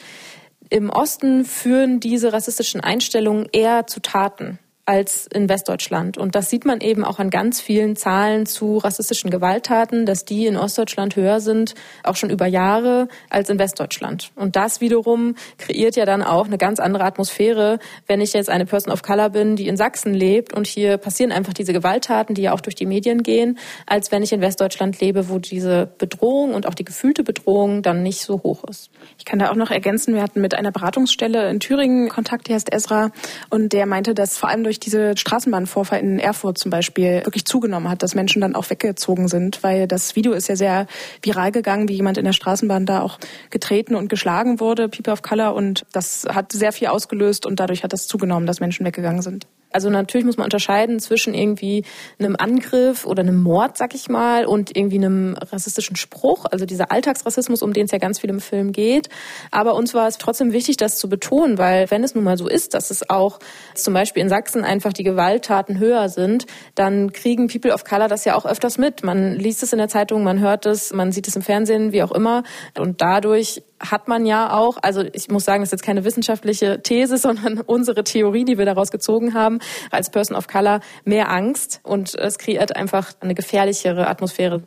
Im 0.70 0.88
Osten 0.90 1.44
führen 1.44 2.00
diese 2.00 2.32
rassistischen 2.32 2.80
Einstellungen 2.80 3.46
eher 3.52 3.87
zu 3.87 4.00
Taten. 4.00 4.58
Als 4.86 5.26
in 5.26 5.48
Westdeutschland. 5.48 6.18
Und 6.18 6.34
das 6.34 6.50
sieht 6.50 6.64
man 6.66 6.80
eben 6.80 7.04
auch 7.04 7.18
an 7.18 7.30
ganz 7.30 7.60
vielen 7.60 7.96
Zahlen 7.96 8.44
zu 8.44 8.78
rassistischen 8.78 9.30
Gewalttaten, 9.30 10.04
dass 10.04 10.24
die 10.24 10.46
in 10.46 10.56
Ostdeutschland 10.56 11.16
höher 11.16 11.40
sind, 11.40 11.74
auch 12.02 12.16
schon 12.16 12.30
über 12.30 12.46
Jahre, 12.46 13.08
als 13.30 13.48
in 13.48 13.58
Westdeutschland. 13.58 14.30
Und 14.34 14.56
das 14.56 14.80
wiederum 14.80 15.36
kreiert 15.56 15.96
ja 15.96 16.04
dann 16.04 16.22
auch 16.22 16.46
eine 16.46 16.58
ganz 16.58 16.80
andere 16.80 17.04
Atmosphäre, 17.04 17.78
wenn 18.06 18.20
ich 18.20 18.34
jetzt 18.34 18.50
eine 18.50 18.66
Person 18.66 18.92
of 18.92 19.02
Color 19.02 19.30
bin, 19.30 19.56
die 19.56 19.68
in 19.68 19.76
Sachsen 19.76 20.12
lebt 20.12 20.52
und 20.52 20.66
hier 20.66 20.98
passieren 20.98 21.32
einfach 21.32 21.54
diese 21.54 21.72
Gewalttaten, 21.72 22.34
die 22.34 22.42
ja 22.42 22.52
auch 22.52 22.60
durch 22.60 22.74
die 22.74 22.86
Medien 22.86 23.22
gehen, 23.22 23.58
als 23.86 24.12
wenn 24.12 24.22
ich 24.22 24.32
in 24.32 24.42
Westdeutschland 24.42 25.00
lebe, 25.00 25.30
wo 25.30 25.38
diese 25.38 25.88
Bedrohung 25.98 26.52
und 26.52 26.66
auch 26.66 26.74
die 26.74 26.84
gefühlte 26.84 27.22
Bedrohung 27.24 27.82
dann 27.82 28.02
nicht 28.02 28.20
so 28.20 28.42
hoch 28.42 28.64
ist. 28.64 28.90
Ich 29.18 29.24
kann 29.24 29.38
da 29.38 29.50
auch 29.50 29.56
noch 29.56 29.70
ergänzen, 29.70 30.14
wir 30.14 30.22
hatten 30.22 30.42
mit 30.42 30.54
einer 30.54 30.72
Beratungsstelle 30.72 31.48
in 31.48 31.60
Thüringen 31.60 32.08
Kontakt, 32.10 32.48
die 32.48 32.54
heißt 32.54 32.72
Esra, 32.72 33.10
und 33.48 33.72
der 33.72 33.86
meinte, 33.86 34.14
dass 34.14 34.36
vor 34.36 34.50
allem 34.50 34.64
durch 34.64 34.73
diese 34.80 35.16
Straßenbahnvorfall 35.16 36.00
in 36.00 36.18
Erfurt 36.18 36.58
zum 36.58 36.70
Beispiel 36.70 37.24
wirklich 37.24 37.44
zugenommen 37.44 37.88
hat, 37.88 38.02
dass 38.02 38.14
Menschen 38.14 38.40
dann 38.40 38.54
auch 38.54 38.70
weggezogen 38.70 39.28
sind, 39.28 39.62
weil 39.62 39.87
das 39.87 40.16
Video 40.16 40.32
ist 40.32 40.48
ja 40.48 40.56
sehr 40.56 40.87
viral 41.22 41.52
gegangen, 41.52 41.88
wie 41.88 41.94
jemand 41.94 42.18
in 42.18 42.24
der 42.24 42.32
Straßenbahn 42.32 42.87
da 42.87 43.02
auch 43.02 43.18
getreten 43.50 43.94
und 43.94 44.08
geschlagen 44.08 44.60
wurde, 44.60 44.88
People 44.88 45.12
of 45.12 45.22
Color, 45.22 45.54
und 45.54 45.87
das 45.92 46.26
hat 46.28 46.52
sehr 46.52 46.72
viel 46.72 46.88
ausgelöst 46.88 47.46
und 47.46 47.60
dadurch 47.60 47.84
hat 47.84 47.92
das 47.92 48.06
zugenommen, 48.06 48.46
dass 48.46 48.60
Menschen 48.60 48.87
weggegangen 48.87 49.22
sind. 49.22 49.46
Also 49.74 49.90
natürlich 49.90 50.24
muss 50.24 50.37
man 50.37 50.44
unterscheiden 50.44 51.00
zwischen 51.00 51.34
irgendwie 51.34 51.84
einem 52.20 52.37
Angriff 52.38 53.04
oder 53.06 53.22
einem 53.22 53.42
Mord, 53.42 53.76
sag 53.76 53.92
ich 53.96 54.08
mal, 54.08 54.46
und 54.46 54.76
irgendwie 54.76 54.98
einem 54.98 55.34
rassistischen 55.34 55.96
Spruch, 55.96 56.44
also 56.48 56.64
dieser 56.64 56.92
Alltagsrassismus, 56.92 57.60
um 57.60 57.72
den 57.72 57.87
es 57.87 57.90
ja 57.90 57.98
ganz 57.98 58.20
viel 58.20 58.30
im 58.30 58.38
Film 58.38 58.70
geht. 58.70 59.08
Aber 59.50 59.74
uns 59.74 59.92
war 59.92 60.06
es 60.06 60.18
trotzdem 60.18 60.52
wichtig, 60.52 60.76
das 60.76 60.96
zu 60.96 61.08
betonen, 61.08 61.58
weil 61.58 61.90
wenn 61.90 62.04
es 62.04 62.14
nun 62.14 62.22
mal 62.22 62.38
so 62.38 62.46
ist, 62.46 62.74
dass 62.74 62.92
es 62.92 63.10
auch 63.10 63.40
zum 63.74 63.94
Beispiel 63.94 64.22
in 64.22 64.28
Sachsen 64.28 64.62
einfach 64.62 64.92
die 64.92 65.02
Gewalttaten 65.02 65.80
höher 65.80 66.08
sind, 66.08 66.46
dann 66.76 67.12
kriegen 67.12 67.48
People 67.48 67.74
of 67.74 67.82
Color 67.82 68.06
das 68.06 68.24
ja 68.24 68.37
auch 68.37 68.46
öfters 68.46 68.78
mit. 68.78 69.02
Man 69.02 69.34
liest 69.34 69.64
es 69.64 69.72
in 69.72 69.78
der 69.78 69.88
Zeitung, 69.88 70.22
man 70.22 70.38
hört 70.38 70.66
es, 70.66 70.92
man 70.92 71.10
sieht 71.10 71.26
es 71.26 71.34
im 71.34 71.42
Fernsehen, 71.42 71.90
wie 71.90 72.04
auch 72.04 72.12
immer. 72.12 72.44
Und 72.78 73.00
dadurch 73.00 73.60
hat 73.90 74.08
man 74.08 74.26
ja 74.26 74.52
auch, 74.52 74.78
also 74.82 75.02
ich 75.12 75.28
muss 75.28 75.44
sagen, 75.44 75.62
das 75.62 75.68
ist 75.68 75.72
jetzt 75.72 75.84
keine 75.84 76.04
wissenschaftliche 76.04 76.80
These, 76.82 77.16
sondern 77.18 77.60
unsere 77.60 78.04
Theorie, 78.04 78.44
die 78.44 78.58
wir 78.58 78.64
daraus 78.64 78.90
gezogen 78.90 79.34
haben, 79.34 79.58
als 79.90 80.10
Person 80.10 80.36
of 80.36 80.46
Color 80.46 80.80
mehr 81.04 81.30
Angst 81.30 81.80
und 81.82 82.14
es 82.14 82.38
kreiert 82.38 82.76
einfach 82.76 83.12
eine 83.20 83.34
gefährlichere 83.34 84.06
Atmosphäre. 84.06 84.62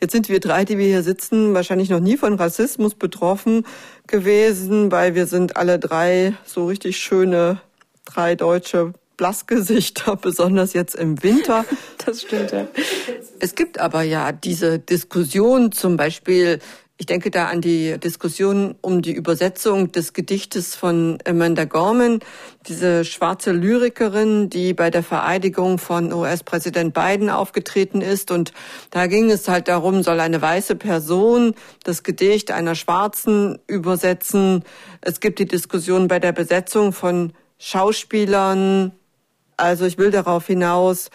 Jetzt 0.00 0.12
sind 0.12 0.28
wir 0.28 0.40
drei, 0.40 0.64
die 0.64 0.76
wir 0.76 0.86
hier 0.86 1.02
sitzen, 1.02 1.54
wahrscheinlich 1.54 1.88
noch 1.88 2.00
nie 2.00 2.18
von 2.18 2.34
Rassismus 2.34 2.94
betroffen 2.94 3.64
gewesen, 4.06 4.92
weil 4.92 5.14
wir 5.14 5.26
sind 5.26 5.56
alle 5.56 5.78
drei 5.78 6.34
so 6.44 6.66
richtig 6.66 6.98
schöne, 6.98 7.60
drei 8.04 8.34
deutsche 8.34 8.92
Blassgesichter, 9.16 10.16
besonders 10.20 10.74
jetzt 10.74 10.94
im 10.94 11.22
Winter. 11.22 11.64
Das 12.04 12.22
stimmt, 12.22 12.52
ja. 12.52 12.66
Es 13.40 13.54
gibt 13.54 13.80
aber 13.80 14.02
ja 14.02 14.32
diese 14.32 14.78
Diskussion 14.78 15.72
zum 15.72 15.96
Beispiel, 15.96 16.58
ich 16.98 17.04
denke 17.04 17.30
da 17.30 17.48
an 17.48 17.60
die 17.60 17.98
Diskussion 17.98 18.74
um 18.80 19.02
die 19.02 19.12
Übersetzung 19.12 19.92
des 19.92 20.14
Gedichtes 20.14 20.74
von 20.74 21.18
Amanda 21.26 21.64
Gorman, 21.64 22.20
diese 22.66 23.04
schwarze 23.04 23.52
Lyrikerin, 23.52 24.48
die 24.48 24.72
bei 24.72 24.88
der 24.88 25.02
Vereidigung 25.02 25.78
von 25.78 26.10
US-Präsident 26.10 26.94
Biden 26.94 27.28
aufgetreten 27.28 28.00
ist. 28.00 28.30
Und 28.30 28.52
da 28.90 29.08
ging 29.08 29.30
es 29.30 29.46
halt 29.46 29.68
darum, 29.68 30.02
soll 30.02 30.20
eine 30.20 30.40
weiße 30.40 30.76
Person 30.76 31.54
das 31.84 32.02
Gedicht 32.02 32.50
einer 32.50 32.74
Schwarzen 32.74 33.58
übersetzen. 33.66 34.64
Es 35.02 35.20
gibt 35.20 35.38
die 35.38 35.46
Diskussion 35.46 36.08
bei 36.08 36.18
der 36.18 36.32
Besetzung 36.32 36.94
von 36.94 37.34
Schauspielern. 37.58 38.92
Also 39.58 39.84
ich 39.84 39.98
will 39.98 40.10
darauf 40.10 40.46
hinaus, 40.46 41.10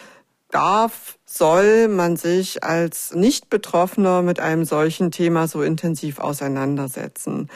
darf, 0.54 1.18
soll 1.24 1.88
man 1.88 2.16
sich 2.16 2.62
als 2.62 3.14
Nicht-Betroffener 3.14 4.22
mit 4.22 4.40
einem 4.40 4.64
solchen 4.64 5.10
Thema 5.10 5.48
so 5.48 5.62
intensiv 5.62 6.18
auseinandersetzen. 6.18 7.48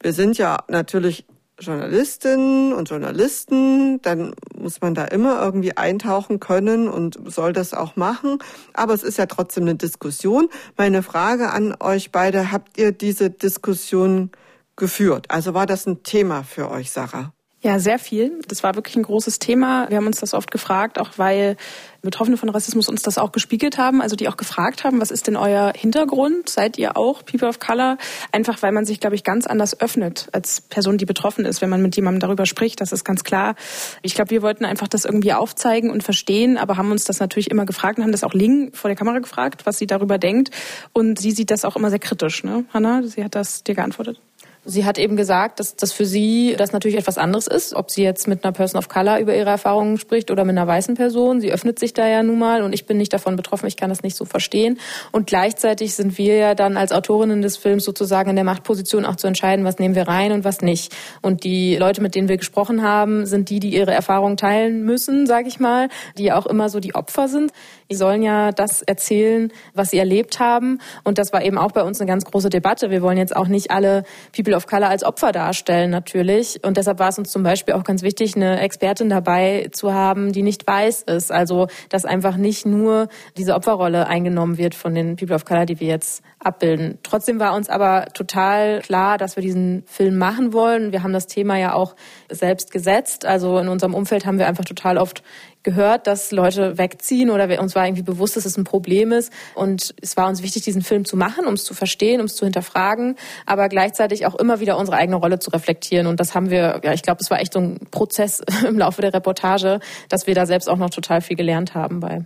Wir 0.00 0.12
sind 0.12 0.38
ja 0.38 0.64
natürlich 0.68 1.26
Journalistinnen 1.62 2.72
und 2.72 2.90
Journalisten, 2.90 4.02
dann 4.02 4.34
muss 4.56 4.80
man 4.80 4.94
da 4.94 5.04
immer 5.04 5.40
irgendwie 5.40 5.76
eintauchen 5.76 6.40
können 6.40 6.88
und 6.88 7.18
soll 7.32 7.52
das 7.52 7.72
auch 7.72 7.96
machen. 7.96 8.38
Aber 8.72 8.94
es 8.94 9.02
ist 9.02 9.18
ja 9.18 9.26
trotzdem 9.26 9.64
eine 9.64 9.76
Diskussion. 9.76 10.48
Meine 10.76 11.02
Frage 11.02 11.50
an 11.50 11.76
euch 11.78 12.10
beide, 12.10 12.50
habt 12.50 12.78
ihr 12.78 12.92
diese 12.92 13.30
Diskussion 13.30 14.30
geführt? 14.76 15.26
Also 15.30 15.54
war 15.54 15.66
das 15.66 15.86
ein 15.86 16.02
Thema 16.02 16.42
für 16.42 16.70
euch, 16.70 16.90
Sarah? 16.90 17.32
Ja, 17.64 17.78
sehr 17.78 18.00
viel. 18.00 18.40
Das 18.48 18.64
war 18.64 18.74
wirklich 18.74 18.96
ein 18.96 19.04
großes 19.04 19.38
Thema. 19.38 19.88
Wir 19.88 19.98
haben 19.98 20.06
uns 20.08 20.18
das 20.18 20.34
oft 20.34 20.50
gefragt, 20.50 20.98
auch 20.98 21.10
weil 21.16 21.56
Betroffene 22.00 22.36
von 22.36 22.48
Rassismus 22.48 22.88
uns 22.88 23.02
das 23.02 23.18
auch 23.18 23.30
gespiegelt 23.30 23.78
haben, 23.78 24.02
also 24.02 24.16
die 24.16 24.28
auch 24.28 24.36
gefragt 24.36 24.82
haben, 24.82 25.00
was 25.00 25.12
ist 25.12 25.28
denn 25.28 25.36
euer 25.36 25.72
Hintergrund? 25.76 26.48
Seid 26.48 26.76
ihr 26.76 26.96
auch 26.96 27.24
People 27.24 27.48
of 27.48 27.60
Color? 27.60 27.98
Einfach 28.32 28.60
weil 28.62 28.72
man 28.72 28.84
sich, 28.84 28.98
glaube 28.98 29.14
ich, 29.14 29.22
ganz 29.22 29.46
anders 29.46 29.80
öffnet 29.80 30.28
als 30.32 30.60
Person, 30.60 30.98
die 30.98 31.04
betroffen 31.04 31.44
ist, 31.44 31.62
wenn 31.62 31.70
man 31.70 31.80
mit 31.80 31.94
jemandem 31.94 32.18
darüber 32.18 32.46
spricht. 32.46 32.80
Das 32.80 32.90
ist 32.90 33.04
ganz 33.04 33.22
klar. 33.22 33.54
Ich 34.02 34.16
glaube, 34.16 34.30
wir 34.30 34.42
wollten 34.42 34.64
einfach 34.64 34.88
das 34.88 35.04
irgendwie 35.04 35.32
aufzeigen 35.32 35.92
und 35.92 36.02
verstehen, 36.02 36.58
aber 36.58 36.76
haben 36.76 36.90
uns 36.90 37.04
das 37.04 37.20
natürlich 37.20 37.48
immer 37.48 37.64
gefragt 37.64 37.98
und 37.98 38.02
haben 38.02 38.10
das 38.10 38.24
auch 38.24 38.34
Ling 38.34 38.72
vor 38.72 38.88
der 38.88 38.96
Kamera 38.96 39.20
gefragt, 39.20 39.66
was 39.66 39.78
sie 39.78 39.86
darüber 39.86 40.18
denkt. 40.18 40.50
Und 40.92 41.20
sie 41.20 41.30
sieht 41.30 41.52
das 41.52 41.64
auch 41.64 41.76
immer 41.76 41.90
sehr 41.90 42.00
kritisch, 42.00 42.42
ne? 42.42 42.64
Hanna, 42.74 43.04
sie 43.04 43.22
hat 43.22 43.36
das 43.36 43.62
dir 43.62 43.76
geantwortet. 43.76 44.20
Sie 44.64 44.84
hat 44.84 44.96
eben 44.96 45.16
gesagt, 45.16 45.58
dass 45.58 45.74
das 45.74 45.92
für 45.92 46.06
sie 46.06 46.54
das 46.56 46.72
natürlich 46.72 46.96
etwas 46.96 47.18
anderes 47.18 47.48
ist, 47.48 47.74
ob 47.74 47.90
sie 47.90 48.04
jetzt 48.04 48.28
mit 48.28 48.44
einer 48.44 48.52
Person 48.52 48.78
of 48.78 48.88
Color 48.88 49.18
über 49.18 49.34
ihre 49.34 49.50
Erfahrungen 49.50 49.98
spricht 49.98 50.30
oder 50.30 50.44
mit 50.44 50.56
einer 50.56 50.68
weißen 50.68 50.94
Person. 50.94 51.40
Sie 51.40 51.50
öffnet 51.50 51.80
sich 51.80 51.94
da 51.94 52.06
ja 52.06 52.22
nun 52.22 52.38
mal 52.38 52.62
und 52.62 52.72
ich 52.72 52.86
bin 52.86 52.96
nicht 52.96 53.12
davon 53.12 53.34
betroffen, 53.34 53.66
ich 53.66 53.76
kann 53.76 53.90
das 53.90 54.04
nicht 54.04 54.14
so 54.14 54.24
verstehen. 54.24 54.78
Und 55.10 55.26
gleichzeitig 55.26 55.94
sind 55.94 56.16
wir 56.16 56.36
ja 56.36 56.54
dann 56.54 56.76
als 56.76 56.92
Autorinnen 56.92 57.42
des 57.42 57.56
Films 57.56 57.84
sozusagen 57.84 58.30
in 58.30 58.36
der 58.36 58.44
Machtposition 58.44 59.04
auch 59.04 59.16
zu 59.16 59.26
entscheiden, 59.26 59.64
was 59.64 59.80
nehmen 59.80 59.96
wir 59.96 60.06
rein 60.06 60.30
und 60.30 60.44
was 60.44 60.60
nicht. 60.60 60.94
Und 61.22 61.42
die 61.42 61.74
Leute, 61.74 62.00
mit 62.00 62.14
denen 62.14 62.28
wir 62.28 62.36
gesprochen 62.36 62.84
haben, 62.84 63.26
sind 63.26 63.50
die, 63.50 63.58
die 63.58 63.74
ihre 63.74 63.92
Erfahrungen 63.92 64.36
teilen 64.36 64.84
müssen, 64.84 65.26
sage 65.26 65.48
ich 65.48 65.58
mal, 65.58 65.88
die 66.16 66.30
auch 66.30 66.46
immer 66.46 66.68
so 66.68 66.78
die 66.78 66.94
Opfer 66.94 67.26
sind. 67.26 67.50
Die 67.90 67.96
sollen 67.96 68.22
ja 68.22 68.52
das 68.52 68.82
erzählen, 68.82 69.52
was 69.74 69.90
sie 69.90 69.98
erlebt 69.98 70.38
haben. 70.38 70.78
Und 71.02 71.18
das 71.18 71.32
war 71.32 71.44
eben 71.44 71.58
auch 71.58 71.72
bei 71.72 71.82
uns 71.82 72.00
eine 72.00 72.08
ganz 72.08 72.24
große 72.24 72.48
Debatte. 72.48 72.90
Wir 72.90 73.02
wollen 73.02 73.18
jetzt 73.18 73.34
auch 73.34 73.48
nicht 73.48 73.72
alle 73.72 74.04
People 74.34 74.51
of 74.54 74.66
Color 74.66 74.88
als 74.88 75.04
Opfer 75.04 75.32
darstellen, 75.32 75.90
natürlich. 75.90 76.60
Und 76.64 76.76
deshalb 76.76 76.98
war 76.98 77.08
es 77.08 77.18
uns 77.18 77.30
zum 77.30 77.42
Beispiel 77.42 77.74
auch 77.74 77.84
ganz 77.84 78.02
wichtig, 78.02 78.36
eine 78.36 78.60
Expertin 78.60 79.08
dabei 79.08 79.68
zu 79.72 79.92
haben, 79.92 80.32
die 80.32 80.42
nicht 80.42 80.66
weiß 80.66 81.02
ist. 81.02 81.32
Also, 81.32 81.68
dass 81.88 82.04
einfach 82.04 82.36
nicht 82.36 82.66
nur 82.66 83.08
diese 83.36 83.54
Opferrolle 83.54 84.06
eingenommen 84.06 84.58
wird 84.58 84.74
von 84.74 84.94
den 84.94 85.16
People 85.16 85.34
of 85.34 85.44
Color, 85.44 85.66
die 85.66 85.80
wir 85.80 85.88
jetzt 85.88 86.22
abbilden. 86.38 86.98
Trotzdem 87.02 87.40
war 87.40 87.54
uns 87.54 87.68
aber 87.68 88.06
total 88.14 88.80
klar, 88.80 89.18
dass 89.18 89.36
wir 89.36 89.42
diesen 89.42 89.84
Film 89.86 90.16
machen 90.16 90.52
wollen. 90.52 90.92
Wir 90.92 91.02
haben 91.02 91.12
das 91.12 91.26
Thema 91.26 91.58
ja 91.58 91.74
auch 91.74 91.94
selbst 92.28 92.70
gesetzt. 92.70 93.24
Also 93.24 93.58
in 93.58 93.68
unserem 93.68 93.94
Umfeld 93.94 94.26
haben 94.26 94.38
wir 94.38 94.46
einfach 94.46 94.64
total 94.64 94.98
oft 94.98 95.22
gehört, 95.62 96.06
dass 96.06 96.32
Leute 96.32 96.78
wegziehen 96.78 97.30
oder 97.30 97.60
uns 97.60 97.74
war 97.74 97.86
irgendwie 97.86 98.02
bewusst, 98.02 98.36
dass 98.36 98.44
es 98.44 98.56
ein 98.56 98.64
Problem 98.64 99.12
ist. 99.12 99.32
Und 99.54 99.94
es 100.00 100.16
war 100.16 100.28
uns 100.28 100.42
wichtig, 100.42 100.62
diesen 100.62 100.82
Film 100.82 101.04
zu 101.04 101.16
machen, 101.16 101.46
um 101.46 101.54
es 101.54 101.64
zu 101.64 101.74
verstehen, 101.74 102.20
um 102.20 102.26
es 102.26 102.34
zu 102.34 102.44
hinterfragen, 102.44 103.16
aber 103.46 103.68
gleichzeitig 103.68 104.26
auch 104.26 104.34
immer 104.34 104.60
wieder 104.60 104.78
unsere 104.78 104.96
eigene 104.96 105.16
Rolle 105.16 105.38
zu 105.38 105.50
reflektieren. 105.50 106.06
Und 106.06 106.20
das 106.20 106.34
haben 106.34 106.50
wir, 106.50 106.80
ja, 106.82 106.92
ich 106.92 107.02
glaube, 107.02 107.20
es 107.20 107.30
war 107.30 107.40
echt 107.40 107.52
so 107.52 107.60
ein 107.60 107.80
Prozess 107.90 108.42
im 108.66 108.78
Laufe 108.78 109.02
der 109.02 109.14
Reportage, 109.14 109.80
dass 110.08 110.26
wir 110.26 110.34
da 110.34 110.46
selbst 110.46 110.68
auch 110.68 110.78
noch 110.78 110.90
total 110.90 111.20
viel 111.20 111.36
gelernt 111.36 111.74
haben 111.74 112.00
bei. 112.00 112.24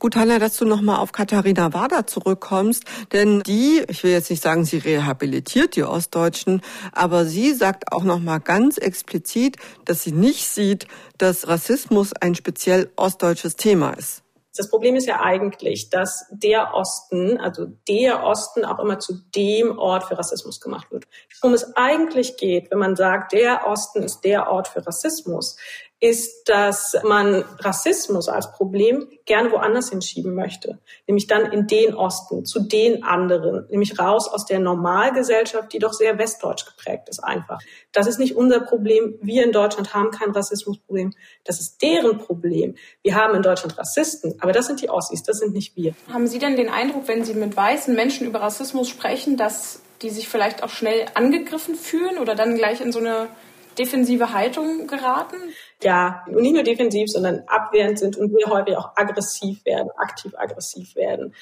Gut, 0.00 0.16
Hanna, 0.16 0.38
dass 0.38 0.56
du 0.56 0.64
nochmal 0.64 0.96
auf 0.96 1.12
Katharina 1.12 1.74
Wader 1.74 2.06
zurückkommst, 2.06 2.84
denn 3.12 3.42
die, 3.42 3.84
ich 3.86 4.02
will 4.02 4.12
jetzt 4.12 4.30
nicht 4.30 4.42
sagen, 4.42 4.64
sie 4.64 4.78
rehabilitiert 4.78 5.76
die 5.76 5.84
Ostdeutschen, 5.84 6.62
aber 6.92 7.26
sie 7.26 7.52
sagt 7.52 7.92
auch 7.92 8.02
nochmal 8.02 8.40
ganz 8.40 8.78
explizit, 8.78 9.58
dass 9.84 10.02
sie 10.02 10.12
nicht 10.12 10.48
sieht, 10.48 10.86
dass 11.18 11.48
Rassismus 11.48 12.14
ein 12.14 12.34
speziell 12.34 12.90
ostdeutsches 12.96 13.56
Thema 13.56 13.90
ist. 13.90 14.22
Das 14.56 14.70
Problem 14.70 14.96
ist 14.96 15.06
ja 15.06 15.20
eigentlich, 15.20 15.90
dass 15.90 16.24
der 16.30 16.74
Osten, 16.74 17.38
also 17.38 17.66
der 17.86 18.24
Osten 18.24 18.64
auch 18.64 18.78
immer 18.78 18.98
zu 18.98 19.20
dem 19.36 19.78
Ort 19.78 20.04
für 20.04 20.18
Rassismus 20.18 20.60
gemacht 20.60 20.90
wird. 20.90 21.06
Worum 21.42 21.54
es 21.54 21.76
eigentlich 21.76 22.38
geht, 22.38 22.70
wenn 22.70 22.78
man 22.78 22.96
sagt, 22.96 23.32
der 23.32 23.66
Osten 23.66 24.02
ist 24.02 24.22
der 24.22 24.50
Ort 24.50 24.68
für 24.68 24.84
Rassismus, 24.84 25.56
ist, 26.00 26.48
dass 26.48 26.96
man 27.04 27.44
Rassismus 27.58 28.28
als 28.28 28.50
Problem 28.52 29.06
gerne 29.26 29.52
woanders 29.52 29.90
hinschieben 29.90 30.34
möchte, 30.34 30.78
nämlich 31.06 31.26
dann 31.26 31.52
in 31.52 31.66
den 31.66 31.94
Osten, 31.94 32.46
zu 32.46 32.60
den 32.60 33.04
anderen, 33.04 33.66
nämlich 33.68 33.98
raus 33.98 34.26
aus 34.26 34.46
der 34.46 34.60
Normalgesellschaft, 34.60 35.72
die 35.74 35.78
doch 35.78 35.92
sehr 35.92 36.18
westdeutsch 36.18 36.64
geprägt 36.64 37.10
ist 37.10 37.22
einfach. 37.22 37.60
Das 37.92 38.06
ist 38.06 38.18
nicht 38.18 38.34
unser 38.34 38.60
Problem. 38.60 39.18
Wir 39.20 39.44
in 39.44 39.52
Deutschland 39.52 39.92
haben 39.92 40.10
kein 40.10 40.30
Rassismusproblem. 40.30 41.12
Das 41.44 41.60
ist 41.60 41.82
deren 41.82 42.16
Problem. 42.16 42.76
Wir 43.02 43.14
haben 43.14 43.34
in 43.34 43.42
Deutschland 43.42 43.76
Rassisten, 43.76 44.36
aber 44.40 44.52
das 44.52 44.66
sind 44.66 44.80
die 44.80 44.88
Ossis, 44.88 45.22
das 45.22 45.38
sind 45.38 45.52
nicht 45.52 45.76
wir. 45.76 45.94
Haben 46.10 46.26
Sie 46.26 46.38
denn 46.38 46.56
den 46.56 46.70
Eindruck, 46.70 47.08
wenn 47.08 47.24
Sie 47.24 47.34
mit 47.34 47.54
weißen 47.54 47.94
Menschen 47.94 48.26
über 48.26 48.40
Rassismus 48.40 48.88
sprechen, 48.88 49.36
dass 49.36 49.82
die 50.00 50.10
sich 50.10 50.28
vielleicht 50.28 50.62
auch 50.62 50.70
schnell 50.70 51.06
angegriffen 51.12 51.74
fühlen 51.74 52.16
oder 52.18 52.34
dann 52.34 52.54
gleich 52.54 52.80
in 52.80 52.90
so 52.90 53.00
eine 53.00 53.28
defensive 53.78 54.32
Haltung 54.32 54.86
geraten? 54.86 55.36
Ja, 55.82 56.24
nicht 56.28 56.54
nur 56.54 56.62
defensiv, 56.62 57.08
sondern 57.08 57.44
abwehrend 57.46 57.98
sind 57.98 58.16
und 58.16 58.32
sehr 58.32 58.50
häufig 58.52 58.76
auch 58.76 58.92
aggressiv 58.96 59.64
werden, 59.64 59.90
aktiv 59.96 60.32
aggressiv 60.36 60.94
werden. 60.94 61.34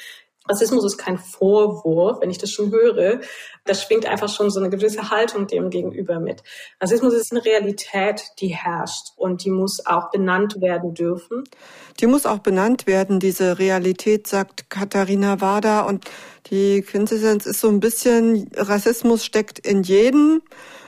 Rassismus 0.48 0.84
ist 0.84 0.98
kein 0.98 1.18
Vorwurf, 1.18 2.20
wenn 2.20 2.30
ich 2.30 2.38
das 2.38 2.50
schon 2.50 2.70
höre. 2.70 3.20
Das 3.64 3.82
schwingt 3.82 4.06
einfach 4.06 4.28
schon 4.28 4.50
so 4.50 4.60
eine 4.60 4.70
gewisse 4.70 5.10
Haltung 5.10 5.46
dem 5.46 5.70
gegenüber 5.70 6.20
mit. 6.20 6.42
Rassismus 6.80 7.14
ist 7.14 7.32
eine 7.32 7.44
Realität, 7.44 8.22
die 8.38 8.48
herrscht 8.48 9.12
und 9.16 9.44
die 9.44 9.50
muss 9.50 9.84
auch 9.84 10.10
benannt 10.10 10.60
werden 10.60 10.94
dürfen. 10.94 11.44
Die 12.00 12.06
muss 12.06 12.26
auch 12.26 12.38
benannt 12.38 12.86
werden, 12.86 13.20
diese 13.20 13.58
Realität, 13.58 14.26
sagt 14.26 14.70
Katharina 14.70 15.40
Wader. 15.40 15.86
Und 15.86 16.04
die 16.50 16.82
Quintessenz 16.82 17.44
ist 17.46 17.60
so 17.60 17.68
ein 17.68 17.80
bisschen, 17.80 18.50
Rassismus 18.56 19.24
steckt 19.24 19.58
in 19.58 19.82
jedem. 19.82 20.42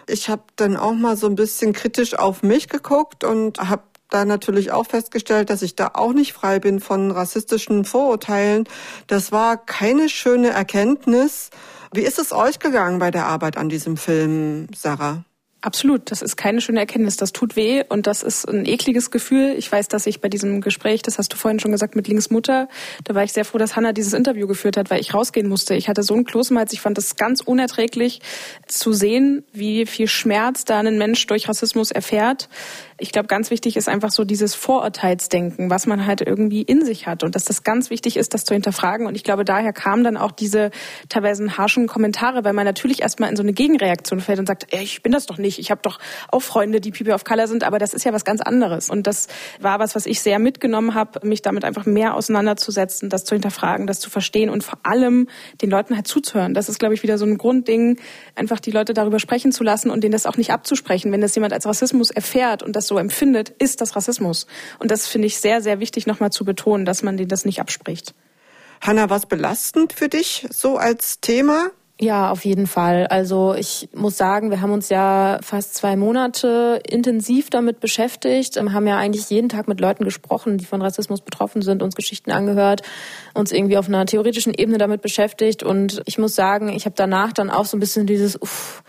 Ich 0.06 0.28
habe 0.28 0.42
dann 0.56 0.76
auch 0.76 0.94
mal 0.94 1.16
so 1.16 1.26
ein 1.26 1.34
bisschen 1.34 1.72
kritisch 1.72 2.14
auf 2.14 2.42
mich 2.42 2.68
geguckt 2.68 3.24
und 3.24 3.58
habe 3.58 3.82
da 4.10 4.24
natürlich 4.24 4.72
auch 4.72 4.86
festgestellt, 4.86 5.50
dass 5.50 5.62
ich 5.62 5.76
da 5.76 5.90
auch 5.94 6.12
nicht 6.12 6.32
frei 6.32 6.58
bin 6.58 6.80
von 6.80 7.10
rassistischen 7.10 7.84
Vorurteilen. 7.84 8.64
Das 9.06 9.32
war 9.32 9.56
keine 9.56 10.08
schöne 10.08 10.50
Erkenntnis. 10.50 11.50
Wie 11.92 12.02
ist 12.02 12.18
es 12.18 12.32
euch 12.32 12.58
gegangen 12.58 12.98
bei 12.98 13.10
der 13.10 13.26
Arbeit 13.26 13.56
an 13.56 13.68
diesem 13.68 13.96
Film, 13.96 14.68
Sarah? 14.74 15.24
Absolut, 15.62 16.10
das 16.10 16.22
ist 16.22 16.36
keine 16.36 16.62
schöne 16.62 16.80
Erkenntnis. 16.80 17.18
Das 17.18 17.32
tut 17.32 17.54
weh 17.54 17.82
und 17.86 18.06
das 18.06 18.22
ist 18.22 18.48
ein 18.48 18.64
ekliges 18.64 19.10
Gefühl. 19.10 19.54
Ich 19.58 19.70
weiß, 19.70 19.88
dass 19.88 20.06
ich 20.06 20.22
bei 20.22 20.30
diesem 20.30 20.62
Gespräch, 20.62 21.02
das 21.02 21.18
hast 21.18 21.34
du 21.34 21.36
vorhin 21.36 21.60
schon 21.60 21.70
gesagt, 21.70 21.96
mit 21.96 22.08
Links 22.08 22.30
Mutter, 22.30 22.68
da 23.04 23.14
war 23.14 23.24
ich 23.24 23.34
sehr 23.34 23.44
froh, 23.44 23.58
dass 23.58 23.76
Hannah 23.76 23.92
dieses 23.92 24.14
Interview 24.14 24.46
geführt 24.46 24.78
hat, 24.78 24.90
weil 24.90 25.00
ich 25.00 25.12
rausgehen 25.12 25.48
musste. 25.48 25.74
Ich 25.74 25.90
hatte 25.90 26.02
so 26.02 26.14
einen 26.14 26.24
Kloßmalz, 26.24 26.72
ich 26.72 26.80
fand 26.80 26.96
es 26.96 27.16
ganz 27.16 27.42
unerträglich 27.42 28.22
zu 28.68 28.94
sehen, 28.94 29.44
wie 29.52 29.84
viel 29.84 30.06
Schmerz 30.06 30.64
da 30.64 30.78
ein 30.78 30.96
Mensch 30.96 31.26
durch 31.26 31.46
Rassismus 31.46 31.90
erfährt 31.90 32.48
ich 33.00 33.12
glaube, 33.12 33.28
ganz 33.28 33.50
wichtig 33.50 33.76
ist 33.76 33.88
einfach 33.88 34.10
so 34.10 34.24
dieses 34.24 34.54
Vorurteilsdenken, 34.54 35.70
was 35.70 35.86
man 35.86 36.06
halt 36.06 36.20
irgendwie 36.20 36.62
in 36.62 36.84
sich 36.84 37.06
hat 37.06 37.24
und 37.24 37.34
dass 37.34 37.44
das 37.44 37.64
ganz 37.64 37.88
wichtig 37.88 38.16
ist, 38.16 38.34
das 38.34 38.44
zu 38.44 38.54
hinterfragen. 38.54 39.06
Und 39.06 39.14
ich 39.14 39.24
glaube, 39.24 39.44
daher 39.44 39.72
kamen 39.72 40.04
dann 40.04 40.16
auch 40.18 40.32
diese 40.32 40.70
teilweise 41.08 41.56
harschen 41.56 41.86
Kommentare, 41.86 42.44
weil 42.44 42.52
man 42.52 42.66
natürlich 42.66 43.00
erstmal 43.00 43.30
in 43.30 43.36
so 43.36 43.42
eine 43.42 43.54
Gegenreaktion 43.54 44.20
fällt 44.20 44.38
und 44.38 44.46
sagt, 44.46 44.66
ey, 44.70 44.82
ich 44.82 45.02
bin 45.02 45.12
das 45.12 45.26
doch 45.26 45.38
nicht. 45.38 45.58
Ich 45.58 45.70
habe 45.70 45.80
doch 45.82 45.98
auch 46.28 46.42
Freunde, 46.42 46.80
die 46.80 46.90
People 46.90 47.14
of 47.14 47.24
Color 47.24 47.48
sind, 47.48 47.64
aber 47.64 47.78
das 47.78 47.94
ist 47.94 48.04
ja 48.04 48.12
was 48.12 48.24
ganz 48.24 48.42
anderes. 48.42 48.90
Und 48.90 49.06
das 49.06 49.28
war 49.60 49.78
was, 49.78 49.94
was 49.94 50.04
ich 50.04 50.20
sehr 50.20 50.38
mitgenommen 50.38 50.94
habe, 50.94 51.26
mich 51.26 51.40
damit 51.40 51.64
einfach 51.64 51.86
mehr 51.86 52.14
auseinanderzusetzen, 52.14 53.08
das 53.08 53.24
zu 53.24 53.34
hinterfragen, 53.34 53.86
das 53.86 54.00
zu 54.00 54.10
verstehen 54.10 54.50
und 54.50 54.62
vor 54.62 54.78
allem 54.82 55.28
den 55.62 55.70
Leuten 55.70 55.94
halt 55.94 56.06
zuzuhören. 56.06 56.52
Das 56.52 56.68
ist, 56.68 56.78
glaube 56.78 56.94
ich, 56.94 57.02
wieder 57.02 57.16
so 57.16 57.24
ein 57.24 57.38
Grundding, 57.38 57.98
einfach 58.34 58.60
die 58.60 58.70
Leute 58.70 58.92
darüber 58.92 59.18
sprechen 59.18 59.52
zu 59.52 59.64
lassen 59.64 59.90
und 59.90 60.04
denen 60.04 60.12
das 60.12 60.26
auch 60.26 60.36
nicht 60.36 60.52
abzusprechen. 60.52 61.12
Wenn 61.12 61.22
das 61.22 61.34
jemand 61.34 61.54
als 61.54 61.64
Rassismus 61.64 62.10
erfährt 62.10 62.62
und 62.62 62.76
das 62.76 62.89
so 62.90 62.98
empfindet, 62.98 63.48
ist 63.48 63.80
das 63.80 63.94
Rassismus. 63.94 64.48
Und 64.80 64.90
das 64.90 65.06
finde 65.06 65.26
ich 65.28 65.38
sehr, 65.38 65.62
sehr 65.62 65.78
wichtig 65.78 66.08
nochmal 66.08 66.32
zu 66.32 66.44
betonen, 66.44 66.84
dass 66.84 67.04
man 67.04 67.16
denen 67.16 67.28
das 67.28 67.44
nicht 67.44 67.60
abspricht. 67.60 68.14
Hanna, 68.80 69.08
was 69.08 69.26
belastend 69.26 69.92
für 69.92 70.08
dich 70.08 70.48
so 70.50 70.76
als 70.76 71.20
Thema? 71.20 71.70
Ja, 72.02 72.30
auf 72.30 72.46
jeden 72.46 72.66
Fall. 72.66 73.06
Also 73.06 73.54
ich 73.54 73.90
muss 73.92 74.16
sagen, 74.16 74.50
wir 74.50 74.60
haben 74.60 74.72
uns 74.72 74.88
ja 74.88 75.38
fast 75.42 75.74
zwei 75.74 75.96
Monate 75.96 76.80
intensiv 76.88 77.50
damit 77.50 77.78
beschäftigt, 77.78 78.56
ähm, 78.56 78.72
haben 78.72 78.86
ja 78.86 78.96
eigentlich 78.96 79.28
jeden 79.28 79.50
Tag 79.50 79.68
mit 79.68 79.80
Leuten 79.80 80.04
gesprochen, 80.04 80.56
die 80.56 80.64
von 80.64 80.82
Rassismus 80.82 81.20
betroffen 81.20 81.60
sind, 81.60 81.82
uns 81.82 81.94
Geschichten 81.94 82.32
angehört, 82.32 82.80
uns 83.34 83.52
irgendwie 83.52 83.76
auf 83.76 83.86
einer 83.86 84.06
theoretischen 84.06 84.54
Ebene 84.54 84.78
damit 84.78 85.02
beschäftigt. 85.02 85.62
Und 85.62 86.02
ich 86.06 86.18
muss 86.18 86.34
sagen, 86.34 86.70
ich 86.70 86.86
habe 86.86 86.96
danach 86.96 87.34
dann 87.34 87.50
auch 87.50 87.66
so 87.66 87.76
ein 87.76 87.80
bisschen 87.80 88.06
dieses, 88.06 88.40
uff, 88.40 88.82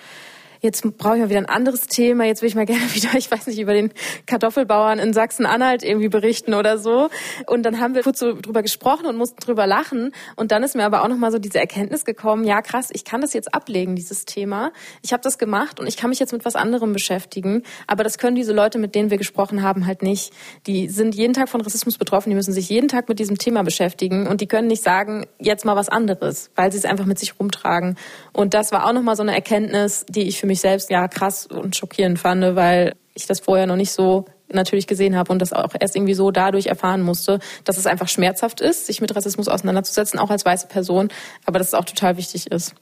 jetzt 0.61 0.83
brauche 0.97 1.15
ich 1.15 1.21
mal 1.21 1.29
wieder 1.29 1.39
ein 1.39 1.47
anderes 1.47 1.87
Thema, 1.87 2.25
jetzt 2.25 2.41
will 2.41 2.49
ich 2.49 2.55
mal 2.55 2.65
gerne 2.65 2.81
wieder, 2.93 3.09
ich 3.17 3.29
weiß 3.29 3.47
nicht, 3.47 3.59
über 3.59 3.73
den 3.73 3.91
Kartoffelbauern 4.27 4.99
in 4.99 5.13
Sachsen-Anhalt 5.13 5.83
irgendwie 5.83 6.07
berichten 6.07 6.53
oder 6.53 6.77
so. 6.77 7.09
Und 7.47 7.63
dann 7.63 7.79
haben 7.79 7.95
wir 7.95 8.03
kurz 8.03 8.19
so 8.19 8.33
drüber 8.33 8.61
gesprochen 8.61 9.07
und 9.07 9.17
mussten 9.17 9.39
drüber 9.41 9.67
lachen. 9.67 10.13
Und 10.35 10.51
dann 10.51 10.63
ist 10.63 10.75
mir 10.75 10.85
aber 10.85 11.03
auch 11.03 11.07
nochmal 11.07 11.31
so 11.31 11.39
diese 11.39 11.59
Erkenntnis 11.59 12.05
gekommen, 12.05 12.43
ja 12.45 12.61
krass, 12.61 12.89
ich 12.93 13.03
kann 13.03 13.21
das 13.21 13.33
jetzt 13.33 13.53
ablegen, 13.53 13.95
dieses 13.95 14.25
Thema. 14.25 14.71
Ich 15.01 15.13
habe 15.13 15.23
das 15.23 15.37
gemacht 15.37 15.79
und 15.79 15.87
ich 15.87 15.97
kann 15.97 16.09
mich 16.09 16.19
jetzt 16.19 16.31
mit 16.31 16.45
was 16.45 16.55
anderem 16.55 16.93
beschäftigen. 16.93 17.63
Aber 17.87 18.03
das 18.03 18.17
können 18.17 18.35
diese 18.35 18.53
Leute, 18.53 18.77
mit 18.77 18.93
denen 18.95 19.09
wir 19.09 19.17
gesprochen 19.17 19.63
haben, 19.63 19.87
halt 19.87 20.03
nicht. 20.03 20.31
Die 20.67 20.87
sind 20.87 21.15
jeden 21.15 21.33
Tag 21.33 21.49
von 21.49 21.61
Rassismus 21.61 21.97
betroffen, 21.97 22.29
die 22.29 22.35
müssen 22.35 22.53
sich 22.53 22.69
jeden 22.69 22.87
Tag 22.87 23.09
mit 23.09 23.19
diesem 23.19 23.37
Thema 23.37 23.63
beschäftigen 23.63 24.27
und 24.27 24.41
die 24.41 24.47
können 24.47 24.67
nicht 24.67 24.83
sagen, 24.83 25.25
jetzt 25.39 25.65
mal 25.65 25.75
was 25.75 25.89
anderes, 25.89 26.51
weil 26.55 26.71
sie 26.71 26.77
es 26.77 26.85
einfach 26.85 27.05
mit 27.05 27.17
sich 27.17 27.39
rumtragen. 27.39 27.97
Und 28.31 28.53
das 28.53 28.71
war 28.71 28.85
auch 28.85 28.93
nochmal 28.93 29.15
so 29.15 29.23
eine 29.23 29.33
Erkenntnis, 29.33 30.05
die 30.07 30.27
ich 30.27 30.39
für 30.39 30.50
mich 30.51 30.61
selbst 30.61 30.89
ja 30.89 31.07
krass 31.07 31.45
und 31.47 31.75
schockierend 31.75 32.19
fand, 32.19 32.55
weil 32.55 32.95
ich 33.13 33.25
das 33.25 33.39
vorher 33.39 33.65
noch 33.67 33.77
nicht 33.77 33.91
so 33.91 34.25
natürlich 34.53 34.85
gesehen 34.85 35.15
habe 35.15 35.31
und 35.31 35.39
das 35.39 35.53
auch 35.53 35.73
erst 35.79 35.95
irgendwie 35.95 36.13
so 36.13 36.29
dadurch 36.29 36.67
erfahren 36.67 37.01
musste, 37.01 37.39
dass 37.63 37.77
es 37.77 37.87
einfach 37.87 38.09
schmerzhaft 38.09 38.59
ist, 38.59 38.85
sich 38.85 38.99
mit 38.99 39.15
Rassismus 39.15 39.47
auseinanderzusetzen, 39.47 40.19
auch 40.19 40.29
als 40.29 40.45
weiße 40.45 40.67
Person, 40.67 41.07
aber 41.45 41.57
dass 41.57 41.69
es 41.69 41.73
auch 41.73 41.85
total 41.85 42.17
wichtig 42.17 42.51
ist. 42.51 42.75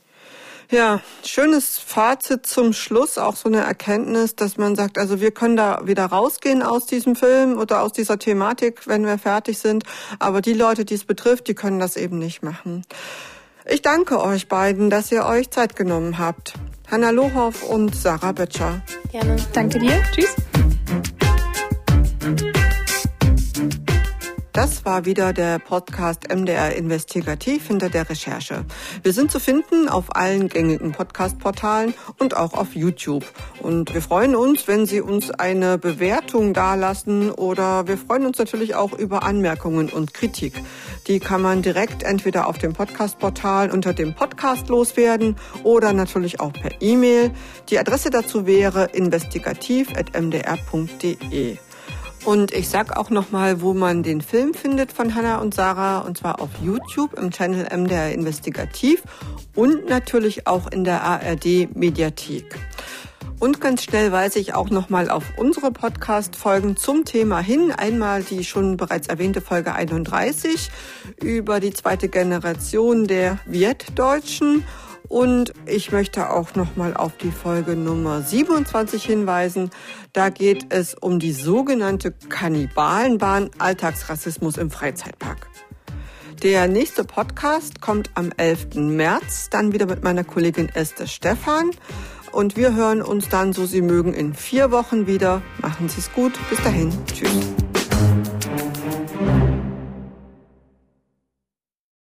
Ja, 0.71 1.01
schönes 1.23 1.79
Fazit 1.79 2.45
zum 2.45 2.73
Schluss, 2.73 3.17
auch 3.17 3.35
so 3.35 3.49
eine 3.49 3.61
Erkenntnis, 3.61 4.35
dass 4.35 4.57
man 4.57 4.75
sagt, 4.75 4.97
also 4.97 5.19
wir 5.19 5.31
können 5.31 5.55
da 5.55 5.81
wieder 5.83 6.05
rausgehen 6.05 6.61
aus 6.61 6.85
diesem 6.85 7.15
Film 7.15 7.57
oder 7.57 7.81
aus 7.81 7.91
dieser 7.91 8.19
Thematik, 8.19 8.87
wenn 8.87 9.05
wir 9.05 9.17
fertig 9.17 9.57
sind, 9.59 9.83
aber 10.19 10.41
die 10.41 10.53
Leute, 10.53 10.85
die 10.85 10.95
es 10.95 11.05
betrifft, 11.05 11.47
die 11.47 11.55
können 11.55 11.79
das 11.79 11.97
eben 11.97 12.19
nicht 12.19 12.43
machen. 12.43 12.83
Ich 13.65 13.81
danke 13.81 14.19
euch 14.19 14.47
beiden, 14.47 14.89
dass 14.89 15.11
ihr 15.11 15.25
euch 15.25 15.49
Zeit 15.49 15.75
genommen 15.75 16.19
habt. 16.19 16.53
Hanna 16.91 17.11
Lohoff 17.11 17.63
und 17.63 17.95
Sarah 17.95 18.31
Böttcher. 18.31 18.81
Gerne. 19.11 19.35
Danke 19.53 19.79
dir. 19.79 20.01
Tschüss. 20.11 20.35
Das 24.53 24.83
war 24.83 25.05
wieder 25.05 25.31
der 25.31 25.59
Podcast 25.59 26.33
MDR 26.33 26.75
Investigativ 26.75 27.67
hinter 27.67 27.89
der 27.89 28.09
Recherche. 28.09 28.65
Wir 29.03 29.13
sind 29.13 29.29
zu 29.31 29.39
finden 29.39 29.87
auf 29.87 30.15
allen 30.15 30.49
gängigen 30.49 30.91
Podcast-Portalen 30.91 31.93
und 32.17 32.35
auch 32.35 32.53
auf 32.53 32.75
YouTube. 32.75 33.23
Und 33.61 33.93
wir 33.93 34.01
freuen 34.01 34.35
uns, 34.35 34.67
wenn 34.67 34.87
Sie 34.87 35.01
uns 35.01 35.29
eine 35.29 35.77
Bewertung 35.77 36.53
dalassen 36.53 37.29
oder 37.31 37.87
wir 37.87 37.97
freuen 37.97 38.25
uns 38.25 38.39
natürlich 38.39 38.73
auch 38.73 38.93
über 38.93 39.21
Anmerkungen 39.23 39.89
und 39.89 40.15
Kritik. 40.15 40.53
Die 41.07 41.19
kann 41.19 41.41
man 41.41 41.61
direkt 41.61 42.03
entweder 42.03 42.47
auf 42.47 42.57
dem 42.57 42.71
Podcast-Portal 42.73 43.71
unter 43.71 43.93
dem 43.93 44.15
Podcast 44.15 44.67
loswerden 44.67 45.35
oder 45.63 45.93
natürlich 45.93 46.39
auch 46.39 46.53
per 46.53 46.81
E-Mail. 46.81 47.31
Die 47.69 47.77
Adresse 47.77 48.09
dazu 48.09 48.47
wäre 48.47 48.85
investigativ.mdr.de. 48.93 51.57
Und 52.29 52.51
ich 52.51 52.69
sag 52.69 52.95
auch 52.95 53.09
nochmal, 53.09 53.63
wo 53.63 53.73
man 53.73 54.03
den 54.03 54.21
Film 54.21 54.53
findet 54.53 54.91
von 54.91 55.15
Hannah 55.15 55.39
und 55.39 55.55
Sarah, 55.55 56.01
und 56.01 56.19
zwar 56.19 56.39
auf 56.39 56.51
YouTube 56.61 57.17
im 57.17 57.31
Channel 57.31 57.75
MDR 57.75 58.13
Investigativ 58.13 59.01
und 59.55 59.89
natürlich 59.89 60.45
auch 60.45 60.71
in 60.71 60.83
der 60.83 61.01
ARD 61.01 61.75
Mediathek. 61.75 62.55
Und 63.39 63.59
ganz 63.59 63.81
schnell 63.81 64.11
weise 64.11 64.37
ich 64.37 64.53
auch 64.53 64.69
nochmal 64.69 65.09
auf 65.09 65.23
unsere 65.37 65.71
Podcast-Folgen 65.71 66.77
zum 66.77 67.03
Thema 67.03 67.39
hin. 67.39 67.71
Einmal 67.71 68.21
die 68.21 68.43
schon 68.43 68.77
bereits 68.77 69.07
erwähnte 69.07 69.41
Folge 69.41 69.73
31 69.73 70.69
über 71.23 71.59
die 71.59 71.73
zweite 71.73 72.09
Generation 72.09 73.07
der 73.07 73.39
Vietdeutschen 73.47 74.65
und 75.09 75.53
ich 75.65 75.91
möchte 75.91 76.29
auch 76.29 76.55
nochmal 76.55 76.95
auf 76.95 77.17
die 77.17 77.31
Folge 77.31 77.75
Nummer 77.75 78.21
27 78.21 79.03
hinweisen. 79.03 79.71
Da 80.13 80.29
geht 80.29 80.67
es 80.69 80.93
um 80.93 81.19
die 81.19 81.33
sogenannte 81.33 82.11
Kannibalenbahn 82.11 83.49
Alltagsrassismus 83.57 84.57
im 84.57 84.71
Freizeitpark. 84.71 85.49
Der 86.43 86.69
nächste 86.69 87.03
Podcast 87.03 87.81
kommt 87.81 88.11
am 88.13 88.31
11. 88.37 88.75
März, 88.75 89.49
dann 89.49 89.73
wieder 89.73 89.87
mit 89.87 90.03
meiner 90.03 90.23
Kollegin 90.23 90.69
Esther 90.69 91.07
Stephan. 91.07 91.71
Und 92.31 92.55
wir 92.55 92.75
hören 92.75 93.01
uns 93.01 93.27
dann, 93.27 93.51
so 93.51 93.65
Sie 93.65 93.81
mögen, 93.81 94.13
in 94.13 94.33
vier 94.33 94.71
Wochen 94.71 95.07
wieder. 95.07 95.41
Machen 95.61 95.89
Sie 95.89 95.99
es 95.99 96.13
gut. 96.13 96.33
Bis 96.49 96.61
dahin. 96.61 96.93
Tschüss. 97.07 98.48